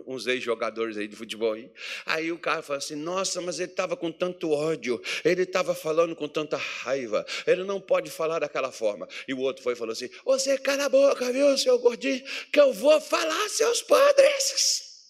uns 0.07 0.29
ex-jogadores 0.29 0.97
aí 0.97 1.09
de 1.09 1.17
futebol 1.17 1.55
aí. 1.55 1.69
Aí 2.07 2.31
o 2.31 2.39
cara 2.39 2.63
falou 2.63 2.79
assim, 2.79 2.95
nossa, 2.95 3.41
mas 3.41 3.59
ele 3.59 3.73
estava 3.73 3.97
com 3.97 4.13
tanto 4.13 4.53
ódio, 4.53 5.03
ele 5.25 5.43
estava 5.43 5.75
falando 5.75 6.15
com 6.15 6.29
tanta 6.29 6.57
raiva, 6.57 7.27
ele 7.49 7.65
não 7.65 7.81
pode 7.81 8.09
falar 8.09 8.39
daquela 8.39 8.71
forma. 8.71 9.09
E 9.27 9.35
o 9.35 9.41
outro 9.41 9.61
foi 9.61 9.73
e 9.73 9.77
falou 9.77 9.95
assim, 9.95 10.09
você 10.25 10.57
cala 10.57 10.85
a 10.85 10.89
boca, 10.89 11.33
viu, 11.33 11.59
seu 11.59 11.81
gordinho, 11.81 12.25
que 12.53 12.61
eu 12.61 12.73
vou 12.73 13.01
falar 13.01 13.49
seus 13.49 13.83
padres. 13.83 15.03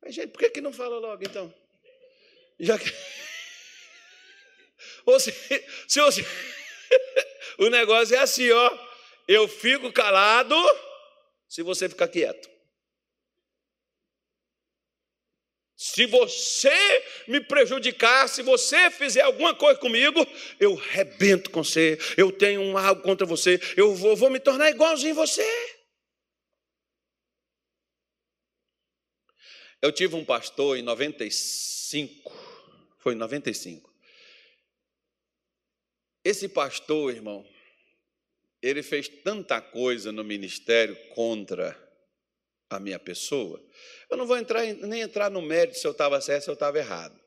Mas, 0.00 0.14
gente, 0.14 0.28
por 0.28 0.38
que, 0.38 0.50
que 0.50 0.60
não 0.60 0.72
fala 0.72 1.00
logo 1.00 1.24
então? 1.24 1.65
Já 2.58 2.78
que. 2.78 2.90
Ou 5.06 5.20
se, 5.20 5.32
se 5.86 6.00
o 7.58 7.68
negócio 7.68 8.16
é 8.16 8.18
assim, 8.18 8.50
ó. 8.50 8.86
Eu 9.28 9.48
fico 9.48 9.92
calado 9.92 10.54
se 11.48 11.62
você 11.62 11.88
ficar 11.88 12.08
quieto. 12.08 12.48
Se 15.76 16.06
você 16.06 16.70
me 17.28 17.38
prejudicar, 17.38 18.28
se 18.28 18.42
você 18.42 18.90
fizer 18.90 19.20
alguma 19.20 19.54
coisa 19.54 19.78
comigo, 19.78 20.26
eu 20.58 20.74
rebento 20.74 21.50
com 21.50 21.62
você, 21.62 21.98
eu 22.16 22.32
tenho 22.32 22.62
um 22.62 22.78
algo 22.78 23.02
contra 23.02 23.26
você, 23.26 23.60
eu 23.76 23.94
vou, 23.94 24.16
vou 24.16 24.30
me 24.30 24.40
tornar 24.40 24.70
igualzinho 24.70 25.14
você. 25.14 25.46
Eu 29.82 29.92
tive 29.92 30.16
um 30.16 30.24
pastor 30.24 30.78
em 30.78 30.82
95, 31.86 32.32
foi 32.98 33.14
em 33.14 33.16
95. 33.16 33.94
Esse 36.24 36.48
pastor, 36.48 37.14
irmão, 37.14 37.46
ele 38.60 38.82
fez 38.82 39.08
tanta 39.08 39.60
coisa 39.60 40.10
no 40.10 40.24
ministério 40.24 40.96
contra 41.10 41.80
a 42.68 42.80
minha 42.80 42.98
pessoa. 42.98 43.64
Eu 44.10 44.16
não 44.16 44.26
vou 44.26 44.36
entrar 44.36 44.64
nem 44.64 45.00
entrar 45.00 45.30
no 45.30 45.40
mérito 45.40 45.78
se 45.78 45.86
eu 45.86 45.92
estava 45.92 46.20
certo, 46.20 46.44
se 46.44 46.50
eu 46.50 46.54
estava 46.54 46.78
errado. 46.78 47.18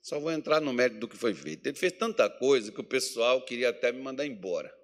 Só 0.00 0.18
vou 0.18 0.32
entrar 0.32 0.60
no 0.60 0.72
mérito 0.72 1.00
do 1.00 1.08
que 1.08 1.16
foi 1.16 1.34
feito. 1.34 1.66
Ele 1.66 1.76
fez 1.76 1.92
tanta 1.92 2.28
coisa 2.30 2.72
que 2.72 2.80
o 2.80 2.84
pessoal 2.84 3.44
queria 3.44 3.70
até 3.70 3.92
me 3.92 4.00
mandar 4.00 4.26
embora. 4.26 4.74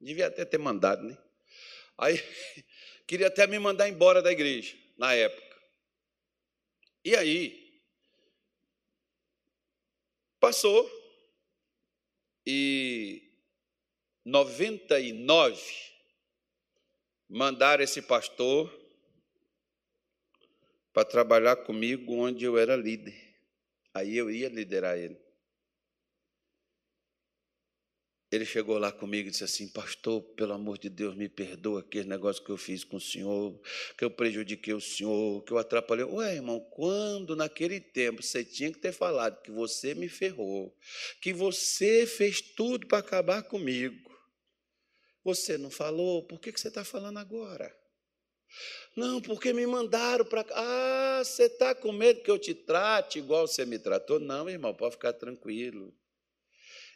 Devia 0.00 0.28
até 0.28 0.44
ter 0.44 0.58
mandado, 0.58 1.02
né? 1.02 1.16
Aí, 1.98 2.20
queria 3.06 3.28
até 3.28 3.46
me 3.46 3.58
mandar 3.58 3.88
embora 3.88 4.22
da 4.22 4.30
igreja, 4.30 4.76
na 4.96 5.14
época. 5.14 5.43
E 7.04 7.14
aí, 7.14 7.64
Passou 10.44 10.86
e 12.46 13.32
99 14.26 15.58
mandaram 17.26 17.82
esse 17.82 18.02
pastor 18.02 18.70
para 20.92 21.06
trabalhar 21.06 21.56
comigo 21.56 22.14
onde 22.16 22.44
eu 22.44 22.58
era 22.58 22.76
líder. 22.76 23.18
Aí 23.94 24.14
eu 24.14 24.30
ia 24.30 24.50
liderar 24.50 24.98
ele. 24.98 25.23
Ele 28.34 28.44
chegou 28.44 28.78
lá 28.78 28.90
comigo 28.90 29.28
e 29.28 29.30
disse 29.30 29.44
assim: 29.44 29.68
Pastor, 29.68 30.20
pelo 30.20 30.52
amor 30.52 30.76
de 30.76 30.88
Deus, 30.88 31.14
me 31.14 31.28
perdoa 31.28 31.80
aquele 31.80 32.08
negócio 32.08 32.42
que 32.44 32.50
eu 32.50 32.56
fiz 32.56 32.82
com 32.82 32.96
o 32.96 33.00
senhor, 33.00 33.56
que 33.96 34.04
eu 34.04 34.10
prejudiquei 34.10 34.74
o 34.74 34.80
senhor, 34.80 35.42
que 35.44 35.52
eu 35.52 35.58
atrapalhei. 35.58 36.04
Ué, 36.04 36.34
irmão, 36.34 36.58
quando 36.58 37.36
naquele 37.36 37.80
tempo 37.80 38.22
você 38.22 38.44
tinha 38.44 38.72
que 38.72 38.78
ter 38.78 38.92
falado 38.92 39.40
que 39.40 39.52
você 39.52 39.94
me 39.94 40.08
ferrou, 40.08 40.76
que 41.20 41.32
você 41.32 42.06
fez 42.06 42.40
tudo 42.40 42.88
para 42.88 42.98
acabar 42.98 43.42
comigo, 43.44 44.10
você 45.22 45.56
não 45.56 45.70
falou, 45.70 46.26
por 46.26 46.40
que, 46.40 46.52
que 46.52 46.60
você 46.60 46.68
está 46.68 46.84
falando 46.84 47.18
agora? 47.18 47.72
Não, 48.96 49.20
porque 49.20 49.52
me 49.52 49.66
mandaram 49.66 50.24
para. 50.24 50.44
Ah, 50.52 51.22
você 51.24 51.44
está 51.44 51.74
com 51.74 51.92
medo 51.92 52.22
que 52.22 52.30
eu 52.30 52.38
te 52.38 52.54
trate 52.54 53.18
igual 53.18 53.46
você 53.46 53.64
me 53.64 53.78
tratou? 53.78 54.18
Não, 54.18 54.48
irmão, 54.48 54.74
pode 54.74 54.94
ficar 54.94 55.12
tranquilo. 55.12 55.94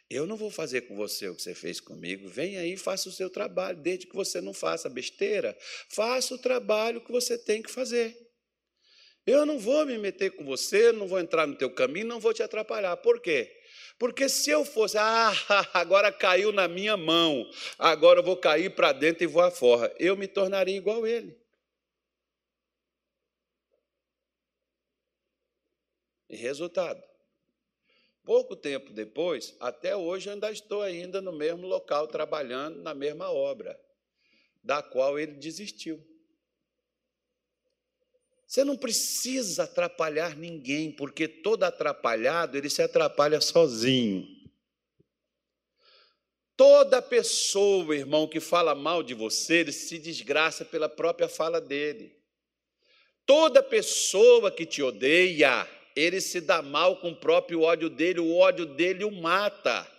Eu 0.09 0.25
não 0.25 0.35
vou 0.35 0.49
fazer 0.49 0.81
com 0.81 0.95
você 0.95 1.29
o 1.29 1.35
que 1.35 1.41
você 1.41 1.53
fez 1.53 1.79
comigo. 1.79 2.27
Vem 2.27 2.57
aí 2.57 2.73
e 2.73 2.77
faça 2.77 3.07
o 3.07 3.11
seu 3.11 3.29
trabalho, 3.29 3.77
desde 3.77 4.07
que 4.07 4.15
você 4.15 4.41
não 4.41 4.53
faça 4.53 4.89
besteira. 4.89 5.55
Faça 5.87 6.33
o 6.33 6.37
trabalho 6.37 7.01
que 7.01 7.11
você 7.11 7.37
tem 7.37 7.61
que 7.61 7.69
fazer. 7.69 8.17
Eu 9.25 9.45
não 9.45 9.59
vou 9.59 9.85
me 9.85 9.97
meter 9.99 10.31
com 10.31 10.43
você, 10.43 10.91
não 10.91 11.07
vou 11.07 11.19
entrar 11.19 11.45
no 11.45 11.55
teu 11.55 11.69
caminho, 11.69 12.07
não 12.07 12.19
vou 12.19 12.33
te 12.33 12.41
atrapalhar. 12.41 12.97
Por 12.97 13.21
quê? 13.21 13.55
Porque 13.99 14.27
se 14.27 14.49
eu 14.49 14.65
fosse, 14.65 14.97
ah, 14.97 15.31
agora 15.73 16.11
caiu 16.11 16.51
na 16.51 16.67
minha 16.67 16.97
mão, 16.97 17.47
agora 17.77 18.19
eu 18.19 18.23
vou 18.23 18.37
cair 18.37 18.73
para 18.73 18.91
dentro 18.91 19.23
e 19.23 19.27
voar 19.27 19.51
fora, 19.51 19.93
eu 19.99 20.17
me 20.17 20.27
tornaria 20.27 20.75
igual 20.75 21.05
ele. 21.05 21.37
E 26.29 26.35
resultado, 26.35 27.03
Pouco 28.29 28.55
tempo 28.55 28.93
depois, 28.93 29.55
até 29.59 29.95
hoje 29.95 30.29
ainda 30.29 30.51
estou 30.51 30.83
ainda 30.83 31.19
no 31.19 31.31
mesmo 31.31 31.65
local 31.65 32.07
trabalhando 32.07 32.79
na 32.79 32.93
mesma 32.93 33.31
obra, 33.31 33.75
da 34.63 34.83
qual 34.83 35.17
ele 35.17 35.31
desistiu. 35.31 35.99
Você 38.45 38.63
não 38.63 38.77
precisa 38.77 39.63
atrapalhar 39.63 40.37
ninguém, 40.37 40.91
porque 40.91 41.27
todo 41.27 41.63
atrapalhado, 41.63 42.55
ele 42.55 42.69
se 42.69 42.83
atrapalha 42.83 43.41
sozinho. 43.41 44.27
Toda 46.55 47.01
pessoa, 47.01 47.95
irmão, 47.95 48.27
que 48.27 48.39
fala 48.39 48.75
mal 48.75 49.01
de 49.01 49.15
você, 49.15 49.61
ele 49.61 49.71
se 49.71 49.97
desgraça 49.97 50.63
pela 50.63 50.87
própria 50.87 51.27
fala 51.27 51.59
dele. 51.59 52.15
Toda 53.25 53.63
pessoa 53.63 54.51
que 54.51 54.67
te 54.67 54.83
odeia, 54.83 55.67
ele 55.95 56.21
se 56.21 56.41
dá 56.41 56.61
mal 56.61 56.97
com 56.97 57.11
o 57.11 57.15
próprio 57.15 57.61
ódio 57.61 57.89
dele, 57.89 58.19
o 58.19 58.35
ódio 58.35 58.65
dele 58.65 59.03
o 59.03 59.11
mata. 59.11 59.89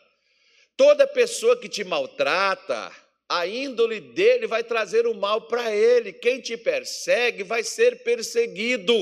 Toda 0.76 1.06
pessoa 1.06 1.58
que 1.58 1.68
te 1.68 1.84
maltrata, 1.84 2.90
a 3.28 3.46
índole 3.46 4.00
dele 4.00 4.46
vai 4.46 4.64
trazer 4.64 5.06
o 5.06 5.14
mal 5.14 5.42
para 5.42 5.74
ele. 5.74 6.12
Quem 6.12 6.40
te 6.40 6.56
persegue 6.56 7.42
vai 7.42 7.62
ser 7.62 8.02
perseguido. 8.02 8.94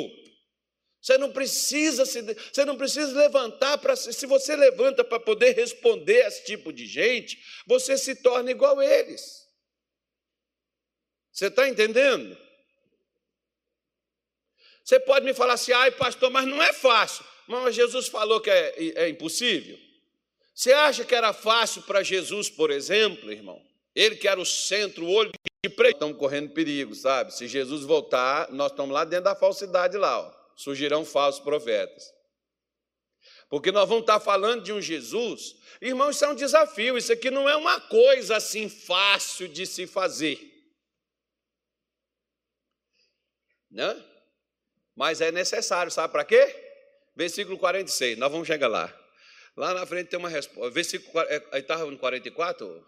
Você 1.01 1.16
não 1.16 1.32
precisa 1.32 2.05
se, 2.05 2.20
você 2.22 2.64
não 2.64 2.76
precisa 2.76 3.16
levantar 3.18 3.78
para 3.78 3.95
se 3.97 4.26
você 4.26 4.57
levanta 4.57 5.05
para 5.05 5.20
poder 5.20 5.55
responder 5.55 6.22
a 6.22 6.28
esse 6.28 6.45
tipo 6.45 6.72
de 6.72 6.86
gente, 6.86 7.39
você 7.66 7.97
se 7.97 8.16
torna 8.16 8.51
igual 8.51 8.78
a 8.80 8.84
eles. 8.84 9.47
Você 11.32 11.47
está 11.47 11.68
entendendo? 11.68 12.36
Você 14.89 14.99
pode 15.01 15.22
me 15.26 15.34
falar 15.34 15.53
assim, 15.53 15.70
ai, 15.70 15.91
pastor, 15.91 16.30
mas 16.30 16.47
não 16.47 16.62
é 16.62 16.72
fácil. 16.72 17.22
Mas 17.47 17.74
Jesus 17.74 18.09
falou 18.09 18.41
que 18.41 18.49
é, 18.49 19.03
é 19.03 19.09
impossível. 19.11 19.78
Você 20.55 20.72
acha 20.72 21.05
que 21.05 21.14
era 21.14 21.34
fácil 21.34 21.82
para 21.82 22.03
Jesus, 22.03 22.49
por 22.49 22.70
exemplo, 22.70 23.30
irmão? 23.30 23.62
Ele 23.95 24.16
que 24.16 24.26
era 24.26 24.41
o 24.41 24.47
centro, 24.47 25.05
o 25.05 25.11
olho 25.11 25.30
de 25.62 25.68
preto. 25.68 25.97
Estamos 25.97 26.16
correndo 26.16 26.55
perigo, 26.55 26.95
sabe? 26.95 27.34
Se 27.34 27.47
Jesus 27.47 27.84
voltar, 27.84 28.51
nós 28.51 28.70
estamos 28.70 28.95
lá 28.95 29.05
dentro 29.05 29.26
da 29.26 29.36
falsidade 29.36 29.99
lá, 29.99 30.20
ó. 30.20 30.32
surgirão 30.57 31.05
falsos 31.05 31.43
profetas. 31.43 32.11
Porque 33.51 33.70
nós 33.70 33.86
vamos 33.86 34.05
estar 34.05 34.20
falando 34.20 34.62
de 34.62 34.72
um 34.72 34.80
Jesus. 34.80 35.55
Irmão, 35.82 36.09
isso 36.09 36.24
é 36.24 36.28
um 36.28 36.34
desafio. 36.34 36.97
Isso 36.97 37.12
aqui 37.12 37.30
não 37.30 37.47
é 37.47 37.55
uma 37.57 37.78
coisa 37.78 38.36
assim 38.36 38.70
fácil 38.70 39.49
de 39.49 39.66
se 39.66 39.86
fazer. 39.86 40.41
Né? 43.70 44.03
Mas 44.99 45.20
é 45.20 45.30
necessário, 45.30 45.92
sabe 45.92 46.11
para 46.11 46.24
quê? 46.24 46.44
Versículo 47.14 47.57
46, 47.57 48.18
nós 48.18 48.32
vamos 48.32 48.49
chegar 48.49 48.66
lá. 48.66 48.92
Lá 49.57 49.72
na 49.72 49.86
frente 49.86 50.09
tem 50.09 50.18
uma 50.18 50.28
resposta. 50.28 50.72
Versículo, 50.72 51.16
aí 51.53 51.61
estava 51.61 51.88
no 51.88 51.96
44? 51.96 52.84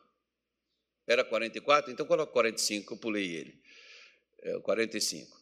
Era 1.06 1.22
44? 1.22 1.92
Então 1.92 2.04
coloca 2.04 2.32
45, 2.32 2.94
eu 2.94 2.98
pulei 2.98 3.36
ele. 3.36 3.62
É, 4.42 4.58
45. 4.58 5.40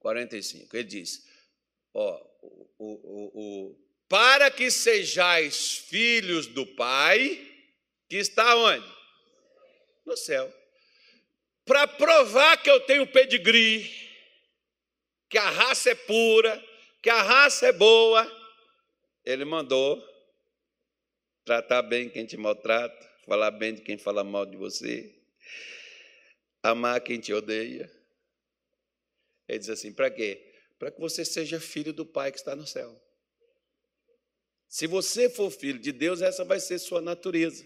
45. 0.00 0.74
Ele 0.74 0.84
diz: 0.84 1.22
ó, 1.92 2.18
o, 2.40 2.64
o, 2.78 3.30
o, 3.34 3.88
para 4.08 4.50
que 4.50 4.70
sejais 4.70 5.76
filhos 5.76 6.46
do 6.46 6.64
Pai, 6.64 7.46
que 8.08 8.16
está 8.16 8.56
onde? 8.56 8.90
No 10.06 10.16
céu. 10.16 10.50
Para 11.66 11.86
provar 11.86 12.56
que 12.62 12.70
eu 12.70 12.80
tenho 12.80 13.06
pedigree, 13.06 14.06
que 15.28 15.38
a 15.38 15.50
raça 15.50 15.90
é 15.90 15.94
pura, 15.94 16.64
que 17.02 17.10
a 17.10 17.22
raça 17.22 17.66
é 17.66 17.72
boa, 17.72 18.30
ele 19.24 19.44
mandou 19.44 20.02
tratar 21.44 21.82
bem 21.82 22.08
quem 22.08 22.26
te 22.26 22.36
maltrata, 22.36 23.10
falar 23.26 23.50
bem 23.50 23.74
de 23.74 23.82
quem 23.82 23.98
fala 23.98 24.22
mal 24.22 24.46
de 24.46 24.56
você, 24.56 25.14
amar 26.62 27.00
quem 27.00 27.18
te 27.18 27.32
odeia. 27.32 27.90
Ele 29.48 29.58
diz 29.58 29.68
assim: 29.68 29.92
para 29.92 30.10
quê? 30.10 30.54
Para 30.78 30.90
que 30.90 31.00
você 31.00 31.24
seja 31.24 31.60
filho 31.60 31.92
do 31.92 32.04
Pai 32.04 32.30
que 32.30 32.38
está 32.38 32.54
no 32.54 32.66
céu. 32.66 33.00
Se 34.68 34.86
você 34.86 35.30
for 35.30 35.50
filho 35.50 35.78
de 35.78 35.92
Deus, 35.92 36.20
essa 36.20 36.44
vai 36.44 36.60
ser 36.60 36.78
sua 36.78 37.00
natureza. 37.00 37.64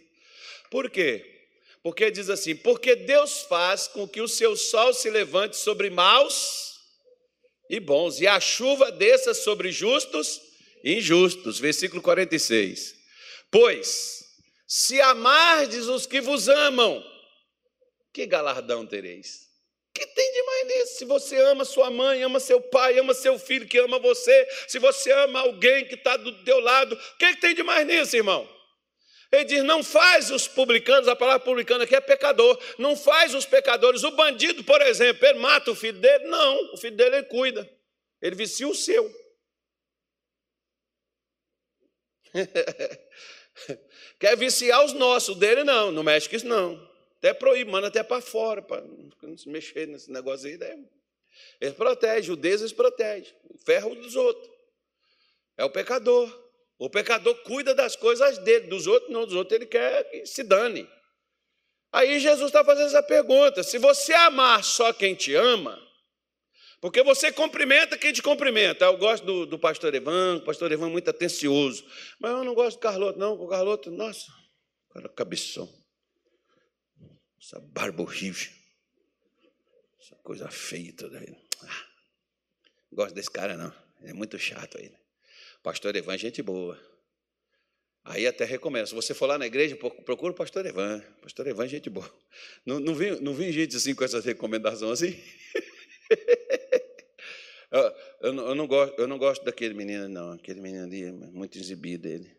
Por 0.71 0.91
quê? 0.91 1.49
Porque 1.83 2.11
diz 2.11 2.29
assim: 2.29 2.55
porque 2.55 2.95
Deus 2.95 3.43
faz 3.43 3.89
com 3.89 4.07
que 4.07 4.21
o 4.21 4.29
seu 4.29 4.55
sol 4.57 4.93
se 4.93 5.11
levante 5.11 5.57
sobre 5.57 5.91
maus 5.91 6.70
e 7.71 7.81
bons, 7.81 8.21
e 8.21 8.27
a 8.27 8.39
chuva 8.41 8.91
desça 8.91 9.33
sobre 9.33 9.71
justos 9.73 10.43
e 10.85 10.95
injustos. 10.95 11.59
Versículo 11.59 12.03
46. 12.03 12.95
Pois 13.51 14.25
se 14.67 15.01
amardes 15.01 15.87
os 15.87 16.05
que 16.05 16.21
vos 16.21 16.49
amam, 16.49 17.03
que 18.13 18.27
galardão 18.27 18.85
tereis? 18.85 19.49
que 20.01 20.07
tem 20.07 20.33
de 20.33 20.43
mais 20.43 20.67
nisso? 20.67 20.99
Se 20.99 21.05
você 21.05 21.37
ama 21.37 21.65
sua 21.65 21.91
mãe, 21.91 22.23
ama 22.23 22.41
seu 22.41 22.61
pai, 22.61 22.99
ama 22.99 23.13
seu 23.13 23.39
filho 23.39 23.67
que 23.67 23.79
ama 23.79 23.99
você, 23.99 24.49
se 24.67 24.79
você 24.79 25.13
ama 25.13 25.41
alguém 25.41 25.85
que 25.85 25.95
está 25.95 26.17
do 26.17 26.33
teu 26.43 26.59
lado, 26.61 26.95
o 26.95 27.19
que, 27.19 27.35
que 27.35 27.41
tem 27.41 27.55
de 27.55 27.63
mais 27.63 27.87
nisso, 27.87 28.17
irmão? 28.17 28.49
Ele 29.33 29.45
diz: 29.45 29.63
não 29.63 29.83
faz 29.83 30.31
os 30.31 30.49
publicanos, 30.49 31.07
a 31.09 31.15
palavra 31.15 31.45
publicano 31.45 31.85
aqui 31.85 31.95
é 31.95 32.01
pecador, 32.01 32.59
não 32.79 32.97
faz 32.97 33.35
os 33.35 33.47
pecadores. 33.47 34.03
O 34.03 34.11
bandido, 34.13 34.65
por 34.65 34.83
exemplo, 34.83 35.25
ele 35.27 35.39
mata 35.39 35.71
o 35.71 35.75
filho 35.75 35.99
dele? 35.99 36.25
Não, 36.25 36.75
o 36.75 36.77
filho 36.77 36.97
dele 36.97 37.17
ele 37.17 37.27
cuida, 37.27 37.71
ele 38.21 38.35
vicia 38.35 38.67
o 38.67 38.75
seu. 38.75 39.09
Quer 44.19 44.37
viciar 44.37 44.85
os 44.85 44.93
nossos, 44.93 45.37
dele 45.37 45.65
não, 45.65 45.91
não 45.93 46.03
mexe 46.03 46.29
com 46.29 46.37
isso 46.37 46.47
não. 46.47 46.91
Até 47.19 47.35
proíbe, 47.35 47.71
manda 47.71 47.89
até 47.89 48.03
para 48.03 48.23
fora, 48.23 48.63
para 48.63 48.81
não 48.81 49.37
se 49.37 49.49
mexer 49.49 49.87
nesse 49.87 50.11
negócio 50.11 50.49
aí. 50.49 50.57
Daí. 50.57 50.83
Eles 51.61 51.75
protegem, 51.75 52.33
o 52.33 52.37
Deus 52.37 52.63
eles 52.63 52.73
protegem, 52.73 53.33
ferro 53.65 53.95
dos 53.95 54.17
outros. 54.17 54.51
É 55.57 55.65
o 55.65 55.71
pecador. 55.71 56.50
O 56.81 56.89
pecador 56.89 57.35
cuida 57.43 57.75
das 57.75 57.95
coisas 57.95 58.39
dele, 58.39 58.69
dos 58.69 58.87
outros 58.87 59.13
não, 59.13 59.27
dos 59.27 59.35
outros 59.35 59.55
ele 59.55 59.67
quer 59.67 60.03
que 60.05 60.25
se 60.25 60.43
dane. 60.43 60.89
Aí 61.93 62.19
Jesus 62.19 62.47
está 62.47 62.65
fazendo 62.65 62.87
essa 62.87 63.03
pergunta: 63.03 63.63
se 63.63 63.77
você 63.77 64.15
amar 64.15 64.65
só 64.65 64.91
quem 64.91 65.15
te 65.15 65.35
ama, 65.35 65.79
porque 66.81 67.03
você 67.03 67.31
cumprimenta 67.31 67.99
quem 67.99 68.15
te 68.15 68.23
cumprimenta. 68.23 68.87
Eu 68.87 68.97
gosto 68.97 69.27
do, 69.27 69.45
do 69.45 69.59
pastor 69.59 69.95
Evan, 69.95 70.37
o 70.37 70.41
pastor 70.41 70.73
Evan 70.73 70.87
é 70.87 70.91
muito 70.91 71.11
atencioso. 71.11 71.85
Mas 72.19 72.33
eu 72.33 72.45
não 72.45 72.55
gosto 72.55 72.79
do 72.79 72.81
Carloto, 72.81 73.19
não. 73.19 73.35
O 73.35 73.47
Carloto, 73.47 73.91
nossa, 73.91 74.33
cara 74.91 75.07
cabeção. 75.11 75.71
Essa 77.39 77.61
barba 77.61 78.03
horrível. 78.03 78.51
Essa 80.01 80.17
coisa 80.23 80.49
feia 80.49 80.95
toda. 80.97 81.23
Ah, 81.63 81.87
gosto 82.91 83.15
desse 83.15 83.31
cara, 83.31 83.55
não. 83.55 83.71
É 84.03 84.15
muito 84.15 84.39
chato 84.39 84.79
aí. 84.79 84.89
Né? 84.89 85.00
Pastor 85.63 85.95
Evan, 85.97 86.17
gente 86.17 86.43
boa. 86.43 86.79
Aí 88.05 88.27
até 88.27 88.45
recomendo. 88.45 88.87
Se 88.87 88.95
você 88.95 89.13
for 89.13 89.27
lá 89.27 89.39
na 89.39 89.47
igreja, 89.47 89.77
procura 89.77 90.33
o 90.33 90.35
pastor 90.35 90.65
Evan. 90.65 91.01
Pastor 91.21 91.47
Evan, 91.47 91.69
gente 91.69 91.91
boa. 91.91 92.11
Não, 92.65 92.81
não, 92.81 92.95
vem, 92.95 93.21
não 93.21 93.35
vem 93.35 93.53
gente 93.53 93.77
assim 93.77 93.95
com 93.95 94.05
essas 94.05 94.25
recomendações 94.25 95.03
assim? 95.03 95.21
Eu, 97.73 97.95
eu, 98.21 98.33
não, 98.33 98.49
eu, 98.49 98.55
não 98.57 98.67
gosto, 98.67 98.99
eu 98.99 99.07
não 99.07 99.17
gosto 99.17 99.45
daquele 99.45 99.75
menino, 99.75 100.09
não. 100.09 100.33
Aquele 100.33 100.61
menino 100.61 100.83
ali 100.83 101.05
é 101.05 101.13
muito 101.13 101.57
exibido 101.57 102.09
ele. 102.09 102.37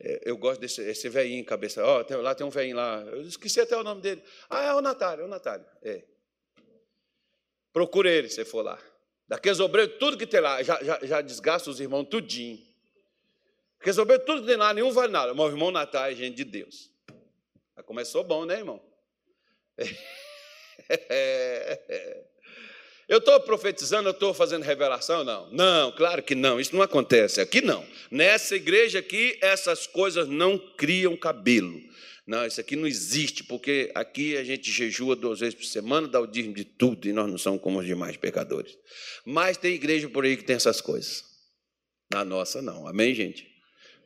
É, 0.00 0.22
eu 0.24 0.38
gosto 0.38 0.58
desse 0.58 0.80
esse 0.80 1.06
velhinho, 1.10 1.44
cabeça. 1.44 1.82
Lá 1.84 2.34
tem 2.34 2.46
um 2.46 2.50
velhinho 2.50 2.76
lá. 2.76 3.02
Eu 3.02 3.20
esqueci 3.20 3.60
até 3.60 3.76
o 3.76 3.84
nome 3.84 4.00
dele. 4.00 4.22
Ah, 4.48 4.64
é 4.64 4.74
o 4.74 4.80
Natália, 4.80 5.22
é 5.22 5.26
o 5.26 5.28
Natália. 5.28 5.66
É. 5.82 6.02
Procure 7.74 8.08
ele, 8.08 8.30
se 8.30 8.42
for 8.46 8.62
lá. 8.62 8.78
Daqueles 9.26 9.60
obreiros, 9.60 9.96
tudo 9.98 10.18
que 10.18 10.26
tem 10.26 10.40
lá, 10.40 10.62
já, 10.62 10.82
já, 10.82 10.98
já 11.02 11.20
desgasta 11.20 11.70
os 11.70 11.80
irmãos 11.80 12.04
tudinho. 12.04 12.58
Aqueles 13.80 13.98
obreiros, 13.98 14.26
tudo 14.26 14.42
que 14.42 14.48
tem 14.48 14.56
lá, 14.56 14.74
nenhum 14.74 14.92
vale 14.92 15.12
nada. 15.12 15.34
Mas 15.34 15.46
o 15.46 15.50
irmão 15.50 15.70
Natália 15.70 16.14
é 16.14 16.16
gente 16.16 16.36
de 16.36 16.44
Deus. 16.44 16.90
Já 17.76 17.82
começou 17.82 18.22
bom, 18.22 18.44
né, 18.44 18.58
irmão? 18.58 18.80
Eu 23.06 23.18
estou 23.18 23.38
profetizando, 23.40 24.08
eu 24.08 24.12
estou 24.12 24.32
fazendo 24.32 24.62
revelação? 24.62 25.24
Não. 25.24 25.50
Não, 25.50 25.92
claro 25.92 26.22
que 26.22 26.34
não, 26.34 26.58
isso 26.58 26.74
não 26.74 26.82
acontece. 26.82 27.40
Aqui 27.40 27.60
não. 27.60 27.86
Nessa 28.10 28.56
igreja 28.56 28.98
aqui, 28.98 29.38
essas 29.42 29.86
coisas 29.86 30.26
não 30.26 30.58
criam 30.58 31.14
cabelo. 31.14 31.78
Não, 32.26 32.46
isso 32.46 32.58
aqui 32.60 32.74
não 32.74 32.86
existe, 32.86 33.44
porque 33.44 33.92
aqui 33.94 34.36
a 34.36 34.42
gente 34.42 34.72
jejua 34.72 35.14
duas 35.14 35.40
vezes 35.40 35.54
por 35.54 35.64
semana, 35.64 36.08
dá 36.08 36.18
o 36.20 36.26
dízimo 36.26 36.54
de 36.54 36.64
tudo, 36.64 37.06
e 37.06 37.12
nós 37.12 37.30
não 37.30 37.36
somos 37.36 37.60
como 37.60 37.80
os 37.80 37.86
demais 37.86 38.16
pecadores. 38.16 38.78
Mas 39.26 39.58
tem 39.58 39.74
igreja 39.74 40.08
por 40.08 40.24
aí 40.24 40.36
que 40.36 40.44
tem 40.44 40.56
essas 40.56 40.80
coisas. 40.80 41.24
Na 42.10 42.24
nossa, 42.24 42.62
não. 42.62 42.86
Amém, 42.86 43.14
gente? 43.14 43.52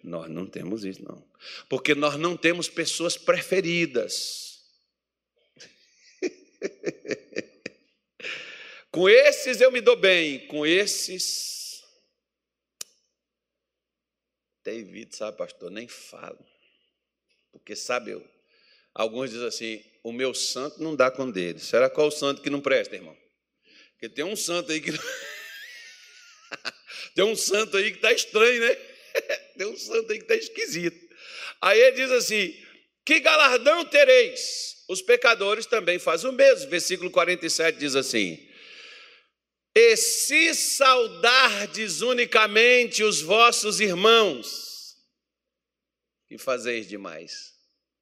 Nós 0.02 0.28
não 0.28 0.46
temos 0.46 0.84
isso, 0.84 1.04
não. 1.04 1.24
Porque 1.68 1.94
nós 1.94 2.16
não 2.16 2.36
temos 2.36 2.68
pessoas 2.68 3.16
preferidas. 3.16 4.64
Com 8.90 9.08
esses 9.08 9.60
eu 9.60 9.70
me 9.70 9.80
dou 9.80 9.96
bem, 9.96 10.46
com 10.48 10.66
esses. 10.66 11.84
David, 14.64 15.14
sabe, 15.14 15.36
pastor, 15.36 15.70
nem 15.70 15.86
falo. 15.86 16.44
Porque, 17.52 17.76
sabe, 17.76 18.20
alguns 18.94 19.30
dizem 19.30 19.46
assim: 19.46 19.84
o 20.02 20.12
meu 20.12 20.34
santo 20.34 20.82
não 20.82 20.94
dá 20.94 21.10
com 21.10 21.30
dele. 21.30 21.58
Será 21.58 21.90
qual 21.90 22.08
o 22.08 22.12
santo 22.12 22.42
que 22.42 22.50
não 22.50 22.60
presta, 22.60 22.96
irmão? 22.96 23.16
Porque 23.92 24.08
tem 24.08 24.24
um 24.24 24.36
santo 24.36 24.72
aí 24.72 24.80
que. 24.80 24.92
tem 27.14 27.24
um 27.24 27.36
santo 27.36 27.76
aí 27.76 27.90
que 27.90 27.98
está 27.98 28.12
estranho, 28.12 28.60
né? 28.60 28.74
tem 29.56 29.66
um 29.66 29.76
santo 29.76 30.12
aí 30.12 30.18
que 30.18 30.24
está 30.24 30.36
esquisito. 30.36 31.08
Aí 31.60 31.80
ele 31.80 31.96
diz 31.96 32.10
assim: 32.10 32.54
que 33.04 33.20
galardão 33.20 33.84
tereis? 33.84 34.84
Os 34.88 35.02
pecadores 35.02 35.66
também 35.66 35.98
fazem 35.98 36.30
o 36.30 36.32
mesmo. 36.32 36.70
Versículo 36.70 37.10
47 37.10 37.78
diz 37.78 37.94
assim: 37.94 38.48
e 39.80 39.96
se 39.96 40.56
saudardes 40.56 42.00
unicamente 42.00 43.04
os 43.04 43.20
vossos 43.20 43.78
irmãos, 43.78 44.67
que 46.28 46.36
fazeis 46.36 46.86
demais? 46.86 47.54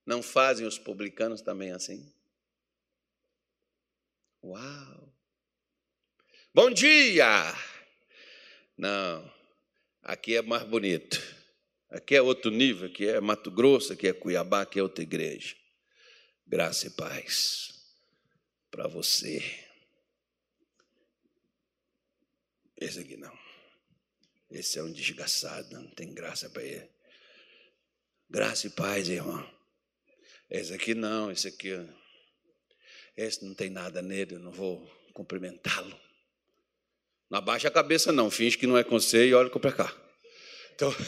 Não 0.05 0.23
fazem 0.23 0.67
os 0.67 0.79
publicanos 0.79 1.41
também 1.41 1.71
assim? 1.71 2.13
Uau! 4.43 5.15
Bom 6.53 6.71
dia! 6.71 7.55
Não, 8.77 9.33
aqui 10.03 10.37
é 10.37 10.43
mais 10.43 10.65
bonito. 10.65 11.23
Aqui 11.89 12.17
é 12.17 12.21
outro 12.21 12.51
nível, 12.51 12.89
aqui 12.89 13.07
é 13.07 13.21
Mato 13.21 13.51
Grosso, 13.51 13.93
aqui 13.93 14.09
é 14.09 14.13
Cuiabá, 14.13 14.63
aqui 14.63 14.81
é 14.81 14.83
outra 14.83 15.03
igreja. 15.03 15.57
Graça 16.45 16.89
e 16.89 16.91
paz 16.91 17.75
para 18.71 18.89
você. 18.89 19.41
Esse 22.77 23.01
aqui 23.01 23.17
não. 23.17 23.37
Esse 24.51 24.79
é 24.79 24.83
um 24.83 24.93
desgraçado, 24.93 25.71
não 25.73 25.89
tem 25.89 26.13
graça 26.13 26.51
para 26.51 26.63
ele. 26.63 26.96
Graça 28.29 28.67
e 28.67 28.71
paz, 28.71 29.09
irmão. 29.09 29.49
Esse 30.51 30.75
aqui 30.75 30.95
não, 30.95 31.31
esse 31.31 31.47
aqui. 31.49 31.71
Esse 33.17 33.45
não 33.45 33.55
tem 33.55 33.71
nada 33.71 34.03
nele, 34.03 34.35
eu 34.35 34.41
não 34.41 34.51
vou 34.51 34.85
cumprimentá-lo. 35.15 35.99
Não 37.31 37.39
abaixa 37.39 37.69
a 37.69 37.71
cabeça, 37.71 38.13
não. 38.13 38.31
Finge 38.31 38.59
que 38.59 38.67
não 38.67 38.77
é 38.77 38.85
com 38.85 38.99
você 38.99 39.27
e 39.29 39.35
olha 39.35 39.49
para 39.51 39.73
cá. 39.73 39.97
Então. 40.75 40.93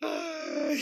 Ai. 0.00 0.78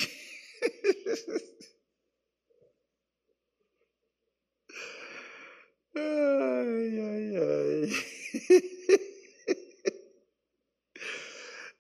Ai, 5.97 7.01
ai, 7.01 7.37
ai. 7.37 7.91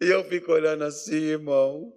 E 0.00 0.08
eu 0.08 0.24
fico 0.36 0.52
olhando 0.52 0.84
assim, 0.84 1.14
irmão. 1.14 1.92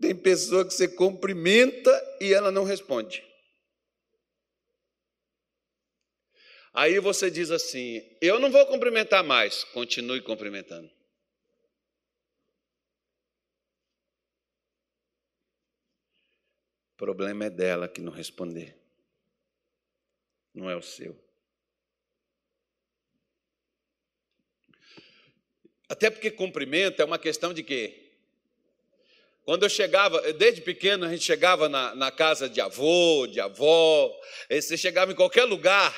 Tem 0.00 0.14
pessoa 0.14 0.66
que 0.66 0.72
você 0.72 0.88
cumprimenta 0.88 1.90
e 2.20 2.32
ela 2.32 2.50
não 2.50 2.64
responde. 2.64 3.24
Aí 6.72 6.98
você 6.98 7.30
diz 7.30 7.50
assim: 7.50 8.00
Eu 8.20 8.38
não 8.40 8.50
vou 8.50 8.66
cumprimentar 8.66 9.22
mais. 9.22 9.64
Continue 9.64 10.22
cumprimentando. 10.22 10.90
O 16.94 16.96
problema 16.96 17.46
é 17.46 17.50
dela 17.50 17.88
que 17.88 18.00
não 18.00 18.12
responder, 18.12 18.76
não 20.54 20.68
é 20.68 20.76
o 20.76 20.82
seu. 20.82 21.29
Até 25.90 26.08
porque 26.08 26.30
cumprimento 26.30 27.02
é 27.02 27.04
uma 27.04 27.18
questão 27.18 27.52
de 27.52 27.64
quê? 27.64 28.12
Quando 29.44 29.64
eu 29.64 29.68
chegava, 29.68 30.20
desde 30.34 30.60
pequeno, 30.60 31.04
a 31.04 31.08
gente 31.08 31.24
chegava 31.24 31.68
na, 31.68 31.96
na 31.96 32.12
casa 32.12 32.48
de 32.48 32.60
avô, 32.60 33.26
de 33.26 33.40
avó, 33.40 34.16
você 34.48 34.76
chegava 34.76 35.10
em 35.10 35.16
qualquer 35.16 35.42
lugar, 35.42 35.92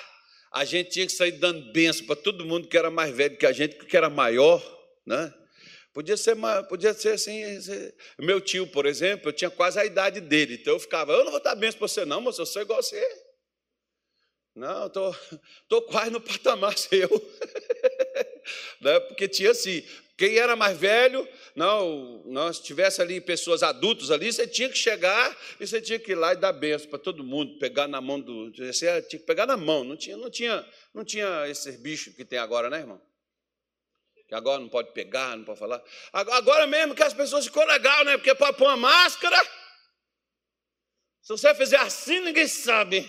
a 0.50 0.64
gente 0.64 0.92
tinha 0.92 1.06
que 1.06 1.12
sair 1.12 1.32
dando 1.32 1.70
benção 1.72 2.06
para 2.06 2.16
todo 2.16 2.46
mundo 2.46 2.68
que 2.68 2.78
era 2.78 2.90
mais 2.90 3.14
velho 3.14 3.36
que 3.36 3.44
a 3.44 3.52
gente, 3.52 3.76
que 3.84 3.94
era 3.94 4.08
maior, 4.08 4.62
né? 5.04 5.30
Podia 5.92 6.16
ser, 6.16 6.38
podia 6.70 6.94
ser 6.94 7.10
assim. 7.10 7.42
Meu 8.18 8.40
tio, 8.40 8.66
por 8.66 8.86
exemplo, 8.86 9.28
eu 9.28 9.32
tinha 9.34 9.50
quase 9.50 9.78
a 9.78 9.84
idade 9.84 10.22
dele, 10.22 10.54
então 10.54 10.72
eu 10.72 10.80
ficava, 10.80 11.12
eu 11.12 11.22
não 11.22 11.32
vou 11.32 11.42
dar 11.42 11.54
benção 11.54 11.80
para 11.80 11.88
você, 11.88 12.06
não, 12.06 12.22
mas 12.22 12.38
eu 12.38 12.46
sou 12.46 12.62
igual 12.62 12.78
a 12.78 12.82
você. 12.82 13.22
Não, 14.54 14.86
estou 14.86 15.12
tô, 15.12 15.38
tô 15.68 15.82
quase 15.82 16.10
no 16.10 16.20
patamar 16.20 16.78
seu. 16.78 17.10
né? 18.80 19.00
Porque 19.00 19.28
tinha 19.28 19.50
assim, 19.50 19.82
quem 20.16 20.36
era 20.36 20.54
mais 20.54 20.76
velho, 20.76 21.26
não, 21.54 22.22
não, 22.26 22.52
se 22.52 22.62
tivesse 22.62 23.00
ali 23.00 23.20
pessoas 23.20 23.62
adultas 23.62 24.10
ali, 24.10 24.32
você 24.32 24.46
tinha 24.46 24.68
que 24.68 24.78
chegar 24.78 25.36
e 25.58 25.66
você 25.66 25.80
tinha 25.80 25.98
que 25.98 26.12
ir 26.12 26.16
lá 26.16 26.32
e 26.32 26.36
dar 26.36 26.52
benção 26.52 26.88
para 26.88 26.98
todo 26.98 27.24
mundo, 27.24 27.58
pegar 27.58 27.88
na 27.88 28.00
mão 28.00 28.20
do. 28.20 28.52
Você 28.54 29.02
tinha 29.02 29.20
que 29.20 29.26
pegar 29.26 29.46
na 29.46 29.56
mão, 29.56 29.84
não 29.84 29.96
tinha, 29.96 30.16
não 30.16 30.30
tinha, 30.30 30.66
não 30.94 31.04
tinha 31.04 31.48
esse 31.48 31.72
bicho 31.78 32.12
que 32.14 32.24
tem 32.24 32.38
agora, 32.38 32.70
né, 32.70 32.78
irmão? 32.78 33.00
que 34.32 34.36
agora 34.36 34.58
não 34.58 34.68
pode 34.70 34.92
pegar, 34.92 35.36
não 35.36 35.44
pode 35.44 35.58
falar. 35.58 35.84
Agora 36.10 36.66
mesmo 36.66 36.94
que 36.94 37.02
as 37.02 37.12
pessoas 37.12 37.44
ficou 37.44 37.66
legal, 37.66 38.02
né? 38.06 38.16
Porque 38.16 38.34
para 38.34 38.50
pôr 38.50 38.64
uma 38.64 38.78
máscara, 38.78 39.38
se 41.20 41.28
você 41.28 41.54
fizer 41.54 41.76
assim, 41.76 42.18
ninguém 42.20 42.48
sabe. 42.48 43.02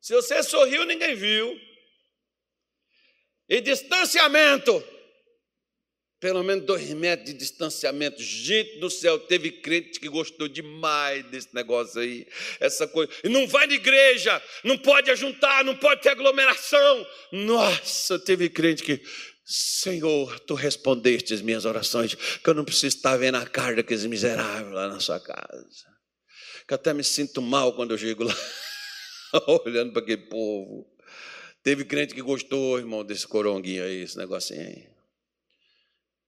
Se 0.00 0.12
você 0.12 0.42
sorriu, 0.42 0.84
ninguém 0.84 1.14
viu. 1.14 1.56
E 3.48 3.60
distanciamento 3.60 4.82
pelo 6.24 6.42
menos 6.42 6.64
dois 6.64 6.88
metros 6.94 7.26
de 7.26 7.34
distanciamento. 7.34 8.22
Gente 8.22 8.78
do 8.78 8.88
céu, 8.88 9.18
teve 9.18 9.52
crente 9.52 10.00
que 10.00 10.08
gostou 10.08 10.48
demais 10.48 11.22
desse 11.26 11.54
negócio 11.54 12.00
aí, 12.00 12.26
essa 12.58 12.88
coisa. 12.88 13.12
E 13.22 13.28
não 13.28 13.46
vai 13.46 13.66
na 13.66 13.74
igreja, 13.74 14.42
não 14.64 14.78
pode 14.78 15.10
ajuntar, 15.10 15.62
não 15.62 15.76
pode 15.76 16.00
ter 16.00 16.08
aglomeração. 16.08 17.06
Nossa, 17.30 18.18
teve 18.18 18.48
crente 18.48 18.82
que, 18.82 19.02
Senhor, 19.44 20.40
tu 20.40 20.54
respondeste 20.54 21.34
as 21.34 21.42
minhas 21.42 21.66
orações, 21.66 22.14
que 22.14 22.48
eu 22.48 22.54
não 22.54 22.64
preciso 22.64 22.96
estar 22.96 23.18
vendo 23.18 23.36
a 23.36 23.44
cara 23.44 23.76
daqueles 23.76 24.06
miseráveis 24.06 24.72
lá 24.72 24.88
na 24.88 25.00
sua 25.00 25.20
casa. 25.20 25.68
Que 26.66 26.72
até 26.72 26.94
me 26.94 27.04
sinto 27.04 27.42
mal 27.42 27.74
quando 27.74 27.90
eu 27.90 27.98
chego 27.98 28.24
lá, 28.24 28.34
olhando 29.66 29.92
para 29.92 30.00
aquele 30.00 30.26
povo. 30.26 30.93
Teve 31.64 31.84
crente 31.84 32.14
que 32.14 32.22
gostou, 32.22 32.78
irmão, 32.78 33.02
desse 33.02 33.26
coronguinho 33.26 33.82
aí, 33.82 34.02
esse 34.02 34.16
negocinho 34.16 34.60
aí 34.60 34.94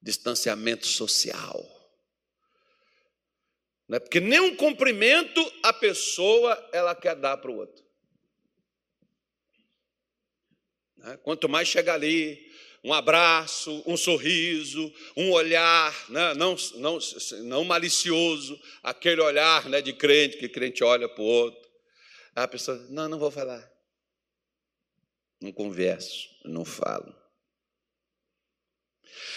distanciamento 0.07 0.87
social. 0.87 1.61
Não 3.89 3.97
é 3.97 4.01
porque 4.01 4.21
nenhum 4.21 4.55
cumprimento 4.55 5.41
a 5.65 5.73
pessoa 5.73 6.71
ela 6.73 6.95
quer 6.95 7.17
dar 7.17 7.37
para 7.39 7.51
o 7.51 7.57
outro. 7.57 7.85
Né? 10.97 11.17
Quanto 11.25 11.49
mais 11.49 11.67
chega 11.67 11.93
ali, 11.93 12.51
um 12.85 12.93
abraço, 12.93 13.83
um 13.85 13.97
sorriso, 13.97 14.93
um 15.17 15.33
olhar, 15.33 15.93
né? 16.09 16.35
não, 16.35 16.55
não, 16.77 16.99
não 17.43 17.65
malicioso, 17.65 18.61
aquele 18.85 19.21
olhar 19.21 19.69
né, 19.69 19.83
de 19.83 19.93
crente, 19.93 20.37
que 20.37 20.49
crente 20.49 20.85
olha 20.85 21.09
para 21.09 21.23
o 21.23 21.27
outro. 21.27 21.69
A 22.35 22.47
pessoa, 22.47 22.77
não, 22.91 23.09
não 23.09 23.19
vou 23.19 23.31
falar. 23.31 23.76
Não 25.41 25.53
converso, 25.53 26.29
não 26.45 26.65
falo. 26.65 27.15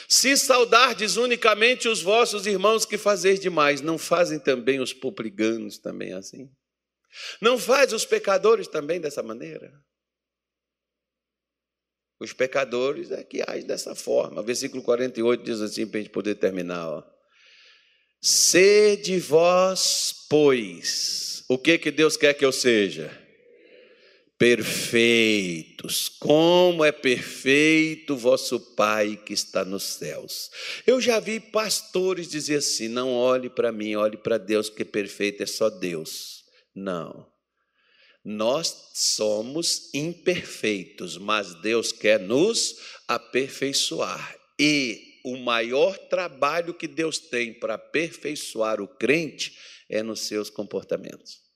Se 0.08 0.36
saudardes 0.36 1.18
unicamente 1.18 1.88
os 1.88 2.02
vossos 2.02 2.46
irmãos 2.46 2.86
que 2.86 2.98
fazeis 2.98 3.40
demais, 3.40 3.82
não 3.82 3.98
fazem 3.98 4.40
também 4.40 4.80
os 4.80 4.94
publicanos 4.94 5.78
também 5.78 6.14
assim? 6.14 6.50
Não 7.42 7.58
faz 7.58 7.94
os 7.94 8.06
pecadores 8.06 8.68
também 8.68 9.00
dessa 9.00 9.22
maneira? 9.22 9.74
Os 12.20 12.34
pecadores 12.34 13.12
é 13.12 13.24
que 13.24 13.42
agem 13.48 13.66
dessa 13.66 13.96
forma. 13.96 14.44
Versículo 14.44 14.84
48 14.84 15.44
diz 15.44 15.62
assim, 15.62 15.88
para 15.88 16.00
a 16.00 16.04
gente 16.04 16.12
poder 16.12 16.36
terminar. 16.36 16.90
Ó. 16.90 17.04
Sede 18.22 19.18
vós, 19.20 20.26
pois, 20.30 21.46
o 21.48 21.58
que, 21.58 21.78
que 21.78 21.90
Deus 21.90 22.18
quer 22.18 22.34
que 22.34 22.44
eu 22.44 22.52
seja? 22.52 23.10
Perfeitos, 24.40 26.08
como 26.08 26.86
é 26.86 26.94
perfeito 26.94 28.16
vosso 28.16 28.58
Pai 28.74 29.18
que 29.18 29.34
está 29.34 29.66
nos 29.66 29.84
céus. 29.84 30.50
Eu 30.88 31.02
já 31.02 31.20
vi 31.20 31.42
pastores 31.42 32.30
dizer 32.30 32.56
assim: 32.56 32.88
não 32.88 33.14
olhe 33.14 33.50
para 33.50 33.70
mim, 33.72 33.96
olhe 33.96 34.16
para 34.16 34.38
Deus, 34.38 34.70
que 34.70 34.86
perfeito 34.86 35.44
é 35.44 35.46
só 35.46 35.70
Deus. 35.70 36.46
Não. 36.74 37.28
Nós 38.24 38.92
somos 38.94 39.94
imperfeitos, 39.94 41.18
mas 41.18 41.54
Deus 41.56 41.92
quer 41.92 42.20
nos 42.20 42.78
aperfeiçoar. 43.08 44.38
E 44.58 45.20
o 45.26 45.38
maior 45.38 45.98
trabalho 45.98 46.74
que 46.74 46.88
Deus 46.88 47.18
tem 47.20 47.54
para 47.54 47.74
aperfeiçoar 47.74 48.82
o 48.82 48.88
crente 48.88 49.58
é 49.90 50.02
nos 50.02 50.22
seus 50.22 50.50
comportamentos. 50.50 51.49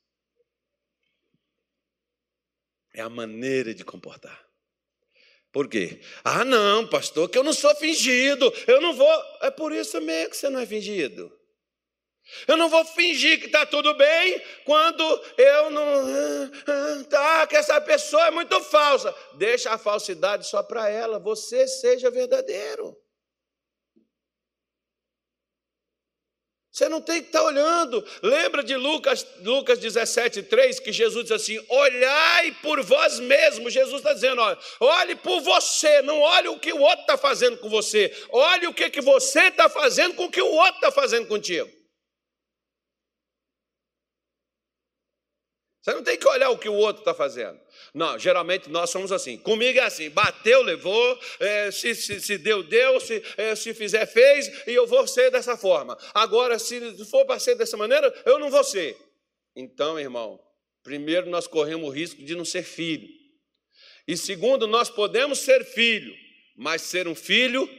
É 2.93 3.01
a 3.01 3.09
maneira 3.09 3.73
de 3.73 3.83
comportar. 3.83 4.43
Por 5.51 5.67
quê? 5.67 6.01
Ah, 6.23 6.43
não, 6.43 6.87
pastor, 6.87 7.29
que 7.29 7.37
eu 7.37 7.43
não 7.43 7.53
sou 7.53 7.75
fingido, 7.75 8.51
eu 8.67 8.81
não 8.81 8.93
vou. 8.93 9.23
É 9.41 9.51
por 9.51 9.71
isso 9.71 10.01
mesmo 10.01 10.31
que 10.31 10.37
você 10.37 10.49
não 10.49 10.59
é 10.59 10.65
fingido. 10.65 11.31
Eu 12.47 12.55
não 12.55 12.69
vou 12.69 12.85
fingir 12.85 13.39
que 13.39 13.47
está 13.47 13.65
tudo 13.65 13.93
bem 13.93 14.41
quando 14.65 15.03
eu 15.37 15.69
não. 15.69 17.03
Tá, 17.09 17.45
que 17.45 17.55
essa 17.55 17.79
pessoa 17.81 18.27
é 18.27 18.31
muito 18.31 18.59
falsa. 18.61 19.13
Deixa 19.35 19.71
a 19.71 19.77
falsidade 19.77 20.47
só 20.47 20.63
para 20.63 20.89
ela, 20.89 21.19
você 21.19 21.67
seja 21.67 22.09
verdadeiro. 22.09 22.97
Você 26.73 26.89
não 26.89 26.99
tem 26.99 27.21
que 27.21 27.27
estar 27.27 27.43
olhando. 27.43 28.03
Lembra 28.23 28.63
de 28.63 28.75
Lucas, 28.75 29.23
Lucas 29.43 29.77
17, 29.77 30.41
3, 30.41 30.79
que 30.79 30.91
Jesus 30.91 31.25
diz 31.25 31.31
assim: 31.31 31.63
olhai 31.69 32.51
por 32.63 32.81
vós 32.81 33.19
mesmos. 33.19 33.71
Jesus 33.71 33.97
está 33.97 34.11
dizendo: 34.11 34.41
olha, 34.41 34.57
olhe 34.79 35.15
por 35.15 35.39
você, 35.41 36.01
não 36.01 36.19
olhe 36.19 36.47
o 36.47 36.57
que 36.57 36.73
o 36.73 36.81
outro 36.81 37.01
está 37.01 37.15
fazendo 37.15 37.57
com 37.57 37.69
você. 37.69 38.11
Olhe 38.31 38.65
o 38.65 38.73
que, 38.73 38.89
que 38.89 39.01
você 39.01 39.49
está 39.49 39.69
fazendo 39.69 40.15
com 40.15 40.25
o 40.25 40.31
que 40.31 40.41
o 40.41 40.51
outro 40.51 40.75
está 40.77 40.91
fazendo 40.91 41.27
contigo. 41.27 41.69
Você 45.83 45.93
não 45.93 46.01
tem 46.01 46.17
que 46.17 46.25
olhar 46.25 46.49
o 46.49 46.57
que 46.57 46.69
o 46.69 46.73
outro 46.73 47.01
está 47.01 47.13
fazendo. 47.13 47.59
Não, 47.93 48.17
geralmente 48.17 48.69
nós 48.69 48.89
somos 48.89 49.11
assim. 49.11 49.37
Comigo 49.37 49.77
é 49.77 49.81
assim: 49.81 50.09
bateu, 50.09 50.61
levou, 50.61 51.19
é, 51.41 51.71
se, 51.71 51.93
se, 51.93 52.21
se, 52.21 52.37
deu, 52.37 52.63
deu, 52.63 53.01
se, 53.01 53.21
é, 53.35 53.53
se 53.53 53.73
fizer, 53.73 54.05
fez, 54.05 54.65
e 54.65 54.71
eu 54.71 54.87
vou 54.87 55.05
ser 55.05 55.29
dessa 55.29 55.57
forma. 55.57 55.97
Agora, 56.13 56.57
se 56.57 57.05
for 57.05 57.25
para 57.25 57.37
ser 57.37 57.55
dessa 57.55 57.75
maneira, 57.75 58.13
eu 58.25 58.39
não 58.39 58.49
vou 58.49 58.63
ser. 58.63 58.97
Então, 59.53 59.99
irmão, 59.99 60.39
primeiro 60.83 61.29
nós 61.29 61.47
corremos 61.47 61.89
o 61.89 61.91
risco 61.91 62.23
de 62.23 62.33
não 62.33 62.45
ser 62.45 62.63
filho. 62.63 63.09
E 64.07 64.15
segundo, 64.15 64.65
nós 64.65 64.89
podemos 64.89 65.39
ser 65.39 65.65
filho, 65.65 66.15
mas 66.55 66.81
ser 66.81 67.09
um 67.09 67.15
filho 67.15 67.69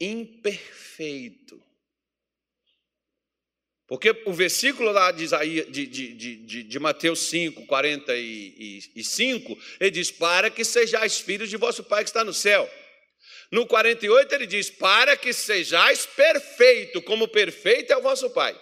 imperfeito. 0.00 1.63
Porque 3.94 4.10
o 4.26 4.32
versículo 4.32 4.90
lá 4.90 5.12
de, 5.12 5.22
Isaías, 5.22 5.70
de, 5.70 5.86
de, 5.86 6.14
de, 6.14 6.62
de 6.64 6.78
Mateus 6.80 7.20
5, 7.28 7.64
45, 7.64 9.58
ele 9.78 9.90
diz: 9.92 10.10
Para 10.10 10.50
que 10.50 10.64
sejais 10.64 11.20
filhos 11.20 11.48
de 11.48 11.56
vosso 11.56 11.84
Pai 11.84 12.02
que 12.02 12.10
está 12.10 12.24
no 12.24 12.34
céu. 12.34 12.68
No 13.52 13.64
48, 13.64 14.34
ele 14.34 14.48
diz: 14.48 14.68
Para 14.68 15.16
que 15.16 15.32
sejais 15.32 16.06
perfeito, 16.06 17.00
como 17.02 17.28
perfeito 17.28 17.92
é 17.92 17.96
o 17.96 18.02
vosso 18.02 18.28
Pai. 18.30 18.60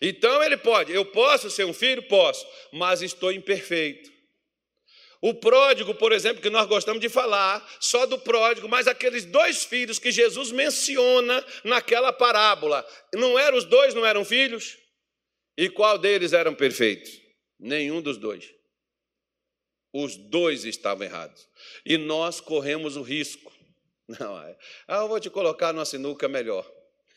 Então 0.00 0.42
ele 0.42 0.56
pode, 0.56 0.94
eu 0.94 1.04
posso 1.04 1.50
ser 1.50 1.66
um 1.66 1.74
filho? 1.74 2.02
Posso, 2.04 2.46
mas 2.72 3.02
estou 3.02 3.30
imperfeito. 3.30 4.10
O 5.22 5.32
pródigo, 5.32 5.94
por 5.94 6.10
exemplo, 6.10 6.42
que 6.42 6.50
nós 6.50 6.66
gostamos 6.66 7.00
de 7.00 7.08
falar, 7.08 7.64
só 7.78 8.06
do 8.06 8.18
pródigo, 8.18 8.68
mas 8.68 8.88
aqueles 8.88 9.24
dois 9.24 9.62
filhos 9.62 10.00
que 10.00 10.10
Jesus 10.10 10.50
menciona 10.50 11.46
naquela 11.62 12.12
parábola, 12.12 12.84
não 13.14 13.38
eram 13.38 13.56
os 13.56 13.64
dois, 13.64 13.94
não 13.94 14.04
eram 14.04 14.24
filhos? 14.24 14.76
E 15.56 15.70
qual 15.70 15.96
deles 15.96 16.32
eram 16.32 16.56
perfeitos? 16.56 17.20
Nenhum 17.56 18.02
dos 18.02 18.18
dois. 18.18 18.52
Os 19.92 20.16
dois 20.16 20.64
estavam 20.64 21.04
errados. 21.04 21.48
E 21.86 21.96
nós 21.96 22.40
corremos 22.40 22.96
o 22.96 23.02
risco. 23.02 23.52
Não, 24.18 24.42
é. 24.42 24.58
ah, 24.88 25.02
eu 25.02 25.08
vou 25.08 25.20
te 25.20 25.30
colocar 25.30 25.72
numa 25.72 25.84
sinuca 25.84 26.26
melhor. 26.28 26.68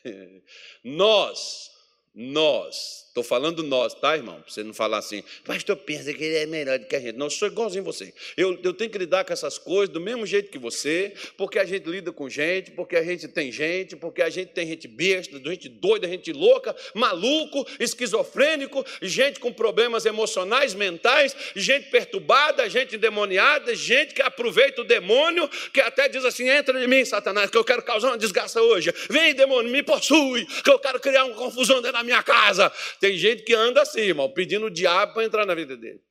Nós, 0.84 1.72
nós 2.14 3.05
Estou 3.16 3.24
falando 3.24 3.64
nós, 3.64 3.94
tá, 3.94 4.14
irmão? 4.18 4.42
Para 4.42 4.52
você 4.52 4.62
não 4.62 4.74
falar 4.74 4.98
assim, 4.98 5.24
pastor 5.46 5.78
pensa 5.78 6.14
que 6.14 6.22
ele 6.22 6.36
é 6.36 6.46
melhor 6.46 6.78
do 6.78 6.86
que 6.86 6.98
a 6.98 7.00
gente. 7.00 7.16
Não, 7.16 7.28
eu 7.28 7.30
sou 7.30 7.48
igualzinho 7.48 7.82
você. 7.82 8.14
Eu, 8.36 8.60
eu 8.62 8.74
tenho 8.74 8.92
que 8.92 8.98
lidar 8.98 9.24
com 9.24 9.32
essas 9.32 9.58
coisas 9.58 9.88
do 9.88 10.02
mesmo 10.02 10.26
jeito 10.26 10.52
que 10.52 10.58
você, 10.58 11.14
porque 11.38 11.58
a 11.58 11.64
gente 11.64 11.90
lida 11.90 12.12
com 12.12 12.30
gente, 12.30 12.72
porque 12.72 12.98
a 12.98 13.04
gente 13.04 13.30
tem 13.30 13.54
gente, 13.54 13.96
porque 13.96 14.22
a 14.22 14.30
gente 14.30 14.50
tem 14.50 14.68
gente 14.68 14.86
besta, 14.90 15.40
gente 15.46 15.70
doida, 15.70 16.10
gente 16.10 16.34
louca, 16.34 16.76
maluco, 16.94 17.66
esquizofrênico, 17.80 18.86
gente 19.02 19.40
com 19.40 19.54
problemas 19.54 20.06
emocionais, 20.06 20.74
mentais, 20.74 21.34
gente 21.56 21.90
perturbada, 21.90 22.70
gente 22.70 22.98
endemoniada, 22.98 23.74
gente 23.76 24.14
que 24.14 24.22
aproveita 24.22 24.82
o 24.82 24.84
demônio, 24.84 25.50
que 25.72 25.80
até 25.80 26.10
diz 26.10 26.26
assim: 26.26 26.50
entra 26.50 26.84
em 26.84 26.86
mim, 26.86 27.06
Satanás, 27.06 27.50
que 27.50 27.58
eu 27.58 27.64
quero 27.64 27.82
causar 27.82 28.10
uma 28.10 28.18
desgraça 28.18 28.62
hoje. 28.62 28.94
Vem, 29.10 29.34
demônio, 29.34 29.72
me 29.72 29.84
possui, 29.84 30.46
que 30.46 30.70
eu 30.70 30.78
quero 30.78 31.00
criar 31.00 31.24
uma 31.24 31.36
confusão 31.36 31.78
dentro 31.78 31.94
da 31.94 32.04
minha 32.04 32.22
casa. 32.22 32.70
Tem 33.06 33.16
gente 33.20 33.44
que 33.44 33.54
anda 33.54 33.84
assim, 33.84 34.00
irmão, 34.00 34.28
pedindo 34.32 34.66
o 34.66 34.70
diabo 34.72 35.14
para 35.14 35.24
entrar 35.24 35.46
na 35.46 35.54
vida 35.54 35.78
dele. 35.78 36.02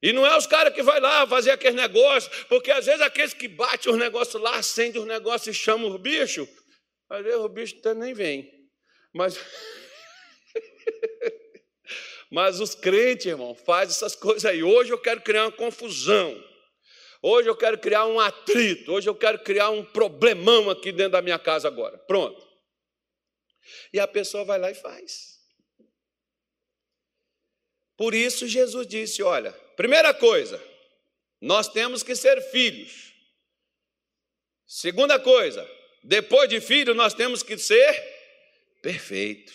E 0.00 0.12
não 0.12 0.24
é 0.24 0.38
os 0.38 0.46
caras 0.46 0.72
que 0.72 0.80
vai 0.80 1.00
lá 1.00 1.26
fazer 1.26 1.50
aqueles 1.50 1.74
negócios, 1.74 2.44
porque 2.44 2.70
às 2.70 2.86
vezes 2.86 3.00
aqueles 3.00 3.34
que 3.34 3.48
batem 3.48 3.92
os 3.92 3.98
negócios 3.98 4.40
lá, 4.40 4.54
acendem 4.54 5.02
os 5.02 5.08
negócios 5.08 5.48
e 5.48 5.58
chamam 5.58 5.90
os 5.90 6.00
bichos, 6.00 6.48
às 7.10 7.24
vezes 7.24 7.40
o 7.40 7.48
bicho 7.48 7.76
até 7.80 7.92
nem 7.92 8.14
vem. 8.14 8.48
Mas, 9.12 9.36
mas 12.30 12.60
os 12.60 12.76
crentes, 12.76 13.26
irmão, 13.26 13.56
fazem 13.56 13.90
essas 13.90 14.14
coisas 14.14 14.44
aí. 14.44 14.62
Hoje 14.62 14.92
eu 14.92 14.98
quero 14.98 15.22
criar 15.22 15.46
uma 15.46 15.50
confusão. 15.50 16.40
Hoje 17.20 17.48
eu 17.48 17.56
quero 17.56 17.78
criar 17.78 18.06
um 18.06 18.20
atrito. 18.20 18.92
Hoje 18.92 19.10
eu 19.10 19.14
quero 19.16 19.40
criar 19.40 19.70
um 19.70 19.84
problemão 19.84 20.70
aqui 20.70 20.92
dentro 20.92 21.14
da 21.14 21.20
minha 21.22 21.38
casa 21.40 21.66
agora. 21.66 21.98
Pronto. 21.98 22.40
E 23.92 23.98
a 23.98 24.06
pessoa 24.06 24.44
vai 24.44 24.60
lá 24.60 24.70
e 24.70 24.74
faz. 24.76 25.31
Por 28.02 28.14
isso 28.14 28.48
Jesus 28.48 28.84
disse: 28.84 29.22
olha, 29.22 29.52
primeira 29.76 30.12
coisa, 30.12 30.60
nós 31.40 31.68
temos 31.68 32.02
que 32.02 32.16
ser 32.16 32.40
filhos. 32.50 33.12
Segunda 34.66 35.20
coisa, 35.20 35.64
depois 36.02 36.48
de 36.48 36.60
filho, 36.60 36.96
nós 36.96 37.14
temos 37.14 37.44
que 37.44 37.56
ser 37.56 37.94
perfeitos. 38.82 39.54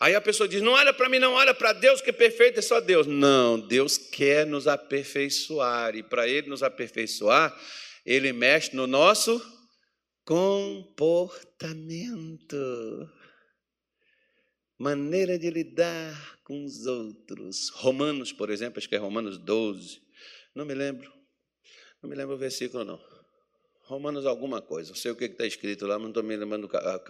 Aí 0.00 0.16
a 0.16 0.20
pessoa 0.20 0.48
diz: 0.48 0.60
não 0.60 0.72
olha 0.72 0.92
para 0.92 1.08
mim, 1.08 1.20
não 1.20 1.34
olha 1.34 1.54
para 1.54 1.72
Deus, 1.72 2.00
que 2.00 2.12
perfeito 2.12 2.58
é 2.58 2.62
só 2.62 2.80
Deus. 2.80 3.06
Não, 3.06 3.56
Deus 3.56 3.96
quer 3.96 4.44
nos 4.44 4.66
aperfeiçoar, 4.66 5.94
e 5.94 6.02
para 6.02 6.26
Ele 6.26 6.48
nos 6.48 6.64
aperfeiçoar, 6.64 7.56
Ele 8.04 8.32
mexe 8.32 8.74
no 8.74 8.88
nosso 8.88 9.40
comportamento 10.24 13.08
maneira 14.76 15.38
de 15.38 15.50
lidar 15.50 16.37
com 16.48 16.64
os 16.64 16.86
outros. 16.86 17.68
Romanos, 17.68 18.32
por 18.32 18.48
exemplo, 18.48 18.78
acho 18.78 18.88
que 18.88 18.96
é 18.96 18.98
Romanos 18.98 19.36
12, 19.36 20.02
não 20.54 20.64
me 20.64 20.74
lembro, 20.74 21.12
não 22.02 22.08
me 22.08 22.16
lembro 22.16 22.34
o 22.34 22.38
versículo 22.38 22.84
não. 22.84 22.98
Romanos 23.82 24.26
alguma 24.26 24.60
coisa, 24.60 24.90
não 24.90 24.96
sei 24.96 25.10
o 25.10 25.16
que 25.16 25.26
está 25.26 25.46
escrito 25.46 25.86
lá, 25.86 25.94
mas 25.94 26.02
não 26.04 26.10
estou 26.10 26.22
me 26.22 26.36
lembrando 26.36 26.68
a, 26.74 27.04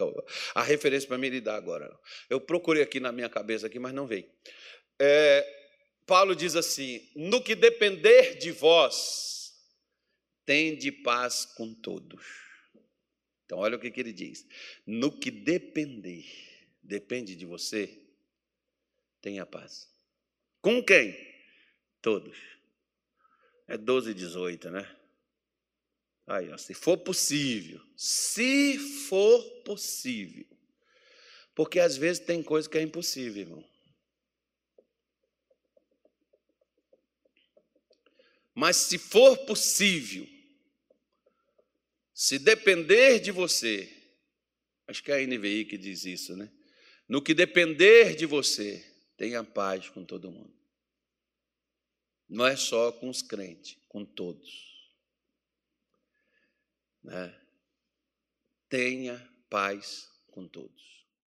a 0.55 0.63
referência 0.63 1.07
para 1.07 1.17
me 1.17 1.29
lidar 1.29 1.55
agora. 1.55 1.89
Eu 2.29 2.39
procurei 2.39 2.83
aqui 2.83 2.99
na 2.99 3.11
minha 3.11 3.29
cabeça, 3.29 3.67
aqui, 3.67 3.79
mas 3.79 3.93
não 3.93 4.05
veio. 4.05 4.29
É, 4.99 5.45
Paulo 6.05 6.35
diz 6.35 6.55
assim: 6.55 7.01
no 7.15 7.41
que 7.41 7.55
depender 7.55 8.37
de 8.37 8.51
vós, 8.51 9.53
tende 10.45 10.91
paz 10.91 11.45
com 11.45 11.73
todos. 11.73 12.21
Então, 13.45 13.57
olha 13.57 13.77
o 13.77 13.79
que, 13.79 13.91
que 13.91 13.99
ele 13.99 14.13
diz: 14.13 14.45
no 14.85 15.11
que 15.11 15.31
depender 15.31 16.25
depende 16.81 17.35
de 17.35 17.45
você, 17.45 18.08
tenha 19.21 19.45
paz. 19.45 19.87
Com 20.61 20.83
quem? 20.83 21.15
Todos. 22.01 22.37
É 23.67 23.77
12 23.77 24.11
e 24.11 24.13
18, 24.13 24.71
né? 24.71 24.95
Aí, 26.25 26.49
ó, 26.51 26.57
se 26.57 26.73
for 26.73 26.97
possível, 26.97 27.81
se 27.97 28.77
for 29.07 29.43
possível. 29.63 30.45
Porque 31.55 31.79
às 31.79 31.97
vezes 31.97 32.23
tem 32.23 32.41
coisa 32.43 32.69
que 32.69 32.77
é 32.77 32.81
impossível, 32.81 33.41
irmão. 33.41 33.69
Mas 38.53 38.75
se 38.75 38.97
for 38.97 39.37
possível, 39.45 40.27
se 42.13 42.37
depender 42.37 43.19
de 43.19 43.31
você, 43.31 43.89
acho 44.87 45.03
que 45.03 45.11
é 45.11 45.15
a 45.15 45.25
NVI 45.25 45.65
que 45.65 45.77
diz 45.77 46.05
isso, 46.05 46.35
né? 46.35 46.51
No 47.07 47.21
que 47.21 47.33
depender 47.33 48.15
de 48.15 48.25
você, 48.25 48.88
tenha 49.19 49.43
paz 49.43 49.89
com 49.89 50.05
todo 50.05 50.31
mundo. 50.31 50.57
Não 52.29 52.47
é 52.47 52.55
só 52.55 52.89
com 52.89 53.09
os 53.09 53.21
crentes, 53.21 53.77
com 53.89 54.05
todos. 54.05 54.95
Né? 57.03 57.37
Tenha 58.69 59.19
paz 59.49 60.09
com 60.27 60.47
todos. 60.47 60.98